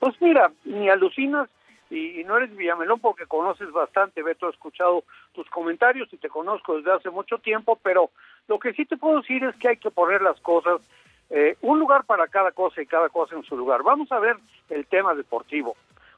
Pues 0.00 0.14
mira, 0.22 0.50
ni 0.64 0.88
alucinas 0.88 1.50
y, 1.90 2.18
y 2.18 2.24
no 2.24 2.38
eres 2.38 2.56
Villamelón 2.56 2.98
porque 2.98 3.26
conoces 3.26 3.70
bastante, 3.72 4.22
Beto, 4.22 4.46
he 4.46 4.52
escuchado 4.52 5.04
tus 5.34 5.46
comentarios 5.50 6.10
y 6.14 6.16
te 6.16 6.30
conozco 6.30 6.78
desde 6.78 6.92
hace 6.92 7.10
mucho 7.10 7.36
tiempo, 7.36 7.78
pero 7.82 8.08
lo 8.48 8.58
que 8.58 8.72
sí 8.72 8.86
te 8.86 8.96
puedo 8.96 9.18
decir 9.20 9.44
es 9.44 9.54
que 9.56 9.68
hay 9.68 9.76
que 9.76 9.90
poner 9.90 10.22
las 10.22 10.40
cosas, 10.40 10.80
eh, 11.28 11.58
un 11.60 11.78
lugar 11.78 12.04
para 12.04 12.26
cada 12.28 12.52
cosa 12.52 12.80
y 12.80 12.86
cada 12.86 13.10
cosa 13.10 13.36
en 13.36 13.42
su 13.42 13.54
lugar. 13.54 13.82
Vamos 13.82 14.10
a 14.12 14.18
ver 14.18 14.38
el 14.70 14.86
tema 14.86 15.14
deportivo. 15.14 15.76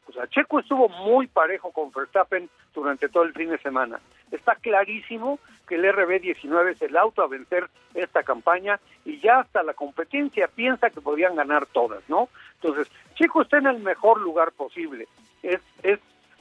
O 0.09 0.13
sea, 0.13 0.29
Checo 0.29 0.61
estuvo 0.61 0.89
muy 0.89 1.27
parejo 1.27 1.73
con 1.73 1.91
Verstappen 1.91 2.49
durante 2.73 3.09
todo 3.09 3.25
el 3.25 3.33
fin 3.33 3.51
de 3.51 3.59
semana. 3.59 3.99
Está 4.31 4.55
clarísimo 4.57 5.39
que 5.69 5.77
el 5.77 5.85
RB19 5.85 6.71
es 6.73 6.83
el 6.83 6.97
auto 6.97 7.23
a 7.23 7.27
vencer 7.29 7.69
esta 7.95 8.23
campaña 8.23 8.79
y 9.05 9.19
ya 9.21 9.41
hasta 9.41 9.63
la 9.63 9.75
competencia 9.75 10.49
piensa 10.49 10.91
que 10.91 11.01
podrían 11.01 11.35
ganar 11.37 11.67
todas, 11.67 12.03
¿no? 12.09 12.29
Entonces, 12.61 12.91
Checo 13.15 13.43
está 13.43 13.59
en 13.59 13.67
el 13.67 13.79
mejor 13.81 14.21
lugar 14.21 14.53
posible. 14.53 15.07
Es, 15.43 15.61
es 15.83 15.99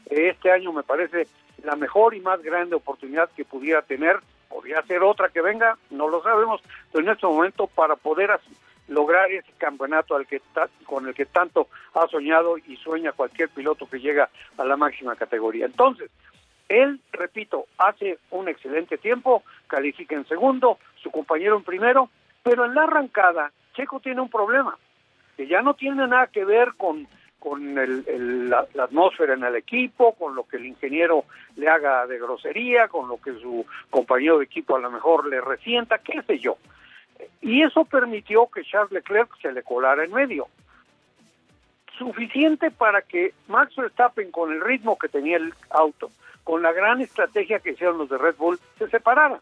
este 0.08 0.52
año 0.52 0.72
me 0.74 0.84
parece 0.84 1.28
la 1.64 1.76
mejor 1.76 2.14
y 2.14 2.20
más 2.22 2.42
grande 2.44 2.76
oportunidad 2.76 3.30
que 3.36 3.46
pudiera 3.46 3.82
tener. 3.82 4.20
Podría 4.50 4.82
ser 4.84 5.02
otra 5.04 5.30
que 5.30 5.42
venga, 5.42 5.78
no 5.90 6.08
lo 6.08 6.22
sabemos, 6.22 6.62
pero 6.92 7.04
en 7.04 7.12
este 7.12 7.26
momento 7.26 7.68
para 7.68 7.96
poder 7.96 8.40
lograr 8.88 9.32
ese 9.32 9.52
campeonato 9.58 10.16
al 10.16 10.28
que 10.28 10.40
ta- 10.54 10.70
con 10.86 11.08
el 11.08 11.16
que 11.16 11.26
tanto 11.26 11.68
ha 11.96 12.08
soñado 12.08 12.58
y 12.60 12.78
sueña 12.78 13.12
cualquier 13.14 13.50
piloto 13.50 13.88
que 13.90 14.00
llega 14.00 14.30
a 14.58 14.64
la 14.64 14.78
máxima 14.78 15.16
categoría. 15.16 15.66
Entonces, 15.66 16.12
él, 16.70 17.00
repito, 17.12 17.66
hace 17.78 18.18
un 18.32 18.48
excelente 18.50 18.98
tiempo, 18.98 19.44
califica 19.68 20.16
en 20.16 20.28
segundo, 20.28 20.80
su 21.02 21.12
compañero 21.12 21.58
en 21.58 21.64
primero, 21.64 22.10
pero 22.44 22.66
en 22.66 22.74
la 22.76 22.84
arrancada, 22.84 23.52
Checo 23.74 24.00
tiene 24.00 24.22
un 24.22 24.30
problema, 24.30 24.78
que 25.38 25.48
ya 25.48 25.62
no 25.62 25.74
tiene 25.74 26.08
nada 26.08 26.28
que 26.28 26.46
ver 26.46 26.74
con, 26.78 27.08
con 27.40 27.78
el- 27.78 28.50
la, 28.50 28.66
la 28.74 28.84
atmósfera 28.86 29.34
en 29.34 29.44
el 29.44 29.56
equipo, 29.56 30.14
con 30.14 30.34
lo 30.36 30.44
que 30.48 30.58
el 30.58 30.66
ingeniero 30.66 31.26
le 31.56 31.68
haga 31.70 32.08
de 32.08 32.18
grosería, 32.18 32.88
con 32.88 33.08
lo 33.08 33.18
que 33.18 33.34
su 33.34 33.66
compañero 33.90 34.40
de 34.40 34.46
equipo 34.46 34.76
a 34.76 34.80
lo 34.80 34.90
mejor 34.90 35.28
le 35.28 35.42
resienta, 35.42 36.00
qué 36.00 36.22
sé 36.24 36.40
yo. 36.40 36.58
Y 37.42 37.62
eso 37.64 37.86
permitió 37.86 38.48
que 38.48 38.64
Charles 38.64 38.92
Leclerc 38.92 39.30
se 39.42 39.52
le 39.52 39.64
colara 39.64 40.04
en 40.04 40.12
medio. 40.14 40.48
Suficiente 41.98 42.72
para 42.72 43.02
que 43.02 43.34
Max 43.48 43.74
Verstappen, 43.76 44.32
con 44.32 44.52
el 44.52 44.60
ritmo 44.62 44.98
que 44.98 45.08
tenía 45.08 45.38
el 45.38 45.54
auto, 45.70 46.12
con 46.46 46.62
la 46.62 46.72
gran 46.72 47.02
estrategia 47.02 47.60
que 47.60 47.72
hicieron 47.72 47.98
los 47.98 48.08
de 48.08 48.18
Red 48.18 48.36
Bull, 48.38 48.58
se 48.78 48.88
separara. 48.88 49.42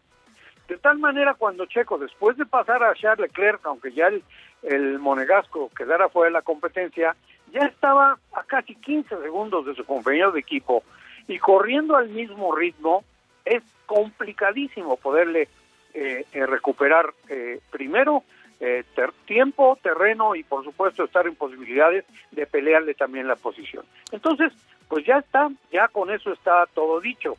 De 0.66 0.76
tal 0.78 0.98
manera, 0.98 1.34
cuando 1.34 1.66
Checo, 1.66 1.98
después 1.98 2.36
de 2.36 2.46
pasar 2.46 2.82
a 2.82 2.94
Charles 2.94 3.28
Leclerc, 3.28 3.64
aunque 3.66 3.92
ya 3.92 4.08
el, 4.08 4.24
el 4.62 4.98
monegasco 4.98 5.70
quedara 5.76 6.08
fuera 6.08 6.28
de 6.30 6.32
la 6.32 6.42
competencia, 6.42 7.14
ya 7.52 7.60
estaba 7.66 8.18
a 8.32 8.42
casi 8.44 8.74
15 8.74 9.20
segundos 9.20 9.66
de 9.66 9.74
su 9.74 9.84
compañero 9.84 10.32
de 10.32 10.40
equipo 10.40 10.82
y 11.28 11.38
corriendo 11.38 11.94
al 11.96 12.08
mismo 12.08 12.54
ritmo, 12.56 13.04
es 13.44 13.62
complicadísimo 13.86 14.96
poderle 14.96 15.48
eh, 15.92 16.24
eh, 16.32 16.46
recuperar 16.46 17.12
eh, 17.28 17.60
primero 17.70 18.22
eh, 18.60 18.84
ter- 18.94 19.12
tiempo, 19.26 19.78
terreno 19.82 20.34
y 20.34 20.42
por 20.44 20.64
supuesto 20.64 21.04
estar 21.04 21.26
en 21.26 21.34
posibilidades 21.36 22.04
de 22.30 22.46
pelearle 22.46 22.94
también 22.94 23.28
la 23.28 23.36
posición. 23.36 23.84
Entonces, 24.12 24.52
pues 24.94 25.06
ya 25.06 25.18
está, 25.18 25.50
ya 25.72 25.88
con 25.88 26.08
eso 26.08 26.32
está 26.32 26.66
todo 26.72 27.00
dicho. 27.00 27.36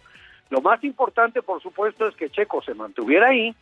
Lo 0.50 0.60
más 0.60 0.84
importante, 0.84 1.42
por 1.42 1.62
supuesto, 1.62 2.06
es 2.06 2.14
que 2.14 2.30
Checo 2.30 2.62
se 2.62 2.74
mantuviera 2.74 3.30
ahí, 3.30 3.56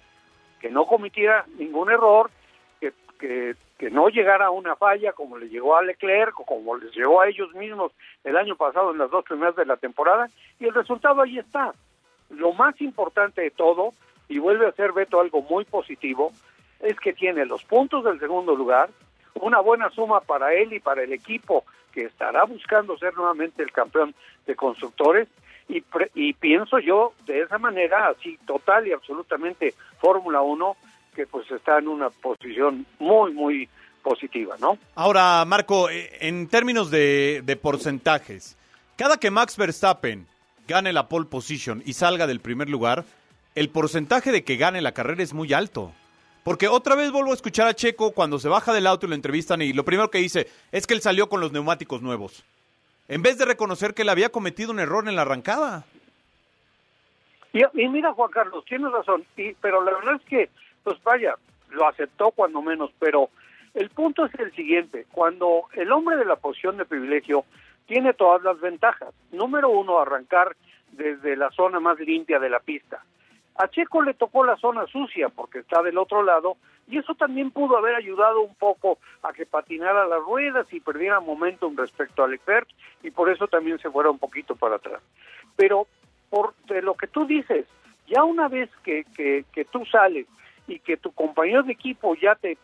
que 0.59 0.71
no 0.71 0.87
cometiera 0.87 1.45
ningún 1.59 1.91
error, 1.91 2.31
que, 2.79 3.55
que, 3.77 3.91
no 3.91 4.09
llegara 4.09 4.47
a 4.47 4.49
una 4.49 4.75
falla 4.75 5.13
como 5.13 5.37
le 5.37 5.47
llegó 5.47 5.77
a 5.77 5.83
Leclerc 5.83 6.39
o 6.39 6.43
como 6.43 6.75
les 6.75 6.91
llegó 6.95 7.21
a 7.21 7.27
ellos 7.27 7.53
mismos 7.53 7.91
el 8.23 8.35
año 8.35 8.55
pasado 8.55 8.91
en 8.91 8.97
las 8.97 9.11
dos 9.11 9.23
primeras 9.25 9.55
de 9.55 9.67
la 9.67 9.77
temporada, 9.77 10.27
y 10.59 10.65
el 10.65 10.73
resultado 10.73 11.21
ahí 11.21 11.37
está. 11.37 11.71
Lo 12.31 12.51
más 12.53 12.81
importante 12.81 13.41
de 13.43 13.51
todo, 13.51 13.91
y 14.27 14.39
vuelve 14.39 14.65
a 14.65 14.71
ser 14.71 14.91
Beto 14.91 15.21
algo 15.21 15.43
muy 15.43 15.65
positivo, 15.65 16.31
es 16.79 16.99
que 16.99 17.13
tiene 17.13 17.45
los 17.45 17.63
puntos 17.63 18.03
del 18.05 18.19
segundo 18.19 18.55
lugar, 18.55 18.89
una 19.35 19.59
buena 19.59 19.91
suma 19.91 20.19
para 20.21 20.51
él 20.55 20.73
y 20.73 20.79
para 20.79 21.03
el 21.03 21.13
equipo 21.13 21.63
que 21.93 22.05
estará 22.05 22.43
buscando 22.45 22.97
ser 22.97 23.13
nuevamente 23.15 23.63
el 23.63 23.71
campeón 23.71 24.13
de 24.45 24.55
constructores 24.55 25.27
y, 25.69 25.83
y 26.15 26.33
pienso 26.33 26.79
yo 26.79 27.13
de 27.25 27.41
esa 27.41 27.57
manera, 27.57 28.09
así 28.09 28.37
total 28.45 28.87
y 28.87 28.91
absolutamente 28.91 29.73
Fórmula 29.99 30.41
1, 30.41 30.75
que 31.15 31.25
pues 31.27 31.49
está 31.51 31.77
en 31.77 31.87
una 31.87 32.09
posición 32.09 32.85
muy, 32.99 33.33
muy 33.33 33.69
positiva, 34.01 34.55
¿no? 34.59 34.77
Ahora, 34.95 35.43
Marco, 35.45 35.89
eh, 35.89 36.09
en 36.19 36.47
términos 36.47 36.91
de, 36.91 37.41
de 37.45 37.55
porcentajes, 37.55 38.57
cada 38.97 39.17
que 39.17 39.31
Max 39.31 39.55
Verstappen 39.57 40.27
gane 40.67 40.93
la 40.93 41.07
pole 41.07 41.25
position 41.25 41.81
y 41.85 41.93
salga 41.93 42.27
del 42.27 42.41
primer 42.41 42.69
lugar, 42.69 43.05
el 43.55 43.69
porcentaje 43.69 44.31
de 44.31 44.43
que 44.43 44.57
gane 44.57 44.81
la 44.81 44.93
carrera 44.93 45.23
es 45.23 45.33
muy 45.33 45.53
alto. 45.53 45.93
Porque 46.43 46.67
otra 46.67 46.95
vez 46.95 47.11
vuelvo 47.11 47.31
a 47.31 47.35
escuchar 47.35 47.67
a 47.67 47.73
Checo 47.73 48.11
cuando 48.11 48.37
se 48.37 48.49
baja 48.49 48.73
del 48.73 48.87
auto 48.87 49.05
y 49.05 49.09
lo 49.09 49.15
entrevistan 49.15 49.61
y 49.61 49.71
lo 49.71 49.85
primero 49.85 50.11
que 50.11 50.17
dice 50.17 50.47
es 50.71 50.85
que 50.85 50.93
él 50.93 51.01
salió 51.01 51.29
con 51.29 51.39
los 51.39 51.53
neumáticos 51.53 52.01
nuevos. 52.01 52.43
En 53.07 53.21
vez 53.21 53.37
de 53.37 53.45
reconocer 53.45 53.93
que 53.93 54.01
él 54.01 54.09
había 54.09 54.29
cometido 54.29 54.71
un 54.71 54.79
error 54.79 55.07
en 55.07 55.15
la 55.15 55.21
arrancada. 55.21 55.85
Y, 57.53 57.87
mira, 57.87 58.13
Juan 58.13 58.31
Carlos, 58.31 58.65
tienes 58.65 58.91
razón, 58.91 59.23
y, 59.37 59.53
pero 59.53 59.83
la 59.83 59.91
verdad 59.93 60.15
es 60.15 60.23
que, 60.23 60.49
pues 60.83 61.01
vaya, 61.03 61.35
lo 61.69 61.87
aceptó 61.87 62.31
cuando 62.31 62.63
menos, 62.63 62.91
pero 62.97 63.29
el 63.75 63.89
punto 63.91 64.25
es 64.25 64.33
el 64.39 64.51
siguiente, 64.53 65.05
cuando 65.11 65.65
el 65.73 65.91
hombre 65.91 66.17
de 66.17 66.25
la 66.25 66.35
posición 66.35 66.77
de 66.77 66.85
privilegio 66.85 67.45
tiene 67.85 68.13
todas 68.13 68.41
las 68.41 68.59
ventajas. 68.59 69.13
Número 69.31 69.69
uno, 69.69 69.99
arrancar 69.99 70.55
desde 70.91 71.35
la 71.35 71.51
zona 71.51 71.79
más 71.79 71.99
limpia 71.99 72.39
de 72.39 72.49
la 72.49 72.59
pista. 72.59 73.03
A 73.55 73.67
Checo 73.67 74.01
le 74.01 74.13
tocó 74.13 74.43
la 74.43 74.57
zona 74.57 74.87
sucia 74.87 75.29
porque 75.29 75.59
está 75.59 75.81
del 75.83 75.97
otro 75.97 76.23
lado 76.23 76.57
y 76.87 76.97
eso 76.97 77.13
también 77.15 77.51
pudo 77.51 77.77
haber 77.77 77.95
ayudado 77.95 78.41
un 78.41 78.55
poco 78.55 78.97
a 79.21 79.31
que 79.31 79.45
patinara 79.45 80.05
las 80.07 80.21
ruedas 80.21 80.65
y 80.71 80.79
perdiera 80.79 81.19
momentum 81.19 81.75
respecto 81.77 82.23
al 82.23 82.31
Leclerc 82.31 82.67
y 83.03 83.11
por 83.11 83.29
eso 83.29 83.47
también 83.47 83.79
se 83.79 83.91
fuera 83.91 84.09
un 84.09 84.19
poquito 84.19 84.55
para 84.55 84.75
atrás. 84.75 85.01
Pero 85.55 85.87
por 86.29 86.55
de 86.65 86.81
lo 86.81 86.95
que 86.95 87.07
tú 87.07 87.25
dices, 87.25 87.67
ya 88.07 88.23
una 88.23 88.47
vez 88.47 88.69
que, 88.83 89.05
que, 89.15 89.45
que 89.51 89.65
tú 89.65 89.85
sales 89.85 90.25
y 90.67 90.79
que 90.79 90.97
tu 90.97 91.11
compañero 91.11 91.63
de 91.63 91.73
equipo 91.73 92.15
ya 92.15 92.35
te 92.35 92.57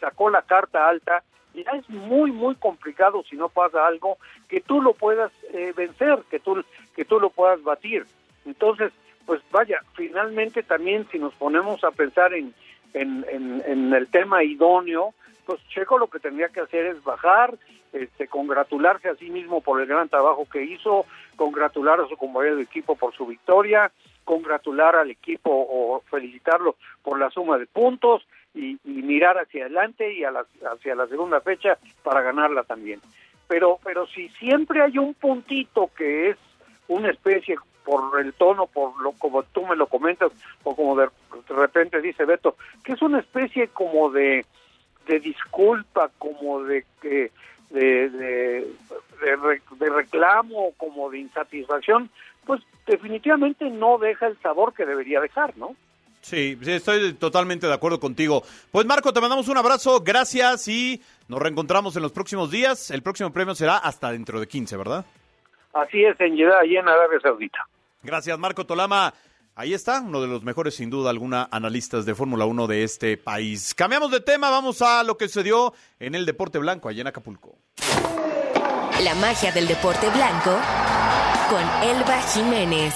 sacó 0.00 0.30
la 0.30 0.42
carta 0.42 0.88
alta, 0.88 1.22
ya 1.54 1.70
es 1.72 1.88
muy 1.88 2.32
muy 2.32 2.56
complicado 2.56 3.22
si 3.30 3.36
no 3.36 3.48
pasa 3.48 3.86
algo 3.86 4.18
que 4.48 4.60
tú 4.60 4.82
lo 4.82 4.94
puedas 4.94 5.32
eh, 5.52 5.72
vencer, 5.76 6.18
que 6.28 6.40
tú 6.40 6.64
que 6.96 7.04
tú 7.04 7.20
lo 7.20 7.30
puedas 7.30 7.62
batir. 7.62 8.04
Entonces, 8.44 8.92
pues 9.26 9.40
vaya, 9.50 9.80
finalmente 9.94 10.62
también 10.62 11.06
si 11.10 11.18
nos 11.18 11.34
ponemos 11.34 11.82
a 11.84 11.90
pensar 11.90 12.34
en, 12.34 12.54
en, 12.92 13.92
el 13.92 14.06
tema 14.08 14.44
idóneo, 14.44 15.14
pues 15.46 15.60
Checo 15.68 15.98
lo 15.98 16.08
que 16.08 16.20
tendría 16.20 16.48
que 16.48 16.60
hacer 16.60 16.86
es 16.86 17.02
bajar, 17.02 17.54
este, 17.92 18.28
congratularse 18.28 19.08
a 19.08 19.14
sí 19.16 19.30
mismo 19.30 19.60
por 19.60 19.80
el 19.80 19.86
gran 19.86 20.08
trabajo 20.08 20.46
que 20.50 20.62
hizo, 20.62 21.06
congratular 21.36 22.00
a 22.00 22.08
su 22.08 22.16
compañero 22.16 22.56
de 22.56 22.62
equipo 22.62 22.96
por 22.96 23.14
su 23.14 23.26
victoria, 23.26 23.90
congratular 24.24 24.96
al 24.96 25.10
equipo 25.10 25.50
o 25.52 26.00
felicitarlo 26.10 26.76
por 27.02 27.18
la 27.18 27.30
suma 27.30 27.58
de 27.58 27.66
puntos 27.66 28.26
y, 28.54 28.78
y 28.84 29.02
mirar 29.02 29.38
hacia 29.38 29.64
adelante 29.64 30.12
y 30.14 30.24
a 30.24 30.32
hacia 30.72 30.94
la 30.94 31.06
segunda 31.06 31.40
fecha 31.40 31.78
para 32.02 32.22
ganarla 32.22 32.62
también. 32.64 33.00
Pero, 33.46 33.78
pero 33.84 34.06
si 34.06 34.28
siempre 34.30 34.80
hay 34.80 34.96
un 34.98 35.14
puntito 35.14 35.90
que 35.96 36.30
es 36.30 36.36
una 36.88 37.10
especie 37.10 37.56
por 37.84 38.18
el 38.20 38.32
tono, 38.34 38.66
por 38.66 39.00
lo 39.02 39.12
como 39.12 39.42
tú 39.42 39.66
me 39.66 39.76
lo 39.76 39.86
comentas, 39.86 40.32
o 40.62 40.74
como 40.74 40.96
de, 40.96 41.06
de 41.48 41.54
repente 41.54 42.00
dice 42.00 42.24
Beto, 42.24 42.56
que 42.82 42.92
es 42.92 43.02
una 43.02 43.20
especie 43.20 43.68
como 43.68 44.10
de, 44.10 44.44
de 45.06 45.20
disculpa, 45.20 46.10
como 46.18 46.62
de 46.64 46.84
que 47.02 47.30
de, 47.70 48.08
de, 48.10 48.60
de, 49.20 49.36
re- 49.36 49.62
de 49.78 49.90
reclamo, 49.90 50.72
como 50.76 51.10
de 51.10 51.18
insatisfacción, 51.18 52.08
pues 52.46 52.62
definitivamente 52.86 53.68
no 53.70 53.98
deja 53.98 54.26
el 54.28 54.38
sabor 54.40 54.72
que 54.74 54.86
debería 54.86 55.20
dejar, 55.20 55.56
¿no? 55.56 55.74
Sí, 56.20 56.58
estoy 56.66 57.12
totalmente 57.14 57.66
de 57.66 57.74
acuerdo 57.74 58.00
contigo. 58.00 58.42
Pues 58.72 58.86
Marco, 58.86 59.12
te 59.12 59.20
mandamos 59.20 59.48
un 59.48 59.58
abrazo, 59.58 60.00
gracias 60.00 60.68
y 60.68 61.02
nos 61.28 61.38
reencontramos 61.40 61.96
en 61.96 62.02
los 62.02 62.12
próximos 62.12 62.50
días. 62.50 62.90
El 62.90 63.02
próximo 63.02 63.30
premio 63.30 63.54
será 63.54 63.76
hasta 63.76 64.10
dentro 64.10 64.40
de 64.40 64.46
15, 64.46 64.74
¿verdad? 64.78 65.04
Así 65.74 66.02
es, 66.02 66.18
en 66.20 66.36
Jeddah, 66.36 66.60
allí 66.60 66.76
en 66.78 66.88
Arabia 66.88 67.20
Saudita. 67.20 67.66
Gracias, 68.04 68.38
Marco 68.38 68.66
Tolama. 68.66 69.14
Ahí 69.56 69.72
está, 69.72 70.00
uno 70.00 70.20
de 70.20 70.26
los 70.26 70.42
mejores, 70.42 70.74
sin 70.74 70.90
duda 70.90 71.10
alguna, 71.10 71.48
analistas 71.50 72.04
de 72.04 72.14
Fórmula 72.14 72.44
1 72.44 72.66
de 72.66 72.82
este 72.82 73.16
país. 73.16 73.72
Cambiamos 73.74 74.10
de 74.10 74.20
tema, 74.20 74.50
vamos 74.50 74.82
a 74.82 75.02
lo 75.04 75.16
que 75.16 75.28
sucedió 75.28 75.72
en 76.00 76.14
el 76.14 76.26
deporte 76.26 76.58
blanco 76.58 76.88
allá 76.88 77.02
en 77.02 77.06
Acapulco. 77.06 77.56
La 79.00 79.14
magia 79.14 79.52
del 79.52 79.68
deporte 79.68 80.08
blanco 80.10 80.58
con 81.48 81.62
Elba 81.88 82.20
Jiménez. 82.32 82.94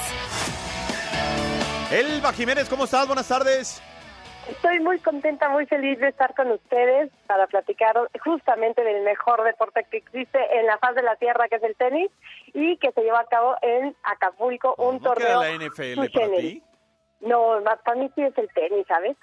Elba 1.93 2.33
Jiménez, 2.33 2.69
¿cómo 2.69 2.85
estás? 2.85 3.07
Buenas 3.07 3.29
tardes. 3.29 3.81
Estoy 4.49 4.81
muy 4.81 4.99
contenta, 5.01 5.49
muy 5.51 5.67
feliz 5.67 5.99
de 5.99 6.09
estar 6.09 6.35
con 6.35 6.51
ustedes 6.51 7.11
para 7.27 7.47
platicar 7.47 7.97
justamente 8.25 8.83
del 8.83 9.03
mejor 9.05 9.45
deporte 9.45 9.87
que 9.91 9.99
existe 9.99 10.39
en 10.59 10.67
la 10.67 10.79
faz 10.79 10.95
de 10.95 11.03
la 11.03 11.17
tierra, 11.17 11.49
que 11.49 11.57
es 11.57 11.63
el 11.63 11.77
tenis, 11.77 12.11
y 12.55 12.77
que 12.79 12.91
se 12.93 13.03
lleva 13.03 13.21
a 13.21 13.27
cabo 13.27 13.57
en 13.63 13.95
Acapulco, 14.05 14.75
un 14.79 14.97
¿No 14.97 15.01
torneo. 15.03 15.27
queda 15.41 15.41
la 15.41 15.53
NFL 15.53 16.11
para 16.13 16.29
ti? 16.37 16.63
No, 17.21 17.63
para 17.85 17.97
mí 18.01 18.11
sí 18.15 18.23
es 18.23 18.37
el 18.39 18.49
tenis, 18.55 18.87
¿sabes? 18.89 19.17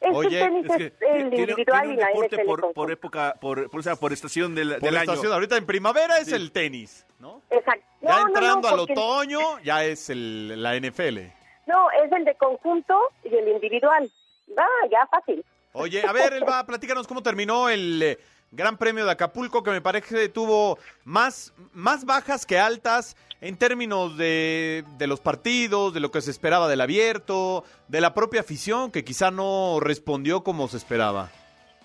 Es 0.00 0.14
Oye, 0.14 0.42
el 0.42 0.44
tenis 0.46 0.66
es 0.70 0.76
el 1.00 1.30
tiene- 1.30 1.38
individual 1.38 1.80
tiene 1.82 1.94
y 1.94 1.96
un 1.96 2.00
la 2.02 2.06
deporte 2.08 2.36
NFL. 2.36 2.46
por, 2.46 2.72
por 2.74 2.90
época, 2.92 3.34
por, 3.40 3.70
por, 3.70 3.80
o 3.80 3.82
sea, 3.82 3.96
por 3.96 4.12
estación 4.12 4.54
del, 4.54 4.72
Por 4.74 4.80
del 4.80 4.94
la 4.94 5.00
año. 5.00 5.12
estación, 5.12 5.32
ahorita 5.32 5.56
en 5.56 5.64
primavera 5.64 6.18
es 6.18 6.26
Sí. 6.28 6.34
el 6.34 6.52
tenis, 6.52 7.06
¿no? 7.18 7.40
Exacto. 7.48 7.82
Ya 8.02 8.10
No, 8.20 8.26
entrando 8.28 8.60
no, 8.60 8.68
al 8.68 8.76
porque- 8.80 8.92
otoño, 8.92 9.58
ya 9.60 9.84
es 9.84 10.10
el, 10.10 10.62
la 10.62 10.74
NFL. 10.76 11.32
No, 11.66 11.90
es 11.92 12.12
el 12.12 12.24
de 12.24 12.34
conjunto 12.34 12.94
y 13.24 13.34
el 13.34 13.48
individual. 13.48 14.08
Ah, 14.56 14.86
ya 14.90 15.06
fácil. 15.06 15.44
Oye, 15.72 16.02
a 16.06 16.12
ver, 16.12 16.32
Elba, 16.32 16.64
platícanos 16.64 17.06
cómo 17.06 17.22
terminó 17.22 17.68
el 17.68 18.02
eh, 18.02 18.18
Gran 18.50 18.78
Premio 18.78 19.04
de 19.04 19.12
Acapulco, 19.12 19.62
que 19.62 19.70
me 19.70 19.82
parece 19.82 20.14
que 20.14 20.28
tuvo 20.28 20.78
más, 21.04 21.52
más 21.72 22.06
bajas 22.06 22.46
que 22.46 22.58
altas 22.58 23.16
en 23.40 23.58
términos 23.58 24.16
de, 24.16 24.84
de 24.96 25.06
los 25.06 25.20
partidos, 25.20 25.92
de 25.92 26.00
lo 26.00 26.10
que 26.10 26.22
se 26.22 26.30
esperaba 26.30 26.68
del 26.68 26.80
abierto, 26.80 27.64
de 27.88 28.00
la 28.00 28.14
propia 28.14 28.40
afición, 28.40 28.90
que 28.90 29.04
quizá 29.04 29.30
no 29.30 29.78
respondió 29.80 30.42
como 30.42 30.68
se 30.68 30.78
esperaba. 30.78 31.28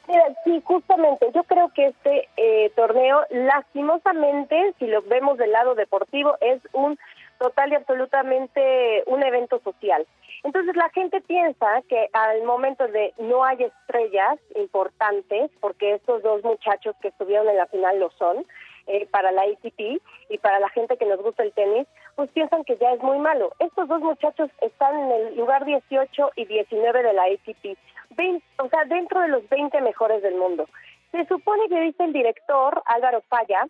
Mira, 0.08 0.24
sí, 0.44 0.62
justamente, 0.64 1.28
yo 1.34 1.44
creo 1.44 1.72
que 1.74 1.88
este 1.88 2.28
eh, 2.36 2.72
torneo, 2.76 3.22
lastimosamente, 3.30 4.74
si 4.80 4.88
lo 4.88 5.02
vemos 5.04 5.38
del 5.38 5.52
lado 5.52 5.76
deportivo, 5.76 6.36
es 6.42 6.62
un 6.74 6.98
total 7.40 7.72
y 7.72 7.76
absolutamente 7.76 9.04
un 9.08 9.24
evento 9.24 9.60
social. 9.64 10.06
Entonces 10.44 10.76
la 10.76 10.90
gente 10.90 11.22
piensa 11.22 11.82
que 11.88 12.10
al 12.14 12.44
momento 12.44 12.88
de 12.88 13.14
no 13.18 13.44
hay 13.44 13.64
estrellas 13.64 14.40
importantes, 14.56 15.52
porque 15.60 15.94
estos 15.96 16.24
dos 16.24 16.44
muchachos 16.44 16.96
que 17.02 17.10
estuvieron 17.10 17.48
en 17.50 17.58
la 17.58 17.68
final 17.68 18.00
lo 18.00 18.10
son, 18.12 18.46
eh, 18.88 19.06
para 19.12 19.32
la 19.32 19.44
ATP 19.44 20.02
y 20.30 20.38
para 20.40 20.60
la 20.60 20.70
gente 20.70 20.98
que 20.98 21.06
nos 21.06 21.22
gusta 21.22 21.44
el 21.44 21.54
tenis, 21.54 21.88
pues 22.16 22.32
piensan 22.32 22.64
que 22.64 22.78
ya 22.78 22.92
es 22.94 23.02
muy 23.04 23.20
malo. 23.20 23.54
Estos 23.60 23.88
dos 23.88 24.02
muchachos 24.02 24.50
están 24.62 24.98
en 24.98 25.12
el 25.12 25.36
lugar 25.38 25.64
18 25.66 26.32
y 26.36 26.46
19 26.46 27.04
de 27.04 27.14
la 27.14 27.24
ATP, 27.26 27.78
Vein- 28.18 28.42
o 28.58 28.68
sea, 28.70 28.84
dentro 28.86 29.22
de 29.22 29.28
los 29.28 29.48
20 29.50 29.80
mejores 29.82 30.24
del 30.24 30.36
mundo. 30.36 30.68
Se 31.12 31.26
supone 31.28 31.70
que 31.70 31.80
dice 31.82 32.04
el 32.04 32.14
director 32.14 32.82
Álvaro 32.86 33.22
Falla 33.30 33.68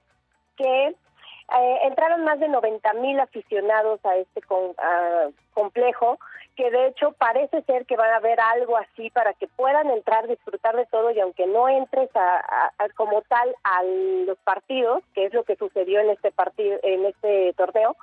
que 0.55 0.95
eh, 1.59 1.79
entraron 1.83 2.23
más 2.23 2.39
de 2.39 2.47
90 2.47 2.93
mil 2.93 3.19
aficionados 3.19 3.99
a 4.05 4.15
este 4.17 4.41
con- 4.41 4.73
ah, 4.77 5.27
complejo, 5.53 6.17
que 6.55 6.69
de 6.69 6.87
hecho 6.87 7.13
parece 7.13 7.61
ser 7.63 7.85
que 7.85 7.95
van 7.95 8.09
a 8.11 8.17
haber 8.17 8.39
algo 8.39 8.77
así 8.77 9.09
para 9.09 9.33
que 9.33 9.47
puedan 9.47 9.89
entrar, 9.89 10.27
disfrutar 10.27 10.75
de 10.75 10.85
todo 10.85 11.11
y 11.11 11.19
aunque 11.19 11.47
no 11.47 11.67
entres 11.69 12.09
a, 12.15 12.37
a- 12.37 12.71
a- 12.77 12.89
como 12.95 13.21
tal 13.23 13.55
a 13.63 13.83
los 13.83 14.37
partidos, 14.39 15.01
que 15.13 15.25
es 15.25 15.33
lo 15.33 15.43
que 15.43 15.55
sucedió 15.55 15.99
en 16.01 16.09
este 16.09 16.31
partido, 16.31 16.77
en 16.83 17.05
este 17.05 17.53
torneo, 17.53 17.95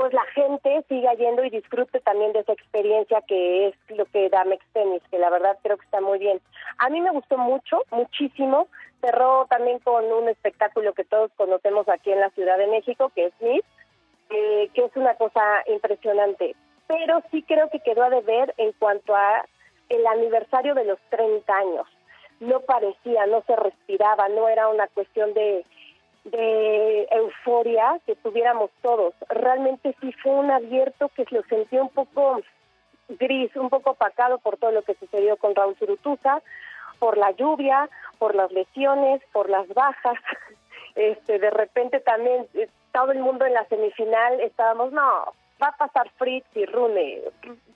pues 0.00 0.14
la 0.14 0.24
gente 0.32 0.82
siga 0.88 1.12
yendo 1.12 1.44
y 1.44 1.50
disfrute 1.50 2.00
también 2.00 2.32
de 2.32 2.38
esa 2.38 2.54
experiencia 2.54 3.20
que 3.28 3.66
es 3.66 3.74
lo 3.90 4.06
que 4.06 4.30
da 4.30 4.44
Mex 4.44 4.64
Tennis, 4.72 5.02
que 5.10 5.18
la 5.18 5.28
verdad 5.28 5.58
creo 5.62 5.76
que 5.76 5.84
está 5.84 6.00
muy 6.00 6.18
bien. 6.18 6.40
A 6.78 6.88
mí 6.88 7.02
me 7.02 7.10
gustó 7.10 7.36
mucho, 7.36 7.82
muchísimo. 7.90 8.68
Cerró 9.02 9.46
también 9.50 9.78
con 9.80 10.10
un 10.10 10.30
espectáculo 10.30 10.94
que 10.94 11.04
todos 11.04 11.30
conocemos 11.36 11.86
aquí 11.90 12.10
en 12.10 12.20
la 12.20 12.30
Ciudad 12.30 12.56
de 12.56 12.68
México, 12.68 13.12
que 13.14 13.26
es 13.26 13.34
Miss, 13.40 13.62
eh, 14.30 14.70
que 14.72 14.86
es 14.86 14.96
una 14.96 15.16
cosa 15.16 15.42
impresionante. 15.66 16.56
Pero 16.86 17.22
sí 17.30 17.42
creo 17.42 17.68
que 17.68 17.80
quedó 17.80 18.04
a 18.04 18.08
deber 18.08 18.54
en 18.56 18.72
cuanto 18.78 19.14
a 19.14 19.44
el 19.90 20.06
aniversario 20.06 20.74
de 20.74 20.86
los 20.86 20.98
30 21.10 21.54
años. 21.54 21.86
No 22.40 22.60
parecía, 22.60 23.26
no 23.26 23.42
se 23.46 23.54
respiraba, 23.54 24.30
no 24.30 24.48
era 24.48 24.68
una 24.68 24.86
cuestión 24.86 25.34
de 25.34 25.66
de 26.24 27.08
euforia 27.10 27.98
que 28.06 28.14
tuviéramos 28.16 28.70
todos. 28.82 29.14
Realmente 29.28 29.94
sí 30.00 30.12
fue 30.22 30.32
un 30.32 30.50
abierto 30.50 31.08
que 31.10 31.24
lo 31.30 31.42
sentí 31.44 31.76
un 31.78 31.88
poco 31.88 32.40
gris, 33.08 33.54
un 33.56 33.70
poco 33.70 33.90
opacado 33.90 34.38
por 34.38 34.56
todo 34.56 34.70
lo 34.70 34.82
que 34.82 34.94
sucedió 34.94 35.36
con 35.36 35.54
Raúl 35.54 35.76
Zurutuza, 35.76 36.42
por 36.98 37.16
la 37.16 37.30
lluvia, 37.32 37.88
por 38.18 38.34
las 38.34 38.52
lesiones, 38.52 39.22
por 39.32 39.48
las 39.48 39.68
bajas. 39.68 40.14
Este, 40.96 41.38
de 41.38 41.50
repente 41.50 42.00
también 42.00 42.48
eh, 42.54 42.68
todo 42.92 43.12
el 43.12 43.20
mundo 43.20 43.44
en 43.44 43.54
la 43.54 43.64
semifinal 43.66 44.40
estábamos, 44.40 44.90
no, 44.90 45.32
va 45.62 45.68
a 45.68 45.76
pasar 45.76 46.10
Fritz 46.18 46.46
y 46.56 46.66
Rune, 46.66 47.20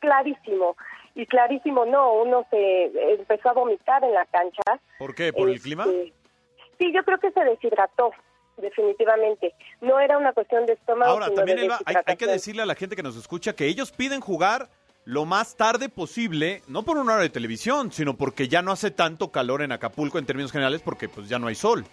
clarísimo. 0.00 0.76
Y 1.14 1.24
clarísimo 1.26 1.84
no, 1.84 2.14
uno 2.14 2.44
se 2.50 3.14
empezó 3.14 3.50
a 3.50 3.52
vomitar 3.52 4.02
en 4.02 4.14
la 4.14 4.26
cancha. 4.26 4.62
¿Por 4.98 5.14
qué? 5.14 5.32
¿Por 5.32 5.48
el 5.48 5.54
Este, 5.54 5.68
clima? 5.68 5.84
Sí, 5.84 6.92
yo 6.92 7.04
creo 7.04 7.18
que 7.18 7.30
se 7.30 7.44
deshidrató, 7.44 8.10
definitivamente. 8.56 9.54
No 9.80 10.00
era 10.00 10.18
una 10.18 10.32
cuestión 10.32 10.66
de 10.66 10.74
estómago, 10.74 11.12
Ahora, 11.12 11.26
sino 11.26 11.36
también 11.36 11.58
de 11.58 11.74
hay, 11.84 11.96
hay 12.04 12.16
que 12.16 12.26
decirle 12.26 12.62
a 12.62 12.66
la 12.66 12.74
gente 12.74 12.96
que 12.96 13.02
nos 13.02 13.16
escucha 13.16 13.54
que 13.54 13.66
ellos 13.66 13.92
piden 13.92 14.20
jugar 14.20 14.68
lo 15.04 15.24
más 15.26 15.56
tarde 15.56 15.88
posible, 15.88 16.62
no 16.66 16.82
por 16.82 16.96
una 16.96 17.14
hora 17.14 17.22
de 17.22 17.30
televisión, 17.30 17.92
sino 17.92 18.16
porque 18.16 18.48
ya 18.48 18.62
no 18.62 18.72
hace 18.72 18.90
tanto 18.90 19.30
calor 19.30 19.62
en 19.62 19.72
Acapulco 19.72 20.18
en 20.18 20.26
términos 20.26 20.52
generales, 20.52 20.82
porque 20.82 21.08
pues 21.08 21.28
ya 21.28 21.38
no 21.38 21.48
hay 21.48 21.54
sol. 21.54 21.84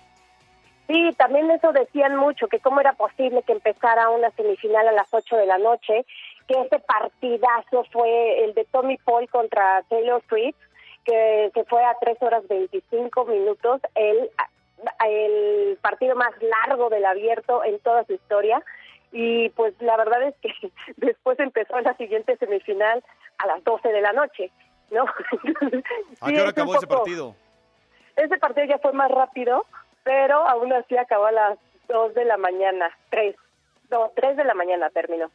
Sí, 0.88 1.10
también 1.18 1.50
eso 1.52 1.72
decían 1.72 2.16
mucho, 2.18 2.48
que 2.48 2.60
cómo 2.60 2.82
era 2.82 2.94
posible 2.94 3.44
que 3.44 3.54
empezara 3.54 4.10
una 4.10 4.30
semifinal 4.32 4.88
a 4.88 4.92
las 4.92 5.08
8 5.14 5.38
de 5.38 5.46
la 5.46 5.58
noche, 5.58 6.06
que 6.48 6.60
ese 6.60 6.80
partidazo 6.80 7.86
fue 7.92 8.44
el 8.44 8.54
de 8.54 8.66
Tommy 8.66 8.98
Paul 8.98 9.30
contra 9.30 9.84
Taylor 9.90 10.22
Swift, 10.28 10.58
que 11.06 11.52
se 11.54 11.64
fue 11.66 11.84
a 11.84 11.96
3 12.00 12.18
horas 12.22 12.48
25 12.48 13.26
minutos, 13.26 13.82
el, 13.96 14.30
el 15.08 15.78
partido 15.82 16.16
más 16.16 16.32
largo 16.42 16.90
del 16.90 17.06
abierto 17.06 17.64
en 17.64 17.80
toda 17.80 18.04
su 18.06 18.14
historia. 18.14 18.64
Y 19.12 19.50
pues 19.50 19.74
la 19.82 19.98
verdad 19.98 20.24
es 20.24 20.36
que 20.42 20.50
después 20.98 21.38
empezó 21.40 21.80
la 21.82 21.96
siguiente 21.98 22.38
semifinal 22.38 23.04
a 23.38 23.48
las 23.48 23.64
12 23.64 23.90
de 23.90 24.02
la 24.02 24.14
noche, 24.14 24.52
¿no? 24.90 25.06
¿A 26.22 26.28
qué 26.32 26.40
hora 26.42 26.50
acabó 26.52 26.76
ese 26.76 26.88
poco- 26.88 27.04
partido? 27.04 27.36
ese 28.16 28.38
partido 28.38 28.68
ya 28.68 28.78
fue 28.80 28.92
más 28.94 29.10
rápido, 29.12 29.66
pero 30.04 30.48
aún 30.48 30.72
así 30.74 30.96
acabó 30.98 31.26
a 31.26 31.32
las 31.32 31.58
2 31.88 32.14
de 32.14 32.26
la 32.26 32.38
mañana, 32.38 32.90
3, 33.10 33.36
no, 33.90 34.12
3 34.16 34.38
de 34.38 34.44
la 34.46 34.54
mañana 34.54 34.90
terminó. 34.92 35.30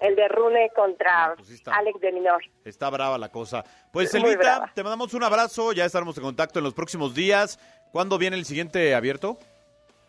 El 0.00 0.16
de 0.16 0.26
Rune 0.28 0.70
contra 0.74 1.36
Alex 1.66 2.00
de 2.00 2.10
Minor. 2.10 2.42
Está 2.64 2.88
brava 2.90 3.18
la 3.18 3.28
cosa. 3.28 3.62
Pues 3.92 4.12
Elvita, 4.14 4.72
te 4.74 4.82
mandamos 4.82 5.12
un 5.14 5.22
abrazo, 5.22 5.72
ya 5.72 5.84
estaremos 5.84 6.16
en 6.16 6.24
contacto 6.24 6.58
en 6.58 6.64
los 6.64 6.72
próximos 6.74 7.14
días. 7.14 7.58
¿Cuándo 7.92 8.18
viene 8.18 8.36
el 8.36 8.44
siguiente 8.44 8.94
abierto? 8.94 9.38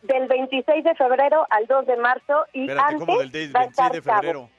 Del 0.01 0.27
26 0.27 0.83
de 0.83 0.95
febrero 0.95 1.45
al 1.49 1.65
2 1.67 1.85
de 1.87 1.97
marzo 1.97 2.45
y 2.53 2.61
Espérate, 2.61 2.93
antes 2.93 3.05
¿cómo 3.07 3.19
del 3.19 3.31
de- 3.31 3.47
va 3.51 3.59
a 3.59 3.63
26 3.63 3.69
estar 3.71 3.91
de 3.91 4.01
febrero? 4.01 4.49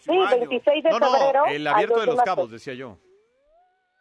Sí, 0.00 0.18
26 0.38 0.84
de 0.84 0.90
No, 0.90 0.98
no, 0.98 1.10
febrero 1.12 1.44
el 1.46 1.66
al 1.66 1.74
abierto 1.74 1.94
2 1.94 2.02
de 2.02 2.06
los 2.06 2.16
marzo. 2.16 2.30
cabos, 2.34 2.50
decía 2.50 2.74
yo. 2.74 2.98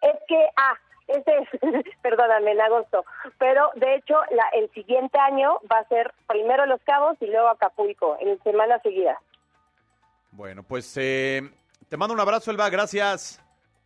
Es 0.01 0.17
que, 0.27 0.47
ah, 0.57 0.73
ese 1.07 1.31
es, 1.37 1.49
perdóname, 2.01 2.51
en 2.51 2.61
agosto. 2.61 3.05
Pero 3.37 3.69
de 3.75 3.95
hecho, 3.95 4.15
la, 4.31 4.43
el 4.53 4.69
siguiente 4.71 5.17
año 5.19 5.59
va 5.71 5.77
a 5.79 5.87
ser 5.87 6.11
primero 6.27 6.65
Los 6.65 6.81
Cabos 6.83 7.17
y 7.21 7.27
luego 7.27 7.47
Acapulco, 7.49 8.17
en 8.19 8.41
semana 8.43 8.79
seguida. 8.79 9.19
Bueno, 10.31 10.63
pues 10.63 10.95
eh, 10.97 11.41
te 11.89 11.97
mando 11.97 12.13
un 12.13 12.19
abrazo, 12.19 12.49
Elba, 12.51 12.69
gracias. 12.69 13.41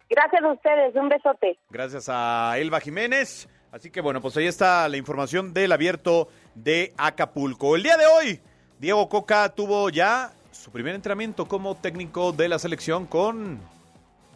Gracias 0.10 0.42
a 0.44 0.52
ustedes, 0.52 0.96
un 0.96 1.10
besote. 1.10 1.58
Gracias 1.70 2.08
a 2.10 2.54
Elba 2.58 2.80
Jiménez. 2.80 3.50
Así 3.76 3.90
que 3.90 4.00
bueno, 4.00 4.22
pues 4.22 4.38
ahí 4.38 4.48
está 4.48 4.88
la 4.88 4.96
información 4.96 5.54
del 5.54 5.74
abierto 5.74 6.30
de 6.54 6.94
Acapulco. 6.96 7.76
El 7.76 7.84
día 7.84 7.98
de 7.98 8.06
hoy, 8.06 8.40
Diego 8.80 9.10
Coca 9.10 9.50
tuvo 9.50 9.90
ya 9.90 10.32
su 10.54 10.72
primer 10.72 10.96
entrenamiento 10.96 11.46
como 11.46 11.76
técnico 11.76 12.32
de 12.32 12.48
la 12.48 12.58
selección 12.58 13.06
con, 13.06 13.60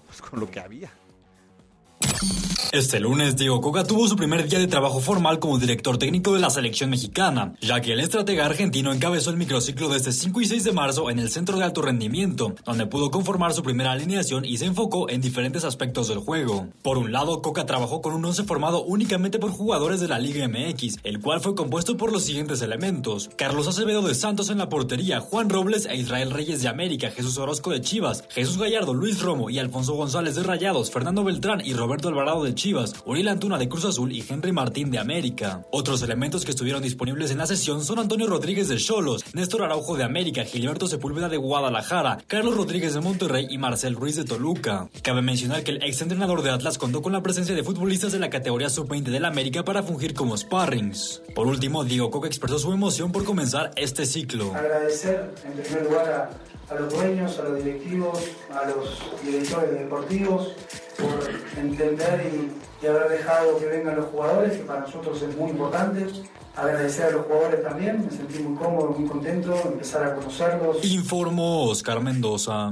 pues, 0.07 0.21
con 0.21 0.41
lo 0.41 0.51
que 0.51 0.59
había. 0.59 0.91
Este 2.71 2.99
lunes, 2.99 3.35
Diego 3.35 3.61
Coca 3.61 3.83
tuvo 3.83 4.07
su 4.07 4.15
primer 4.15 4.47
día 4.47 4.59
de 4.59 4.67
trabajo 4.67 4.99
formal 4.99 5.39
como 5.39 5.57
director 5.57 5.97
técnico 5.97 6.35
de 6.35 6.39
la 6.39 6.51
selección 6.51 6.91
mexicana, 6.91 7.55
ya 7.61 7.81
que 7.81 7.93
el 7.93 7.99
estratega 7.99 8.45
argentino 8.45 8.93
encabezó 8.93 9.31
el 9.31 9.37
microciclo 9.37 9.89
desde 9.89 10.11
5 10.11 10.41
y 10.41 10.45
6 10.45 10.65
de 10.65 10.71
marzo 10.71 11.09
en 11.09 11.17
el 11.17 11.31
Centro 11.31 11.57
de 11.57 11.63
Alto 11.63 11.81
Rendimiento, 11.81 12.53
donde 12.65 12.85
pudo 12.85 13.09
conformar 13.09 13.53
su 13.53 13.63
primera 13.63 13.91
alineación 13.91 14.45
y 14.45 14.57
se 14.57 14.67
enfocó 14.67 15.09
en 15.09 15.19
diferentes 15.19 15.63
aspectos 15.63 16.09
del 16.09 16.19
juego. 16.19 16.67
Por 16.83 16.99
un 16.99 17.11
lado, 17.11 17.41
Coca 17.41 17.65
trabajó 17.65 18.03
con 18.03 18.13
un 18.13 18.23
once 18.23 18.43
formado 18.43 18.83
únicamente 18.83 19.39
por 19.39 19.49
jugadores 19.49 19.99
de 19.99 20.07
la 20.07 20.19
Liga 20.19 20.47
MX, 20.47 20.97
el 21.03 21.21
cual 21.21 21.41
fue 21.41 21.55
compuesto 21.55 21.97
por 21.97 22.11
los 22.13 22.23
siguientes 22.23 22.61
elementos. 22.61 23.31
Carlos 23.35 23.67
Acevedo 23.67 24.03
de 24.03 24.13
Santos 24.13 24.51
en 24.51 24.59
la 24.59 24.69
portería, 24.69 25.21
Juan 25.21 25.49
Robles 25.49 25.87
e 25.87 25.95
Israel 25.95 26.29
Reyes 26.29 26.61
de 26.61 26.67
América, 26.67 27.09
Jesús 27.09 27.39
Orozco 27.39 27.71
de 27.71 27.81
Chivas, 27.81 28.25
Jesús 28.29 28.59
Gallardo, 28.59 28.93
Luis 28.93 29.21
Romo 29.23 29.49
y 29.49 29.57
Alfonso 29.57 29.95
González 29.95 30.35
de 30.35 30.43
Rayados, 30.43 30.91
Fernando 30.91 31.23
Beltrán 31.23 31.61
y 31.65 31.73
Roberto 31.73 32.09
Alvarado 32.09 32.43
de 32.43 32.58
Chivas, 32.59 32.93
Uriel 33.05 33.29
Antuna 33.29 33.57
de 33.57 33.69
Cruz 33.69 33.85
Azul 33.85 34.11
y 34.11 34.21
Henry 34.27 34.51
Martín 34.51 34.91
de 34.91 34.99
América. 34.99 35.65
Otros 35.71 36.01
elementos 36.01 36.43
que 36.43 36.51
estuvieron 36.51 36.81
disponibles 36.81 37.31
en 37.31 37.37
la 37.37 37.47
sesión 37.47 37.85
son 37.85 37.99
Antonio 37.99 38.27
Rodríguez 38.27 38.67
de 38.67 38.75
Cholos, 38.75 39.23
Néstor 39.33 39.63
Araujo 39.63 39.95
de 39.95 40.03
América, 40.03 40.43
Gilberto 40.43 40.85
Sepúlveda 40.85 41.29
de 41.29 41.37
Guadalajara, 41.37 42.17
Carlos 42.27 42.57
Rodríguez 42.57 42.93
de 42.93 42.99
Monterrey 42.99 43.47
y 43.49 43.57
Marcel 43.57 43.95
Ruiz 43.95 44.17
de 44.17 44.25
Toluca. 44.25 44.89
Cabe 45.01 45.21
mencionar 45.21 45.63
que 45.63 45.71
el 45.71 45.83
exentrenador 45.83 46.41
de 46.41 46.49
Atlas 46.49 46.77
contó 46.77 47.01
con 47.01 47.13
la 47.13 47.23
presencia 47.23 47.55
de 47.55 47.63
futbolistas 47.63 48.11
de 48.11 48.19
la 48.19 48.29
categoría 48.29 48.69
sub-20 48.69 49.03
del 49.03 49.23
América 49.23 49.63
para 49.63 49.81
fungir 49.81 50.13
como 50.13 50.35
sparrings. 50.35 51.21
Por 51.33 51.47
último, 51.47 51.85
Diego 51.85 52.11
Coca 52.11 52.27
expresó 52.27 52.59
su 52.59 52.73
emoción 52.73 53.13
por 53.13 53.23
comenzar 53.23 53.71
este 53.77 54.05
ciclo. 54.05 54.53
Agradecer 54.53 55.33
en 55.45 55.63
primer 55.63 55.83
lugar 55.83 56.11
a, 56.11 56.29
a 56.69 56.75
los 56.75 56.93
dueños, 56.93 57.39
a 57.39 57.43
los 57.43 57.63
directivos, 57.63 58.19
a 58.53 58.67
los 58.67 59.01
directores 59.23 59.71
deportivos 59.71 60.53
por 60.97 61.59
entender 61.61 62.31
y, 62.81 62.87
haber 62.87 63.09
dejado 63.09 63.57
que 63.59 63.65
vengan 63.65 63.97
los 63.97 64.05
jugadores, 64.05 64.57
que 64.57 64.63
para 64.63 64.81
nosotros 64.81 65.21
es 65.21 65.35
muy 65.35 65.51
importante. 65.51 66.07
Agradecer 66.55 67.07
a 67.07 67.11
los 67.11 67.25
jugadores 67.25 67.61
también, 67.61 68.05
me 68.05 68.11
sentí 68.11 68.39
muy 68.39 68.57
cómodo, 68.57 68.95
muy 68.97 69.07
contento, 69.07 69.53
empezar 69.65 70.03
a 70.03 70.15
conocerlos. 70.15 70.83
Informó 70.85 71.65
Oscar 71.65 72.01
Mendoza. 72.01 72.69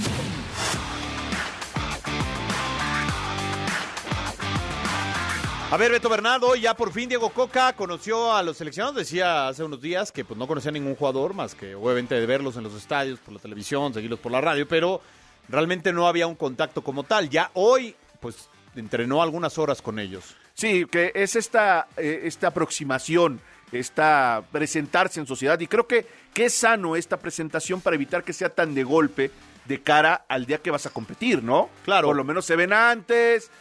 A 5.69 5.75
ver, 5.75 5.91
Beto 5.91 6.07
Bernardo, 6.07 6.55
ya 6.55 6.73
por 6.75 6.93
fin 6.93 7.09
Diego 7.09 7.29
Coca 7.31 7.73
conoció 7.73 8.33
a 8.33 8.41
los 8.41 8.55
seleccionados. 8.55 8.95
Decía 8.95 9.49
hace 9.49 9.65
unos 9.65 9.81
días 9.81 10.13
que 10.13 10.23
pues, 10.23 10.39
no 10.39 10.47
conocía 10.47 10.69
a 10.69 10.71
ningún 10.71 10.95
jugador 10.95 11.33
más 11.33 11.55
que 11.55 11.75
obviamente 11.75 12.15
de 12.15 12.25
verlos 12.25 12.55
en 12.55 12.63
los 12.63 12.73
estadios, 12.73 13.19
por 13.19 13.33
la 13.33 13.39
televisión, 13.41 13.93
seguirlos 13.93 14.19
por 14.19 14.31
la 14.31 14.39
radio, 14.39 14.65
pero 14.65 15.01
realmente 15.49 15.91
no 15.91 16.07
había 16.07 16.25
un 16.25 16.35
contacto 16.35 16.81
como 16.81 17.03
tal. 17.03 17.29
Ya 17.29 17.51
hoy, 17.53 17.95
pues, 18.21 18.47
entrenó 18.77 19.21
algunas 19.21 19.57
horas 19.57 19.81
con 19.81 19.99
ellos. 19.99 20.37
Sí, 20.53 20.85
que 20.89 21.11
es 21.13 21.35
esta, 21.35 21.89
eh, 21.97 22.21
esta 22.23 22.47
aproximación, 22.47 23.41
esta 23.73 24.43
presentarse 24.53 25.19
en 25.19 25.27
sociedad. 25.27 25.59
Y 25.59 25.67
creo 25.67 25.85
que, 25.85 26.05
que 26.33 26.45
es 26.45 26.53
sano 26.53 26.95
esta 26.95 27.17
presentación 27.17 27.81
para 27.81 27.97
evitar 27.97 28.23
que 28.23 28.31
sea 28.31 28.47
tan 28.47 28.73
de 28.73 28.85
golpe 28.85 29.31
de 29.65 29.81
cara 29.81 30.25
al 30.29 30.45
día 30.45 30.59
que 30.59 30.71
vas 30.71 30.85
a 30.85 30.91
competir, 30.91 31.43
¿no? 31.43 31.69
Claro. 31.83 32.07
Por 32.07 32.15
lo 32.15 32.23
menos 32.23 32.45
se 32.45 32.55
ven 32.55 32.71
antes. 32.71 33.51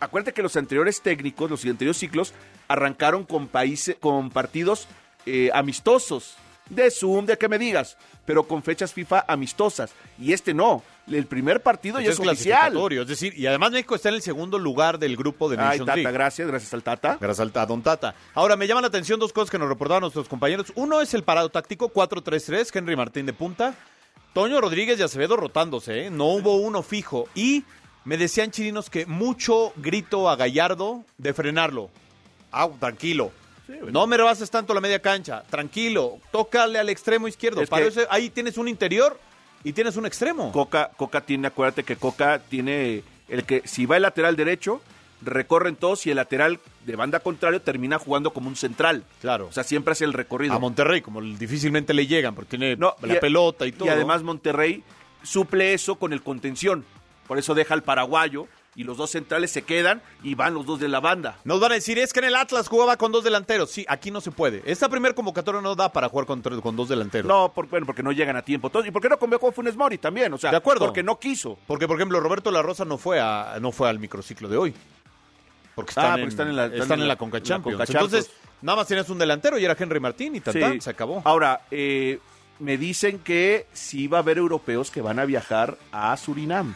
Acuérdate 0.00 0.32
que 0.32 0.42
los 0.42 0.56
anteriores 0.56 1.00
técnicos, 1.02 1.50
los 1.50 1.64
anteriores 1.64 1.98
ciclos, 1.98 2.32
arrancaron 2.68 3.24
con 3.24 3.48
países, 3.48 3.96
con 4.00 4.30
partidos 4.30 4.88
eh, 5.26 5.50
amistosos, 5.52 6.36
de 6.70 6.90
Zoom, 6.90 7.26
de 7.26 7.36
que 7.36 7.48
me 7.48 7.58
digas, 7.58 7.98
pero 8.24 8.44
con 8.44 8.62
fechas 8.62 8.94
FIFA 8.94 9.24
amistosas. 9.28 9.92
Y 10.18 10.32
este 10.32 10.54
no. 10.54 10.82
El 11.10 11.26
primer 11.26 11.60
partido 11.60 11.98
ya 11.98 12.06
es 12.06 12.14
es 12.14 12.20
oficial. 12.20 12.58
clasificatorio, 12.60 13.02
es 13.02 13.08
decir, 13.08 13.36
y 13.36 13.44
además 13.46 13.72
México 13.72 13.96
está 13.96 14.10
en 14.10 14.14
el 14.14 14.22
segundo 14.22 14.58
lugar 14.60 15.00
del 15.00 15.16
grupo 15.16 15.48
de 15.48 15.56
Ay, 15.56 15.64
Nations 15.64 15.86
Tata, 15.86 15.96
League. 15.96 16.12
gracias, 16.12 16.46
gracias 16.46 16.72
al 16.72 16.82
Tata. 16.84 17.18
Gracias 17.20 17.40
al 17.40 17.66
Don 17.66 17.82
Tata. 17.82 18.14
Ahora, 18.34 18.54
me 18.54 18.68
llama 18.68 18.80
la 18.80 18.86
atención 18.86 19.18
dos 19.18 19.32
cosas 19.32 19.50
que 19.50 19.58
nos 19.58 19.68
reportaban 19.68 20.02
nuestros 20.02 20.28
compañeros. 20.28 20.72
Uno 20.76 21.00
es 21.00 21.12
el 21.14 21.24
parado 21.24 21.48
táctico 21.48 21.92
4-3-3, 21.92 22.70
Henry 22.72 22.94
Martín 22.94 23.26
de 23.26 23.32
punta. 23.32 23.74
Toño 24.32 24.60
Rodríguez 24.60 25.00
y 25.00 25.02
Acevedo 25.02 25.36
rotándose, 25.36 26.06
¿eh? 26.06 26.10
no 26.10 26.26
hubo 26.26 26.54
uno 26.56 26.84
fijo. 26.84 27.28
Y 27.34 27.64
me 28.04 28.16
decían 28.16 28.50
chirinos 28.50 28.90
que 28.90 29.06
mucho 29.06 29.72
grito 29.76 30.28
a 30.28 30.36
Gallardo 30.36 31.04
de 31.18 31.34
frenarlo. 31.34 31.90
Ah, 32.52 32.68
tranquilo. 32.78 33.32
No 33.92 34.06
me 34.08 34.16
rebases 34.16 34.50
tanto 34.50 34.74
la 34.74 34.80
media 34.80 35.00
cancha. 35.00 35.44
Tranquilo. 35.48 36.18
Tócale 36.32 36.78
al 36.78 36.88
extremo 36.88 37.28
izquierdo. 37.28 37.62
Es 37.62 37.68
Para 37.70 37.82
que- 37.82 37.88
eso- 37.88 38.00
ahí 38.10 38.28
tienes 38.30 38.58
un 38.58 38.66
interior 38.66 39.18
y 39.62 39.72
tienes 39.72 39.96
un 39.96 40.06
extremo. 40.06 40.50
Coca, 40.50 40.90
Coca 40.96 41.20
tiene, 41.20 41.46
acuérdate 41.48 41.84
que 41.84 41.96
Coca 41.96 42.40
tiene 42.48 43.04
el 43.28 43.44
que 43.44 43.62
si 43.66 43.86
va 43.86 43.96
el 43.96 44.02
lateral 44.02 44.34
derecho, 44.34 44.80
recorren 45.22 45.76
todos 45.76 46.04
y 46.06 46.10
el 46.10 46.16
lateral 46.16 46.58
de 46.84 46.96
banda 46.96 47.20
contrario 47.20 47.60
termina 47.60 47.98
jugando 47.98 48.32
como 48.32 48.48
un 48.48 48.56
central. 48.56 49.04
Claro. 49.20 49.46
O 49.48 49.52
sea, 49.52 49.62
siempre 49.62 49.92
hace 49.92 50.04
el 50.04 50.14
recorrido. 50.14 50.54
A 50.54 50.58
Monterrey, 50.58 51.00
como 51.02 51.20
difícilmente 51.22 51.94
le 51.94 52.06
llegan, 52.08 52.34
porque 52.34 52.56
tiene 52.56 52.74
No, 52.76 52.96
la 53.02 53.14
y 53.14 53.20
pelota 53.20 53.66
y 53.66 53.72
todo. 53.72 53.86
Y 53.86 53.90
además 53.90 54.22
Monterrey 54.24 54.82
suple 55.22 55.74
eso 55.74 55.94
con 55.96 56.12
el 56.12 56.22
contención. 56.22 56.84
Por 57.30 57.38
eso 57.38 57.54
deja 57.54 57.74
al 57.74 57.84
paraguayo 57.84 58.48
y 58.74 58.82
los 58.82 58.96
dos 58.96 59.10
centrales 59.12 59.52
se 59.52 59.62
quedan 59.62 60.02
y 60.24 60.34
van 60.34 60.52
los 60.52 60.66
dos 60.66 60.80
de 60.80 60.88
la 60.88 60.98
banda. 60.98 61.36
Nos 61.44 61.60
van 61.60 61.70
a 61.70 61.74
decir, 61.76 61.96
es 62.00 62.12
que 62.12 62.18
en 62.18 62.24
el 62.24 62.34
Atlas 62.34 62.66
jugaba 62.66 62.96
con 62.96 63.12
dos 63.12 63.22
delanteros. 63.22 63.70
Sí, 63.70 63.86
aquí 63.88 64.10
no 64.10 64.20
se 64.20 64.32
puede. 64.32 64.64
Esta 64.66 64.88
primer 64.88 65.14
convocatoria 65.14 65.60
no 65.60 65.76
da 65.76 65.92
para 65.92 66.08
jugar 66.08 66.26
con, 66.26 66.42
tres- 66.42 66.60
con 66.60 66.74
dos 66.74 66.88
delanteros. 66.88 67.28
No, 67.28 67.52
por, 67.52 67.68
bueno, 67.68 67.86
porque 67.86 68.02
no 68.02 68.10
llegan 68.10 68.34
a 68.34 68.42
tiempo. 68.42 68.68
¿Y 68.84 68.90
por 68.90 69.00
qué 69.00 69.08
no 69.08 69.16
convocó 69.16 69.46
a 69.46 69.52
Funes 69.52 69.76
Mori 69.76 69.96
también? 69.98 70.32
O 70.32 70.38
sea, 70.38 70.50
De 70.50 70.56
acuerdo. 70.56 70.86
porque 70.86 71.04
no 71.04 71.20
quiso. 71.20 71.56
Porque, 71.68 71.86
por 71.86 71.94
ejemplo, 71.98 72.18
Roberto 72.18 72.50
La 72.50 72.62
Rosa 72.62 72.84
no 72.84 72.98
fue, 72.98 73.20
a, 73.20 73.58
no 73.60 73.70
fue 73.70 73.88
al 73.88 74.00
microciclo 74.00 74.48
de 74.48 74.56
hoy. 74.56 74.74
Porque 75.76 75.92
Ah, 75.94 76.00
están, 76.00 76.10
porque 76.10 76.22
en, 76.22 76.28
están 76.30 76.48
en 76.48 76.56
la- 76.56 76.66
están 76.66 77.00
en 77.00 77.06
la 77.06 77.14
Conca 77.14 77.38
la 77.38 77.42
Champions. 77.44 77.76
Conca 77.78 77.92
Champions. 77.92 78.12
Entonces, 78.26 78.32
nada 78.60 78.74
más 78.74 78.88
tienes 78.88 79.08
un 79.08 79.18
delantero 79.18 79.56
y 79.56 79.64
era 79.64 79.76
Henry 79.78 80.00
Martín 80.00 80.34
y 80.34 80.40
tan, 80.40 80.52
Sí. 80.52 80.58
tan, 80.58 80.80
se 80.80 80.90
acabó. 80.90 81.22
Ahora, 81.24 81.60
eh, 81.70 82.18
me 82.58 82.76
dicen 82.76 83.20
que 83.20 83.66
sí 83.72 84.08
va 84.08 84.18
a 84.18 84.20
haber 84.22 84.38
europeos 84.38 84.90
que 84.90 85.00
van 85.00 85.20
a 85.20 85.24
viajar 85.24 85.78
a 85.92 86.16
Surinam. 86.16 86.74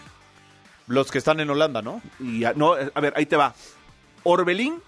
Los 0.87 1.11
que 1.11 1.19
están 1.19 1.41
en 1.41 1.49
Holanda, 1.51 1.81
¿no? 1.83 2.03
Y 2.21 2.45
a, 2.45 2.53
no, 2.55 2.75
a 2.75 3.01
ver, 3.01 3.13
ahí 3.17 3.27
te 3.27 3.37
va. 3.37 3.55
Orbelín, 4.23 4.81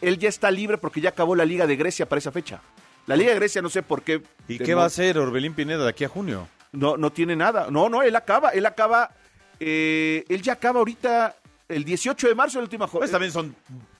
él 0.00 0.18
ya 0.18 0.28
está 0.28 0.50
libre 0.50 0.78
porque 0.78 1.00
ya 1.00 1.10
acabó 1.10 1.34
la 1.34 1.44
Liga 1.44 1.66
de 1.66 1.76
Grecia 1.76 2.08
para 2.08 2.18
esa 2.18 2.30
fecha. 2.32 2.60
La 3.06 3.16
Liga 3.16 3.30
de 3.30 3.36
Grecia 3.36 3.62
no 3.62 3.70
sé 3.70 3.82
por 3.82 4.02
qué. 4.02 4.22
¿Y 4.46 4.58
qué 4.58 4.72
no- 4.72 4.78
va 4.78 4.82
a 4.84 4.86
hacer 4.86 5.18
Orbelín 5.18 5.54
Pineda 5.54 5.84
de 5.84 5.90
aquí 5.90 6.04
a 6.04 6.08
junio? 6.08 6.48
No, 6.72 6.96
no 6.96 7.10
tiene 7.10 7.34
nada. 7.34 7.68
No, 7.70 7.88
no, 7.88 8.02
él 8.02 8.14
acaba, 8.14 8.50
él 8.50 8.66
acaba, 8.66 9.10
eh, 9.58 10.24
él 10.28 10.42
ya 10.42 10.52
acaba 10.54 10.78
ahorita 10.80 11.34
el 11.68 11.84
18 11.84 12.28
de 12.28 12.34
marzo, 12.34 12.58
la 12.58 12.64
última 12.64 12.86
jornada. 12.86 13.00
Pues 13.00 13.10
también 13.10 13.32
son 13.32 13.56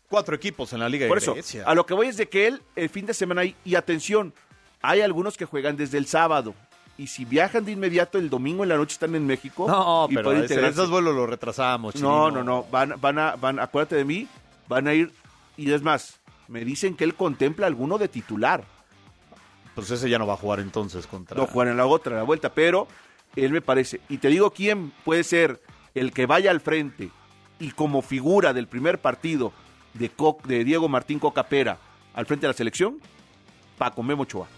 cuatro 0.09 0.35
equipos 0.37 0.73
en 0.75 0.81
la 0.81 0.89
Liga 0.89 1.09
Por 1.09 1.19
de 1.19 1.23
eso, 1.23 1.33
Grecia. 1.35 1.65
a 1.67 1.75
lo 1.75 1.87
que 1.87 1.95
voy 1.95 2.09
es 2.09 2.17
de 2.19 2.29
que 2.29 2.47
él, 2.47 2.63
el 2.77 2.91
fin 2.91 3.07
de 3.07 3.15
semana, 3.15 3.41
hay- 3.41 3.57
y 3.65 3.75
atención, 3.75 4.35
hay 4.83 5.01
algunos 5.01 5.37
que 5.39 5.47
juegan 5.47 5.77
desde 5.77 5.97
el 5.99 6.07
sábado. 6.07 6.55
Y 6.99 7.07
si 7.07 7.25
viajan 7.25 7.65
de 7.65 7.73
inmediato 7.73 8.19
el 8.19 8.29
domingo 8.29 8.65
en 8.65 8.69
la 8.71 8.77
noche 8.77 8.95
están 8.95 9.15
en 9.15 9.25
México. 9.27 9.67
No, 9.69 10.09
y 10.11 10.15
pero 10.17 10.33
ese- 10.33 10.55
esos 10.69 10.91
vuelos 10.91 11.15
los 11.15 11.29
retrasamos. 11.31 11.95
No, 12.03 12.31
no, 12.31 12.43
no. 12.43 12.65
Van, 12.71 12.95
van 13.01 13.19
a, 13.21 13.37
van, 13.37 13.61
acuérdate 13.61 13.95
de 13.97 14.05
mí, 14.05 14.27
van 14.69 14.89
a 14.89 14.95
ir. 14.95 15.13
Y 15.57 15.71
es 15.73 15.81
más, 15.83 16.19
me 16.49 16.65
dicen 16.65 16.97
que 16.97 17.05
él 17.05 17.15
contempla 17.15 17.67
alguno 17.69 17.99
de 17.99 18.09
titular. 18.09 18.65
Pues 19.75 19.91
ese 19.93 20.11
ya 20.11 20.19
no 20.19 20.27
va 20.27 20.35
a 20.35 20.37
jugar 20.37 20.59
entonces 20.61 21.07
contra. 21.07 21.37
No 21.37 21.47
juegan 21.47 21.71
en 21.73 21.77
la 21.79 21.87
otra, 21.87 22.13
en 22.13 22.19
la 22.19 22.25
vuelta, 22.25 22.53
pero 22.53 22.89
él 23.37 23.53
me 23.53 23.61
parece. 23.61 24.01
Y 24.09 24.19
te 24.19 24.29
digo 24.29 24.51
quién 24.51 24.93
puede 25.05 25.23
ser 25.23 25.61
el 25.95 26.13
que 26.13 26.27
vaya 26.27 26.51
al 26.51 26.61
frente 26.61 27.11
y 27.61 27.71
como 27.71 28.03
figura 28.03 28.53
del 28.53 28.67
primer 28.67 28.99
partido 29.01 29.53
de, 29.95 30.11
Co- 30.11 30.39
de 30.45 30.65
Diego 30.65 30.89
Martín 30.89 31.21
Cocapera 31.21 31.79
al 32.15 32.27
frente 32.27 32.47
de 32.47 32.53
la 32.53 32.57
selección, 32.57 32.99
Paco 33.79 34.03
Memo 34.03 34.23
Ochoa. 34.25 34.49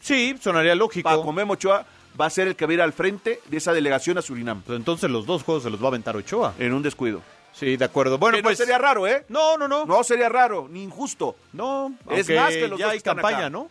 Sí, 0.00 0.36
sonaría 0.40 0.74
lógico. 0.74 1.08
Paco 1.08 1.32
Memo 1.32 1.54
Ochoa 1.54 1.84
va 2.20 2.26
a 2.26 2.30
ser 2.30 2.48
el 2.48 2.56
que 2.56 2.66
va 2.66 2.70
a 2.70 2.74
ir 2.74 2.82
al 2.82 2.92
frente 2.92 3.40
de 3.46 3.56
esa 3.56 3.72
delegación 3.72 4.18
a 4.18 4.22
Surinam. 4.22 4.62
Pues 4.62 4.76
entonces 4.76 5.10
los 5.10 5.26
dos 5.26 5.42
juegos 5.42 5.62
se 5.64 5.70
los 5.70 5.80
va 5.80 5.86
a 5.86 5.88
aventar 5.88 6.16
Ochoa. 6.16 6.54
En 6.58 6.72
un 6.72 6.82
descuido. 6.82 7.22
Sí, 7.52 7.76
de 7.76 7.84
acuerdo. 7.84 8.18
Bueno, 8.18 8.36
Que 8.36 8.42
pues. 8.42 8.58
no 8.58 8.64
sería 8.64 8.78
raro, 8.78 9.06
¿eh? 9.06 9.24
No, 9.28 9.56
no, 9.58 9.66
no. 9.66 9.84
No 9.84 10.04
sería 10.04 10.28
raro, 10.28 10.68
ni 10.70 10.82
injusto. 10.84 11.34
No, 11.52 11.92
es 12.10 12.28
más 12.30 12.50
que 12.50 12.68
los 12.68 12.78
ya 12.78 12.86
dos 12.86 12.92
hay 12.94 13.00
campaña, 13.00 13.38
acá. 13.38 13.50
¿no? 13.50 13.68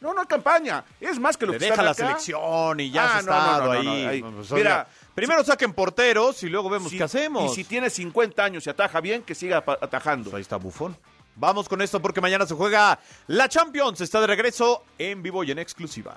No, 0.00 0.12
no 0.12 0.20
hay 0.20 0.26
campaña. 0.26 0.84
Es 1.00 1.18
más 1.18 1.36
que 1.38 1.46
lo 1.46 1.52
Le 1.52 1.58
que 1.58 1.64
deja 1.64 1.74
están 1.74 1.84
la 1.86 1.90
acá. 1.92 2.06
selección 2.20 2.80
y 2.80 2.90
ya 2.90 3.04
Ah, 3.04 3.18
has 3.18 3.24
no, 3.24 3.32
no, 3.32 3.38
estado 3.38 3.74
no, 3.74 3.82
no, 3.82 3.90
ahí. 4.08 4.22
Pues, 4.22 4.52
Mira, 4.52 4.86
primero 5.14 5.42
saquen 5.42 5.72
porteros 5.72 6.42
y 6.42 6.50
luego 6.50 6.68
vemos 6.68 6.90
si- 6.90 6.98
qué 6.98 7.04
hacemos. 7.04 7.50
Y 7.52 7.54
si 7.54 7.64
tiene 7.64 7.88
50 7.88 8.44
años 8.44 8.66
y 8.66 8.70
ataja 8.70 9.00
bien, 9.00 9.22
que 9.22 9.34
siga 9.34 9.64
atajando. 9.80 10.24
Pues 10.30 10.34
ahí 10.36 10.42
está 10.42 10.56
Bufón. 10.56 10.94
Vamos 11.36 11.68
con 11.68 11.82
esto 11.82 12.00
porque 12.00 12.20
mañana 12.20 12.46
se 12.46 12.54
juega 12.54 12.98
la 13.26 13.48
Champions. 13.48 14.00
Está 14.00 14.20
de 14.20 14.26
regreso 14.26 14.84
en 14.98 15.22
vivo 15.22 15.44
y 15.44 15.50
en 15.50 15.58
exclusiva. 15.58 16.16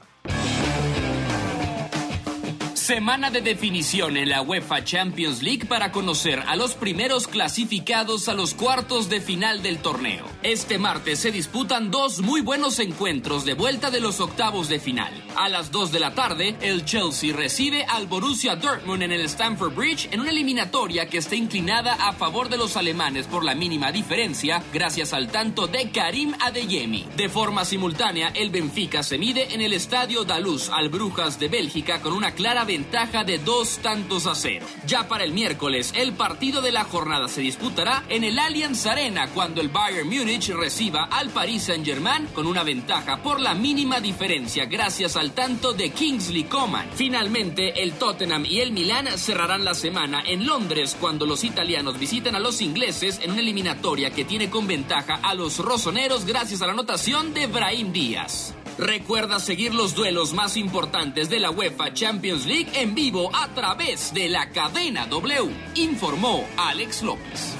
Semana 2.88 3.32
de 3.32 3.42
definición 3.42 4.16
en 4.16 4.30
la 4.30 4.42
UEFA 4.42 4.86
Champions 4.86 5.44
League 5.44 5.66
para 5.66 5.92
conocer 5.92 6.42
a 6.48 6.56
los 6.56 6.74
primeros 6.74 7.28
clasificados 7.28 8.30
a 8.30 8.34
los 8.34 8.54
cuartos 8.54 9.10
de 9.10 9.20
final 9.20 9.62
del 9.62 9.80
torneo. 9.80 10.24
Este 10.42 10.78
martes 10.78 11.20
se 11.20 11.34
disputan 11.34 11.92
dos 11.92 12.22
muy 12.22 12.40
buenos 12.40 12.80
encuentros 12.80 13.44
de 13.44 13.56
vuelta 13.56 13.92
de 13.92 14.00
los 14.00 14.22
octavos 14.22 14.70
de 14.70 14.80
final. 14.80 15.12
A 15.36 15.50
las 15.50 15.70
2 15.70 15.92
de 15.92 16.00
la 16.00 16.16
tarde, 16.16 16.56
el 16.62 16.86
Chelsea 16.86 17.36
recibe 17.36 17.84
al 17.84 18.08
Borussia 18.08 18.56
Dortmund 18.56 19.04
en 19.04 19.12
el 19.12 19.26
Stamford 19.26 19.76
Bridge 19.76 20.08
en 20.14 20.22
una 20.22 20.30
eliminatoria 20.30 21.10
que 21.10 21.18
está 21.18 21.36
inclinada 21.36 21.94
a 21.94 22.14
favor 22.14 22.48
de 22.48 22.58
los 22.58 22.78
alemanes 22.78 23.28
por 23.28 23.44
la 23.44 23.54
mínima 23.54 23.92
diferencia 23.92 24.64
gracias 24.72 25.12
al 25.12 25.28
tanto 25.28 25.68
de 25.68 25.92
Karim 25.92 26.34
Adeyemi. 26.40 27.06
De 27.18 27.28
forma 27.28 27.66
simultánea, 27.66 28.30
el 28.30 28.50
Benfica 28.50 29.04
se 29.04 29.18
mide 29.18 29.54
en 29.54 29.60
el 29.60 29.74
Estadio 29.74 30.24
Daluz 30.24 30.70
al 30.70 30.88
Brujas 30.88 31.38
de 31.38 31.50
Bélgica 31.50 32.02
con 32.02 32.14
una 32.14 32.32
clara 32.32 32.64
ventaja 32.78 33.24
de 33.24 33.40
dos 33.40 33.80
tantos 33.80 34.28
a 34.28 34.36
cero. 34.36 34.68
Ya 34.86 35.08
para 35.08 35.24
el 35.24 35.32
miércoles, 35.32 35.92
el 35.96 36.14
partido 36.14 36.62
de 36.62 36.72
la 36.72 36.84
jornada 36.84 37.28
se 37.28 37.42
disputará 37.42 38.04
en 38.08 38.24
el 38.24 38.38
Allianz 38.38 38.86
Arena 38.86 39.30
cuando 39.34 39.62
el 39.62 39.70
Bayern 39.70 40.08
Múnich 40.08 40.50
reciba 40.50 41.06
al 41.06 41.32
Paris 41.32 41.64
Saint-Germain 41.64 42.28
con 42.36 42.46
una 42.46 42.62
ventaja 42.62 43.24
por 43.24 43.42
la 43.42 43.56
mínima 43.56 44.00
diferencia 44.00 44.66
gracias 44.66 45.16
al 45.16 45.32
tanto 45.32 45.74
de 45.74 45.90
Kingsley 45.90 46.44
Coman. 46.44 46.88
Finalmente, 46.94 47.82
el 47.82 47.94
Tottenham 47.94 48.46
y 48.46 48.60
el 48.60 48.72
Milan 48.74 49.08
cerrarán 49.18 49.66
la 49.66 49.74
semana 49.74 50.22
en 50.24 50.46
Londres 50.46 50.96
cuando 51.00 51.26
los 51.26 51.44
italianos 51.44 51.98
visiten 51.98 52.36
a 52.36 52.40
los 52.40 52.62
ingleses 52.62 53.20
en 53.24 53.32
una 53.32 53.42
eliminatoria 53.42 54.12
que 54.12 54.24
tiene 54.24 54.52
con 54.52 54.68
ventaja 54.68 55.16
a 55.24 55.34
los 55.34 55.58
rosoneros 55.58 56.26
gracias 56.26 56.62
a 56.62 56.68
la 56.68 56.74
anotación 56.74 57.34
de 57.34 57.48
Brahim 57.48 57.92
Díaz. 57.92 58.54
Recuerda 58.78 59.40
seguir 59.40 59.74
los 59.74 59.96
duelos 59.96 60.36
más 60.36 60.56
importantes 60.56 61.32
de 61.32 61.40
la 61.40 61.50
UEFA 61.50 61.94
Champions 61.94 62.46
League 62.46 62.70
en 62.76 62.94
vivo 62.94 63.36
a 63.36 63.48
través 63.56 64.14
de 64.14 64.30
la 64.30 64.52
cadena 64.52 65.08
W, 65.08 65.52
informó 65.74 66.48
Alex 66.58 67.02
López. 67.02 67.56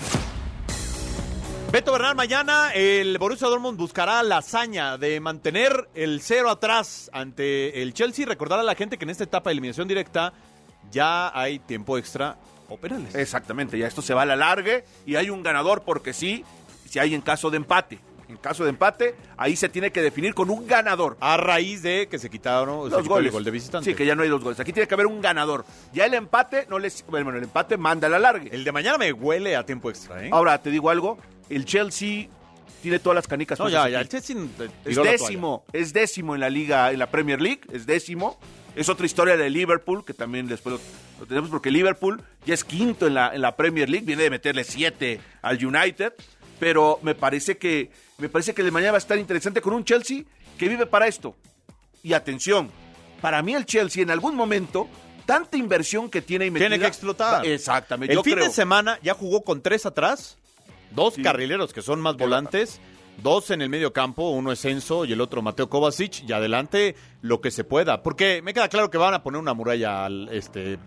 Beto 1.72 1.92
Bernal, 1.92 2.16
mañana 2.16 2.72
el 2.76 3.18
Borussia 3.18 3.48
Dortmund 3.48 3.80
buscará 3.80 4.22
la 4.22 4.38
hazaña 4.38 5.00
de 5.00 5.20
mantener 5.20 5.90
el 5.96 6.22
cero 6.22 6.52
atrás 6.52 7.10
ante 7.12 7.82
el 7.82 7.96
Chelsea. 7.96 8.28
Recordar 8.28 8.60
a 8.60 8.64
la 8.64 8.76
gente 8.76 9.00
que 9.00 9.06
en 9.06 9.10
esta 9.10 9.24
etapa 9.24 9.50
de 9.50 9.54
eliminación 9.54 9.88
directa 9.88 10.34
ya 10.92 11.32
hay 11.38 11.58
tiempo 11.58 11.98
extra 11.98 12.38
o 12.70 12.78
penales. 12.78 13.16
Exactamente, 13.16 13.76
ya 13.80 13.88
esto 13.88 14.04
se 14.04 14.14
va 14.14 14.22
a 14.22 14.26
la 14.28 14.36
largue 14.36 14.86
y 15.08 15.16
hay 15.16 15.32
un 15.32 15.42
ganador 15.42 15.82
porque 15.82 16.14
sí, 16.14 16.46
si 16.88 17.00
hay 17.00 17.16
en 17.16 17.22
caso 17.22 17.50
de 17.50 17.58
empate. 17.58 18.00
En 18.30 18.38
caso 18.38 18.64
de 18.64 18.72
empate, 18.72 19.16
ahí 19.38 19.56
se 19.56 19.70
tiene 19.70 19.92
que 19.92 20.02
definir 20.02 20.34
con 20.34 20.50
un 20.50 20.68
ganador. 20.68 21.16
A 21.22 21.38
raíz 21.38 21.82
de 21.82 22.08
que 22.10 22.20
se 22.20 22.30
quitaron 22.30 22.90
Los 22.90 23.08
goles. 23.08 23.28
el 23.28 23.32
gol 23.32 23.44
de 23.44 23.52
visitante. 23.52 23.90
Sí, 23.90 23.96
que 23.96 24.06
ya 24.06 24.16
no 24.16 24.24
hay 24.24 24.30
dos 24.30 24.44
goles. 24.44 24.60
Aquí 24.60 24.74
tiene 24.74 24.88
que 24.88 24.94
haber 24.94 25.08
un 25.08 25.22
ganador. 25.22 25.66
Ya 25.94 26.06
el 26.06 26.14
empate 26.14 26.66
no 26.70 26.78
les. 26.78 27.06
Bueno, 27.08 27.30
el 27.32 27.44
empate 27.44 27.78
manda 27.78 28.08
a 28.08 28.10
la 28.10 28.20
largue. 28.20 28.50
El 28.54 28.64
de 28.64 28.72
mañana 28.72 28.98
me 28.98 29.14
huele 29.14 29.56
a 29.56 29.66
tiempo 29.66 29.90
extra, 29.90 30.26
¿eh? 30.26 30.30
Ahora, 30.32 30.62
te 30.62 30.70
digo 30.72 30.90
algo. 30.90 31.18
El 31.50 31.64
Chelsea 31.64 32.28
tiene 32.82 33.00
todas 33.00 33.16
las 33.16 33.28
canicas. 33.28 33.58
no, 33.60 33.70
ya, 33.70 33.88
ya. 33.88 34.02
El 34.02 34.10
Chelsea 34.10 34.36
Es 34.84 34.96
décimo, 34.98 35.64
es 35.72 35.94
décimo 35.94 36.36
en 36.36 36.42
la 36.42 36.50
liga, 36.50 36.92
en 36.92 37.00
la 37.00 37.10
Premier 37.10 37.42
League, 37.42 37.62
es 37.72 37.86
décimo. 37.86 38.38
Es 38.76 38.90
otra 38.90 39.06
historia 39.08 39.38
de 39.38 39.50
Liverpool, 39.50 40.06
que 40.06 40.14
también 40.14 40.48
después 40.48 40.76
lo, 40.76 40.82
lo 41.22 41.26
tenemos 41.26 41.50
porque 41.50 41.72
Liverpool 41.72 42.22
ya 42.46 42.54
es 42.54 42.64
quinto 42.64 43.08
en 43.08 43.16
la, 43.16 43.34
en 43.34 43.42
la 43.42 43.56
Premier 43.56 43.90
League, 43.90 44.06
viene 44.06 44.22
de 44.24 44.30
meterle 44.30 44.64
siete 44.64 45.20
al 45.42 45.66
United, 45.66 46.14
pero 46.60 47.00
me 47.02 47.16
parece 47.16 47.58
que 47.58 47.90
me 48.18 48.30
parece 48.30 48.54
que 48.54 48.62
el 48.62 48.68
de 48.68 48.72
mañana 48.72 48.94
va 48.94 48.98
a 48.98 49.00
estar 49.00 49.18
interesante 49.18 49.62
con 49.62 49.74
un 49.74 49.84
Chelsea 49.84 50.24
que 50.58 50.68
vive 50.68 50.86
para 50.86 51.08
esto. 51.08 51.36
Y 52.04 52.14
atención, 52.14 52.70
para 53.22 53.42
mí 53.42 53.54
el 53.54 53.66
Chelsea 53.66 54.02
en 54.04 54.10
algún 54.12 54.36
momento, 54.36 54.88
tanta 55.26 55.58
inversión 55.58 56.10
que 56.10 56.22
tiene 56.22 56.48
y 56.48 56.52
Tiene 56.52 56.80
que 56.80 56.88
explotar. 56.88 57.46
Exactamente. 57.46 58.14
El 58.14 58.18
yo 58.20 58.24
fin 58.24 58.34
creo. 58.36 58.46
de 58.48 58.52
semana 58.54 59.00
ya 59.04 59.14
jugó 59.14 59.44
con 59.44 59.62
tres 59.62 59.86
atrás, 59.86 60.38
dos 60.92 61.16
carrileros 61.22 61.74
que 61.74 61.82
son 61.82 62.02
más 62.02 62.16
volantes, 62.18 62.80
dos 63.22 63.52
en 63.52 63.62
el 63.62 63.70
medio 63.70 63.94
campo, 63.94 64.30
uno 64.32 64.52
es 64.52 64.64
Enzo 64.66 65.06
y 65.06 65.14
el 65.14 65.22
otro 65.22 65.42
Mateo 65.42 65.70
Kovacic, 65.70 66.24
y 66.28 66.32
adelante 66.34 66.96
lo 67.22 67.42
que 67.42 67.52
se 67.52 67.64
pueda. 67.64 68.02
Porque 68.04 68.42
me 68.42 68.54
queda 68.54 68.70
claro 68.70 68.90
que 68.90 68.98
van 68.98 69.14
a 69.14 69.22
poner 69.24 69.40
una 69.42 69.54
muralla 69.54 70.06
al- 70.06 70.30
este, 70.32 70.80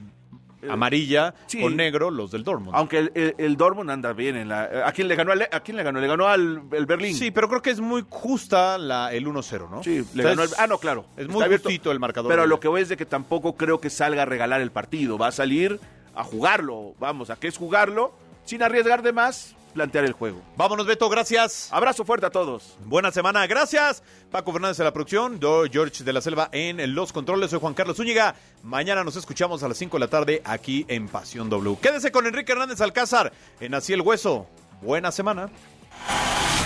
amarilla 0.68 1.34
sí. 1.46 1.61
con 1.61 1.76
negro 1.76 2.11
los 2.11 2.30
del 2.30 2.44
Dortmund. 2.44 2.76
Aunque 2.76 2.98
el, 2.98 3.12
el- 3.14 3.34
el 3.38 3.56
Dortmund 3.56 3.90
anda 3.90 4.12
bien 4.12 4.36
en 4.36 4.48
la. 4.48 4.84
¿A 4.86 4.92
quién 4.92 5.08
le 5.08 5.14
ganó? 5.16 5.32
¿A 5.32 5.61
quién 5.61 5.76
le 5.76 5.82
ganó? 5.82 6.00
Le 6.00 6.06
ganó 6.06 6.26
al 6.28 6.62
el 6.72 6.86
Berlín. 6.86 7.14
Sí, 7.14 7.30
pero 7.30 7.48
creo 7.48 7.62
que 7.62 7.70
es 7.70 7.80
muy 7.80 8.04
justa 8.08 8.76
la, 8.78 9.12
el 9.12 9.26
1-0, 9.26 9.70
¿no? 9.70 9.82
Sí, 9.82 10.04
le 10.14 10.22
ganó 10.22 10.42
el- 10.42 10.50
Ah, 10.58 10.66
no, 10.66 10.78
claro. 10.78 11.06
Es 11.16 11.28
muy 11.28 11.44
justito 11.48 11.90
el 11.92 11.98
marcador. 12.00 12.30
Pero 12.30 12.46
lo 12.46 12.61
que 12.61 12.68
voy 12.68 12.82
es 12.82 12.88
de 12.88 12.96
que 12.96 13.06
tampoco 13.06 13.56
creo 13.56 13.80
que 13.80 13.90
salga 13.90 14.22
a 14.22 14.26
regalar 14.26 14.61
el 14.61 14.70
partido. 14.70 15.16
Va 15.18 15.28
a 15.28 15.32
salir 15.32 15.80
a 16.14 16.24
jugarlo. 16.24 16.94
Vamos, 16.98 17.30
¿a 17.30 17.36
qué 17.36 17.48
es 17.48 17.56
jugarlo? 17.56 18.12
Sin 18.44 18.62
arriesgar 18.62 19.02
de 19.02 19.12
más, 19.12 19.54
plantear 19.70 20.04
el 20.04 20.12
juego. 20.12 20.42
Vámonos, 20.56 20.86
Beto, 20.86 21.08
gracias. 21.08 21.68
Abrazo 21.72 22.04
fuerte 22.04 22.26
a 22.26 22.30
todos. 22.30 22.76
Buena 22.84 23.10
semana, 23.10 23.46
gracias. 23.46 24.02
Paco 24.30 24.52
Fernández 24.52 24.78
en 24.78 24.84
la 24.84 24.92
producción, 24.92 25.40
Do 25.40 25.64
George 25.70 26.04
de 26.04 26.12
la 26.12 26.20
Selva 26.20 26.48
en 26.52 26.94
los 26.94 27.12
controles. 27.12 27.50
Soy 27.50 27.60
Juan 27.60 27.74
Carlos 27.74 27.96
Zúñiga. 27.96 28.34
Mañana 28.62 29.04
nos 29.04 29.16
escuchamos 29.16 29.62
a 29.62 29.68
las 29.68 29.76
5 29.78 29.96
de 29.96 30.00
la 30.00 30.08
tarde 30.08 30.42
aquí 30.44 30.84
en 30.88 31.08
Pasión 31.08 31.48
W. 31.50 31.78
Quédese 31.80 32.12
con 32.12 32.26
Enrique 32.26 32.52
Hernández 32.52 32.80
Alcázar 32.80 33.32
en 33.60 33.74
Así 33.74 33.92
el 33.92 34.02
Hueso. 34.02 34.46
Buena 34.82 35.12
semana. 35.12 35.48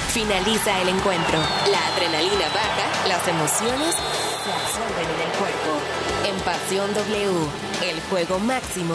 Finaliza 0.08 0.80
el 0.82 0.90
encuentro. 0.90 1.38
La 1.70 1.86
adrenalina 1.88 2.48
baja, 2.54 3.08
las 3.08 3.26
emociones 3.26 3.96
se 3.96 4.52
absorben 4.52 5.08
en 5.10 5.20
el 5.20 5.38
cuerpo. 5.38 5.80
En 6.24 6.40
Pasión 6.44 6.94
W, 6.94 7.90
el 7.90 8.00
juego 8.02 8.38
máximo 8.38 8.94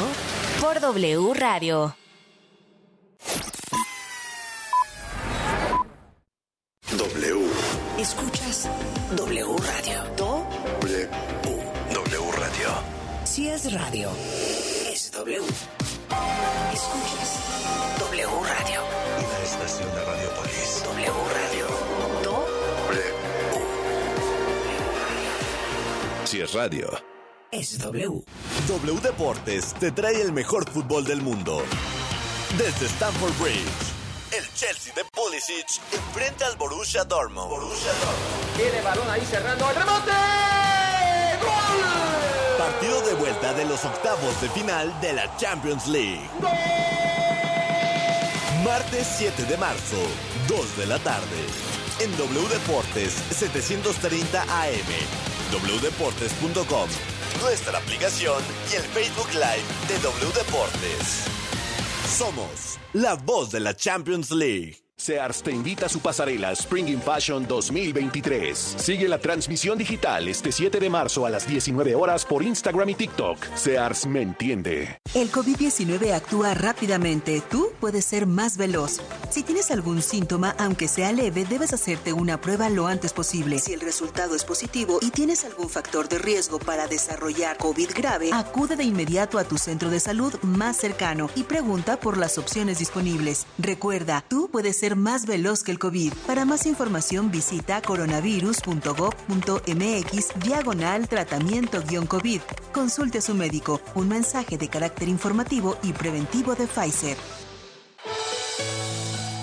por 0.61 0.79
W 0.79 1.33
Radio. 1.33 1.98
W. 6.99 7.47
Escuchas 7.97 8.67
W 9.15 9.55
Radio. 9.55 10.03
W. 10.17 11.09
W 11.93 12.31
Radio. 12.33 12.69
Si 13.23 13.47
es 13.47 13.71
radio, 13.71 14.09
es 14.91 15.09
W. 15.13 15.39
Escuchas 16.73 17.39
W 17.99 18.27
Radio. 18.43 18.81
Una 19.17 19.39
estación 19.45 19.89
de 19.95 20.03
Radiopolis. 20.03 20.83
W 20.83 21.13
Radio. 21.37 21.67
W. 22.21 23.03
Si 26.25 26.41
es 26.41 26.53
radio. 26.53 26.89
Es 27.49 27.79
W. 27.79 28.23
W 28.67 28.99
Deportes 29.01 29.73
te 29.79 29.91
trae 29.93 30.21
el 30.21 30.33
mejor 30.33 30.69
fútbol 30.69 31.05
del 31.05 31.21
mundo. 31.21 31.63
Desde 32.57 32.87
Stamford 32.87 33.39
Bridge, 33.39 33.98
el 34.31 34.53
Chelsea 34.53 34.93
de 34.93 35.03
Pulisic 35.05 35.67
enfrenta 35.91 36.45
al 36.47 36.55
Borussia 36.57 37.03
Dortmund. 37.03 37.49
Borussia 37.49 37.91
Dortmund. 37.93 38.57
Tiene 38.57 38.81
balón 38.81 39.09
ahí 39.09 39.25
cerrando 39.25 39.69
el 39.69 39.75
remote. 39.75 40.11
¡Gol! 41.41 42.57
Partido 42.57 43.01
de 43.01 43.13
vuelta 43.15 43.53
de 43.53 43.65
los 43.65 43.83
octavos 43.85 44.41
de 44.41 44.49
final 44.49 44.99
de 45.01 45.13
la 45.13 45.37
Champions 45.37 45.87
League. 45.87 46.29
Martes 48.63 49.07
7 49.17 49.43
de 49.43 49.57
marzo, 49.57 49.97
2 50.47 50.77
de 50.77 50.85
la 50.85 50.99
tarde. 50.99 51.45
En 51.99 52.15
W 52.17 52.47
Deportes 52.49 53.13
730 53.31 54.41
AM. 54.41 54.69
wdeportes.com. 55.51 56.89
Nuestra 57.41 57.77
aplicación 57.77 58.43
y 58.71 58.75
el 58.75 58.83
Facebook 58.83 59.29
Live 59.33 59.63
de 59.87 59.99
W 59.99 60.33
Deportes. 60.33 61.38
Somos 62.17 62.79
la 62.93 63.13
voz 63.13 63.51
de 63.51 63.59
la 63.59 63.75
Champions 63.75 64.31
League. 64.31 64.88
Sears 64.99 65.41
te 65.41 65.51
invita 65.51 65.85
a 65.85 65.89
su 65.89 66.01
pasarela 66.01 66.51
Spring 66.51 66.89
in 66.89 67.01
Fashion 67.01 67.47
2023. 67.47 68.75
Sigue 68.77 69.07
la 69.07 69.17
transmisión 69.17 69.77
digital 69.77 70.27
este 70.27 70.51
7 70.51 70.77
de 70.77 70.89
marzo 70.89 71.25
a 71.25 71.29
las 71.29 71.47
19 71.47 71.95
horas 71.95 72.25
por 72.25 72.43
Instagram 72.43 72.89
y 72.89 72.95
TikTok. 72.95 73.37
Sears 73.55 74.05
me 74.05 74.21
entiende. 74.21 74.99
El 75.13 75.31
COVID-19 75.31 76.11
actúa 76.11 76.53
rápidamente. 76.53 77.41
Tú 77.49 77.71
puedes 77.79 78.03
ser 78.03 78.27
más 78.27 78.57
veloz. 78.57 78.99
Si 79.31 79.41
tienes 79.41 79.71
algún 79.71 80.01
síntoma, 80.01 80.53
aunque 80.57 80.89
sea 80.89 81.13
leve, 81.13 81.45
debes 81.45 81.71
hacerte 81.71 82.11
una 82.11 82.41
prueba 82.41 82.69
lo 82.69 82.87
antes 82.87 83.13
posible. 83.13 83.59
Si 83.59 83.71
el 83.71 83.79
resultado 83.79 84.35
es 84.35 84.43
positivo 84.43 84.99
y 85.01 85.11
tienes 85.11 85.45
algún 85.45 85.69
factor 85.69 86.09
de 86.09 86.17
riesgo 86.17 86.59
para 86.59 86.87
desarrollar 86.87 87.57
COVID 87.57 87.91
grave, 87.95 88.31
acude 88.33 88.75
de 88.75 88.83
inmediato 88.83 89.37
a 89.37 89.45
tu 89.45 89.57
centro 89.57 89.89
de 89.89 90.01
salud 90.01 90.33
más 90.41 90.75
cercano 90.75 91.29
y 91.35 91.43
pregunta 91.43 91.97
por 92.01 92.17
las 92.17 92.37
opciones 92.37 92.79
disponibles. 92.79 93.47
Recuerda, 93.57 94.25
tú 94.27 94.49
puedes 94.51 94.77
ser 94.77 94.88
más 94.95 95.25
veloz 95.25 95.63
que 95.63 95.71
el 95.71 95.79
COVID. 95.79 96.13
Para 96.27 96.45
más 96.45 96.65
información 96.65 97.31
visita 97.31 97.81
coronavirus.gov.mx 97.81 100.43
diagonal 100.43 101.07
tratamiento-COVID. 101.07 102.41
Consulte 102.73 103.19
a 103.19 103.21
su 103.21 103.35
médico. 103.35 103.79
Un 103.95 104.09
mensaje 104.09 104.57
de 104.57 104.67
carácter 104.69 105.07
informativo 105.07 105.77
y 105.83 105.93
preventivo 105.93 106.55
de 106.55 106.67
Pfizer. 106.67 107.17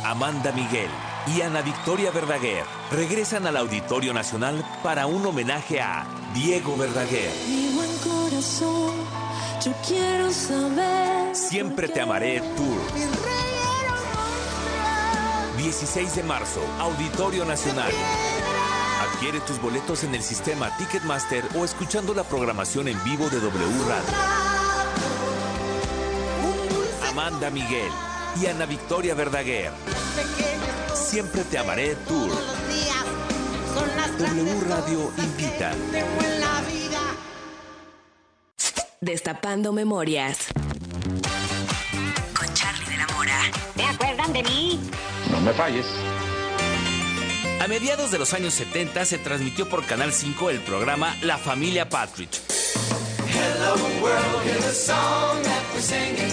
Amanda 0.04 0.52
Miguel 0.52 0.90
y 1.34 1.40
Ana 1.40 1.62
Victoria 1.62 2.10
Verdaguer 2.12 2.64
regresan 2.92 3.46
al 3.46 3.56
Auditorio 3.56 4.14
Nacional 4.14 4.64
para 4.82 5.06
un 5.06 5.26
homenaje 5.26 5.80
a 5.80 6.06
Diego 6.32 6.76
Verdaguer. 6.76 7.32
Mi 7.48 7.74
buen 7.74 7.90
corazón, 7.98 8.94
yo 9.64 9.72
quiero 9.86 10.30
saber. 10.30 11.34
Siempre 11.34 11.88
te 11.88 12.00
amaré 12.00 12.40
Tour. 12.40 13.35
16 15.66 16.14
de 16.14 16.22
marzo, 16.22 16.60
Auditorio 16.78 17.44
Nacional. 17.44 17.90
Adquiere 19.00 19.40
tus 19.40 19.60
boletos 19.60 20.04
en 20.04 20.14
el 20.14 20.22
sistema 20.22 20.70
Ticketmaster 20.76 21.44
o 21.56 21.64
escuchando 21.64 22.14
la 22.14 22.22
programación 22.22 22.86
en 22.86 23.02
vivo 23.02 23.28
de 23.28 23.40
W 23.40 23.84
Radio. 23.88 24.14
Amanda 27.10 27.50
Miguel 27.50 27.90
y 28.40 28.46
Ana 28.46 28.64
Victoria 28.64 29.16
Verdaguer. 29.16 29.72
Siempre 30.94 31.42
te 31.42 31.58
amaré 31.58 31.96
Tour. 32.06 32.30
W 34.18 34.60
Radio 34.68 35.12
invita. 35.18 35.72
Destapando 39.00 39.72
memorias. 39.72 40.46
Con 42.38 42.54
Charlie 42.54 42.88
de 42.88 42.96
la 42.98 43.06
Mora. 43.08 43.40
¿Se 43.74 43.82
acuerdan 43.82 44.32
de 44.32 44.42
mí? 44.44 44.80
No 45.36 45.42
me 45.42 45.52
falles. 45.52 45.86
A 47.60 47.68
mediados 47.68 48.10
de 48.10 48.18
los 48.18 48.32
años 48.32 48.54
70 48.54 49.04
se 49.04 49.18
transmitió 49.18 49.68
por 49.68 49.84
Canal 49.84 50.12
5 50.12 50.48
el 50.48 50.60
programa 50.60 51.14
La 51.20 51.36
Familia 51.36 51.90
Patridge. 51.90 52.40
Hello 53.28 53.74
world, 54.00 54.44
hear 54.44 54.56
the 54.56 54.72
song 54.72 55.42
that 55.42 55.62
we're 55.74 55.82
singing. 55.82 56.32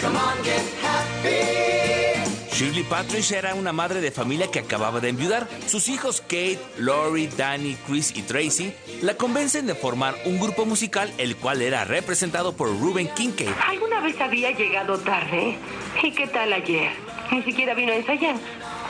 Come 0.00 0.16
on, 0.16 0.42
get 0.42 0.62
happy. 0.82 2.32
Shirley 2.50 2.82
Patridge 2.84 3.32
era 3.32 3.54
una 3.54 3.72
madre 3.72 4.00
de 4.00 4.10
familia 4.10 4.50
que 4.50 4.60
acababa 4.60 5.00
de 5.00 5.10
enviudar. 5.10 5.46
Sus 5.66 5.88
hijos 5.88 6.22
Kate, 6.22 6.60
Lori, 6.78 7.26
Danny, 7.26 7.76
Chris 7.86 8.16
y 8.16 8.22
Tracy 8.22 8.72
la 9.02 9.14
convencen 9.14 9.66
de 9.66 9.74
formar 9.74 10.14
un 10.24 10.38
grupo 10.40 10.64
musical 10.64 11.12
el 11.18 11.36
cual 11.36 11.60
era 11.60 11.84
representado 11.84 12.54
por 12.54 12.68
Ruben 12.68 13.08
Kincaid. 13.14 13.50
¿Alguna 13.68 14.00
vez 14.00 14.18
había 14.18 14.50
llegado 14.52 14.98
tarde? 14.98 15.58
¿Y 16.02 16.12
qué 16.12 16.26
tal 16.26 16.52
ayer? 16.54 17.11
Ni 17.32 17.42
siquiera 17.42 17.72
vino 17.72 17.92
a 17.92 17.96
ensayar. 17.96 18.36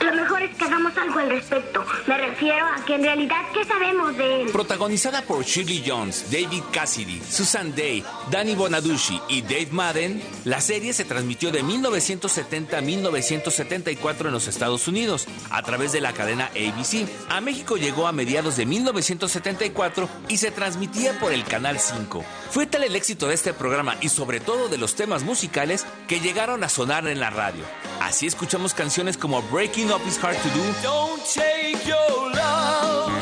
Lo 0.03 0.13
mejor 0.15 0.43
es 0.43 0.57
que 0.57 0.65
hagamos 0.65 0.97
algo 0.97 1.21
al 1.21 1.31
respecto. 1.31 1.85
Me 2.09 2.19
refiero 2.19 2.67
a 2.67 2.85
que 2.85 2.97
en 2.97 3.05
realidad, 3.05 3.41
¿qué 3.55 3.65
sabemos 3.65 4.17
de 4.17 4.43
él? 4.43 4.49
Protagonizada 4.51 5.23
por 5.23 5.45
Shirley 5.45 5.85
Jones, 5.87 6.25
David 6.29 6.65
Cassidy, 6.73 7.23
Susan 7.31 7.73
Day, 7.77 8.03
Danny 8.29 8.57
Bonaducci 8.57 9.21
y 9.29 9.43
Dave 9.43 9.69
Madden, 9.71 10.21
la 10.45 10.61
serie 10.61 10.93
se 10.93 11.05
transmitió 11.05 11.53
de 11.53 11.63
1970 11.63 12.79
a 12.79 12.81
1974 12.81 14.29
en 14.29 14.35
los 14.35 14.49
Estados 14.49 14.89
Unidos 14.89 15.29
a 15.51 15.63
través 15.63 15.93
de 15.93 16.01
la 16.01 16.13
cadena 16.13 16.47
ABC. 16.47 17.09
A 17.29 17.41
México 17.41 17.77
llegó 17.77 18.09
a 18.09 18.13
mediados 18.13 18.57
de 18.57 18.67
1974 18.67 20.09
y 20.29 20.39
se 20.39 20.51
transmitía 20.51 21.17
por 21.21 21.33
el 21.33 21.45
Canal 21.45 21.79
5. 21.79 22.25
Fue 22.51 22.67
tal 22.67 22.83
el 22.83 22.97
éxito 22.97 23.29
de 23.29 23.35
este 23.35 23.55
programa 23.55 23.97
y 24.01 24.09
sobre 24.09 24.41
todo 24.41 24.69
de 24.69 24.79
los 24.79 24.97
temas 24.97 25.23
musicales 25.23 25.87
que 26.09 26.19
llegaron 26.19 26.65
a 26.65 26.69
sonar 26.69 27.07
en 27.07 27.21
la 27.21 27.31
radio. 27.31 27.65
Así 28.01 28.27
escuchamos 28.27 28.75
canciones 28.75 29.17
como 29.17 29.43
Breaking 29.43 29.92
Up 29.93 30.07
Is 30.07 30.17
Hard 30.17 30.37
to 30.39 30.49
Do, 30.57 30.63
Don't 30.83 31.23
take 31.27 31.87
your 31.87 32.31
love 32.33 33.13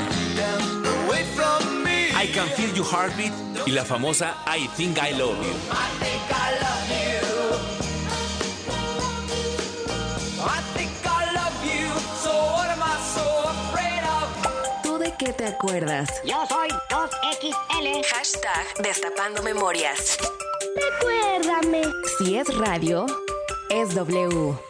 away 1.04 1.24
from 1.34 1.82
me. 1.82 2.12
I 2.14 2.26
Can 2.32 2.46
Feel 2.50 2.70
Your 2.76 2.84
Heartbeat 2.86 3.32
y 3.66 3.72
la 3.72 3.84
famosa 3.84 4.36
I 4.46 4.68
Think 4.76 4.98
I 5.02 5.10
Love 5.18 5.36
You. 5.44 5.52
I 5.72 5.88
think 5.98 6.22
I 6.30 6.50
love 6.62 6.86
you. 6.94 7.18
I 10.46 10.60
think 10.76 10.92
I 11.04 11.32
love 11.34 11.58
you. 11.66 11.88
So 12.22 12.30
what 12.54 12.70
am 12.70 12.82
I 12.84 12.96
so 13.16 13.26
afraid 13.50 14.04
of? 14.06 14.82
¿Tú 14.84 14.98
de 14.98 15.12
qué 15.18 15.32
te 15.32 15.46
acuerdas? 15.46 16.08
Yo 16.24 16.46
soy 16.48 16.68
2XL. 16.88 18.04
Hashtag 18.04 18.82
Destapando 18.84 19.42
Memorias. 19.42 20.18
Recuérdame. 20.76 21.82
Si 22.18 22.36
es 22.36 22.46
radio, 22.56 23.06
es 23.70 23.92
W. 23.96 24.69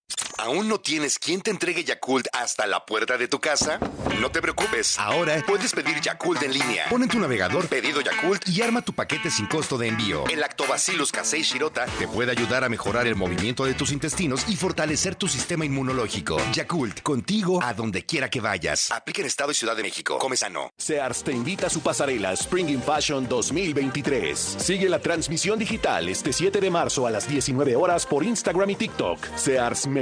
¿Aún 0.41 0.67
no 0.67 0.79
tienes 0.79 1.19
quien 1.19 1.39
te 1.41 1.51
entregue 1.51 1.83
Yakult 1.83 2.25
hasta 2.33 2.65
la 2.65 2.83
puerta 2.83 3.15
de 3.15 3.27
tu 3.27 3.39
casa? 3.39 3.79
No 4.19 4.31
te 4.31 4.41
preocupes. 4.41 4.97
Ahora 4.97 5.43
puedes 5.45 5.71
pedir 5.71 6.01
Yakult 6.01 6.41
en 6.41 6.53
línea. 6.53 6.85
Pon 6.89 7.03
en 7.03 7.09
tu 7.09 7.19
navegador 7.19 7.67
pedido 7.67 8.01
Yakult 8.01 8.49
y 8.49 8.59
arma 8.63 8.81
tu 8.81 8.91
paquete 8.91 9.29
sin 9.29 9.45
costo 9.45 9.77
de 9.77 9.89
envío. 9.89 10.27
El 10.29 10.39
Lactobacillus 10.39 11.11
casei 11.11 11.43
shirota 11.43 11.85
te 11.99 12.07
puede 12.07 12.31
ayudar 12.31 12.63
a 12.63 12.69
mejorar 12.69 13.05
el 13.05 13.15
movimiento 13.15 13.65
de 13.65 13.75
tus 13.75 13.91
intestinos 13.91 14.49
y 14.49 14.55
fortalecer 14.55 15.13
tu 15.13 15.27
sistema 15.27 15.63
inmunológico. 15.63 16.37
Yakult, 16.53 17.03
contigo 17.03 17.61
a 17.61 17.75
donde 17.75 18.07
quiera 18.07 18.27
que 18.27 18.41
vayas. 18.41 18.89
Aplica 18.89 19.21
en 19.21 19.27
Estado 19.27 19.51
y 19.51 19.53
Ciudad 19.53 19.75
de 19.75 19.83
México. 19.83 20.17
Come 20.17 20.37
sano. 20.37 20.71
Sears 20.75 21.23
te 21.23 21.33
invita 21.33 21.67
a 21.67 21.69
su 21.69 21.81
pasarela 21.81 22.33
Spring 22.33 22.69
in 22.69 22.81
Fashion 22.81 23.29
2023. 23.29 24.39
Sigue 24.57 24.89
la 24.89 24.97
transmisión 24.97 25.59
digital 25.59 26.09
este 26.09 26.33
7 26.33 26.59
de 26.59 26.71
marzo 26.71 27.05
a 27.05 27.11
las 27.11 27.27
19 27.27 27.75
horas 27.75 28.07
por 28.07 28.23
Instagram 28.23 28.71
y 28.71 28.75
TikTok. 28.75 29.19
Sears 29.35 29.85
me 29.85 30.01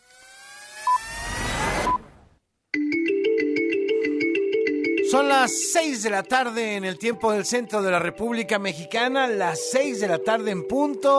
Son 5.11 5.27
las 5.27 5.51
6 5.73 6.03
de 6.03 6.09
la 6.09 6.23
tarde 6.23 6.77
en 6.77 6.85
el 6.85 6.97
tiempo 6.97 7.33
del 7.33 7.43
centro 7.43 7.81
de 7.81 7.91
la 7.91 7.99
República 7.99 8.59
Mexicana, 8.59 9.27
las 9.27 9.59
6 9.71 9.99
de 9.99 10.07
la 10.07 10.19
tarde 10.19 10.51
en 10.51 10.65
punto. 10.65 11.11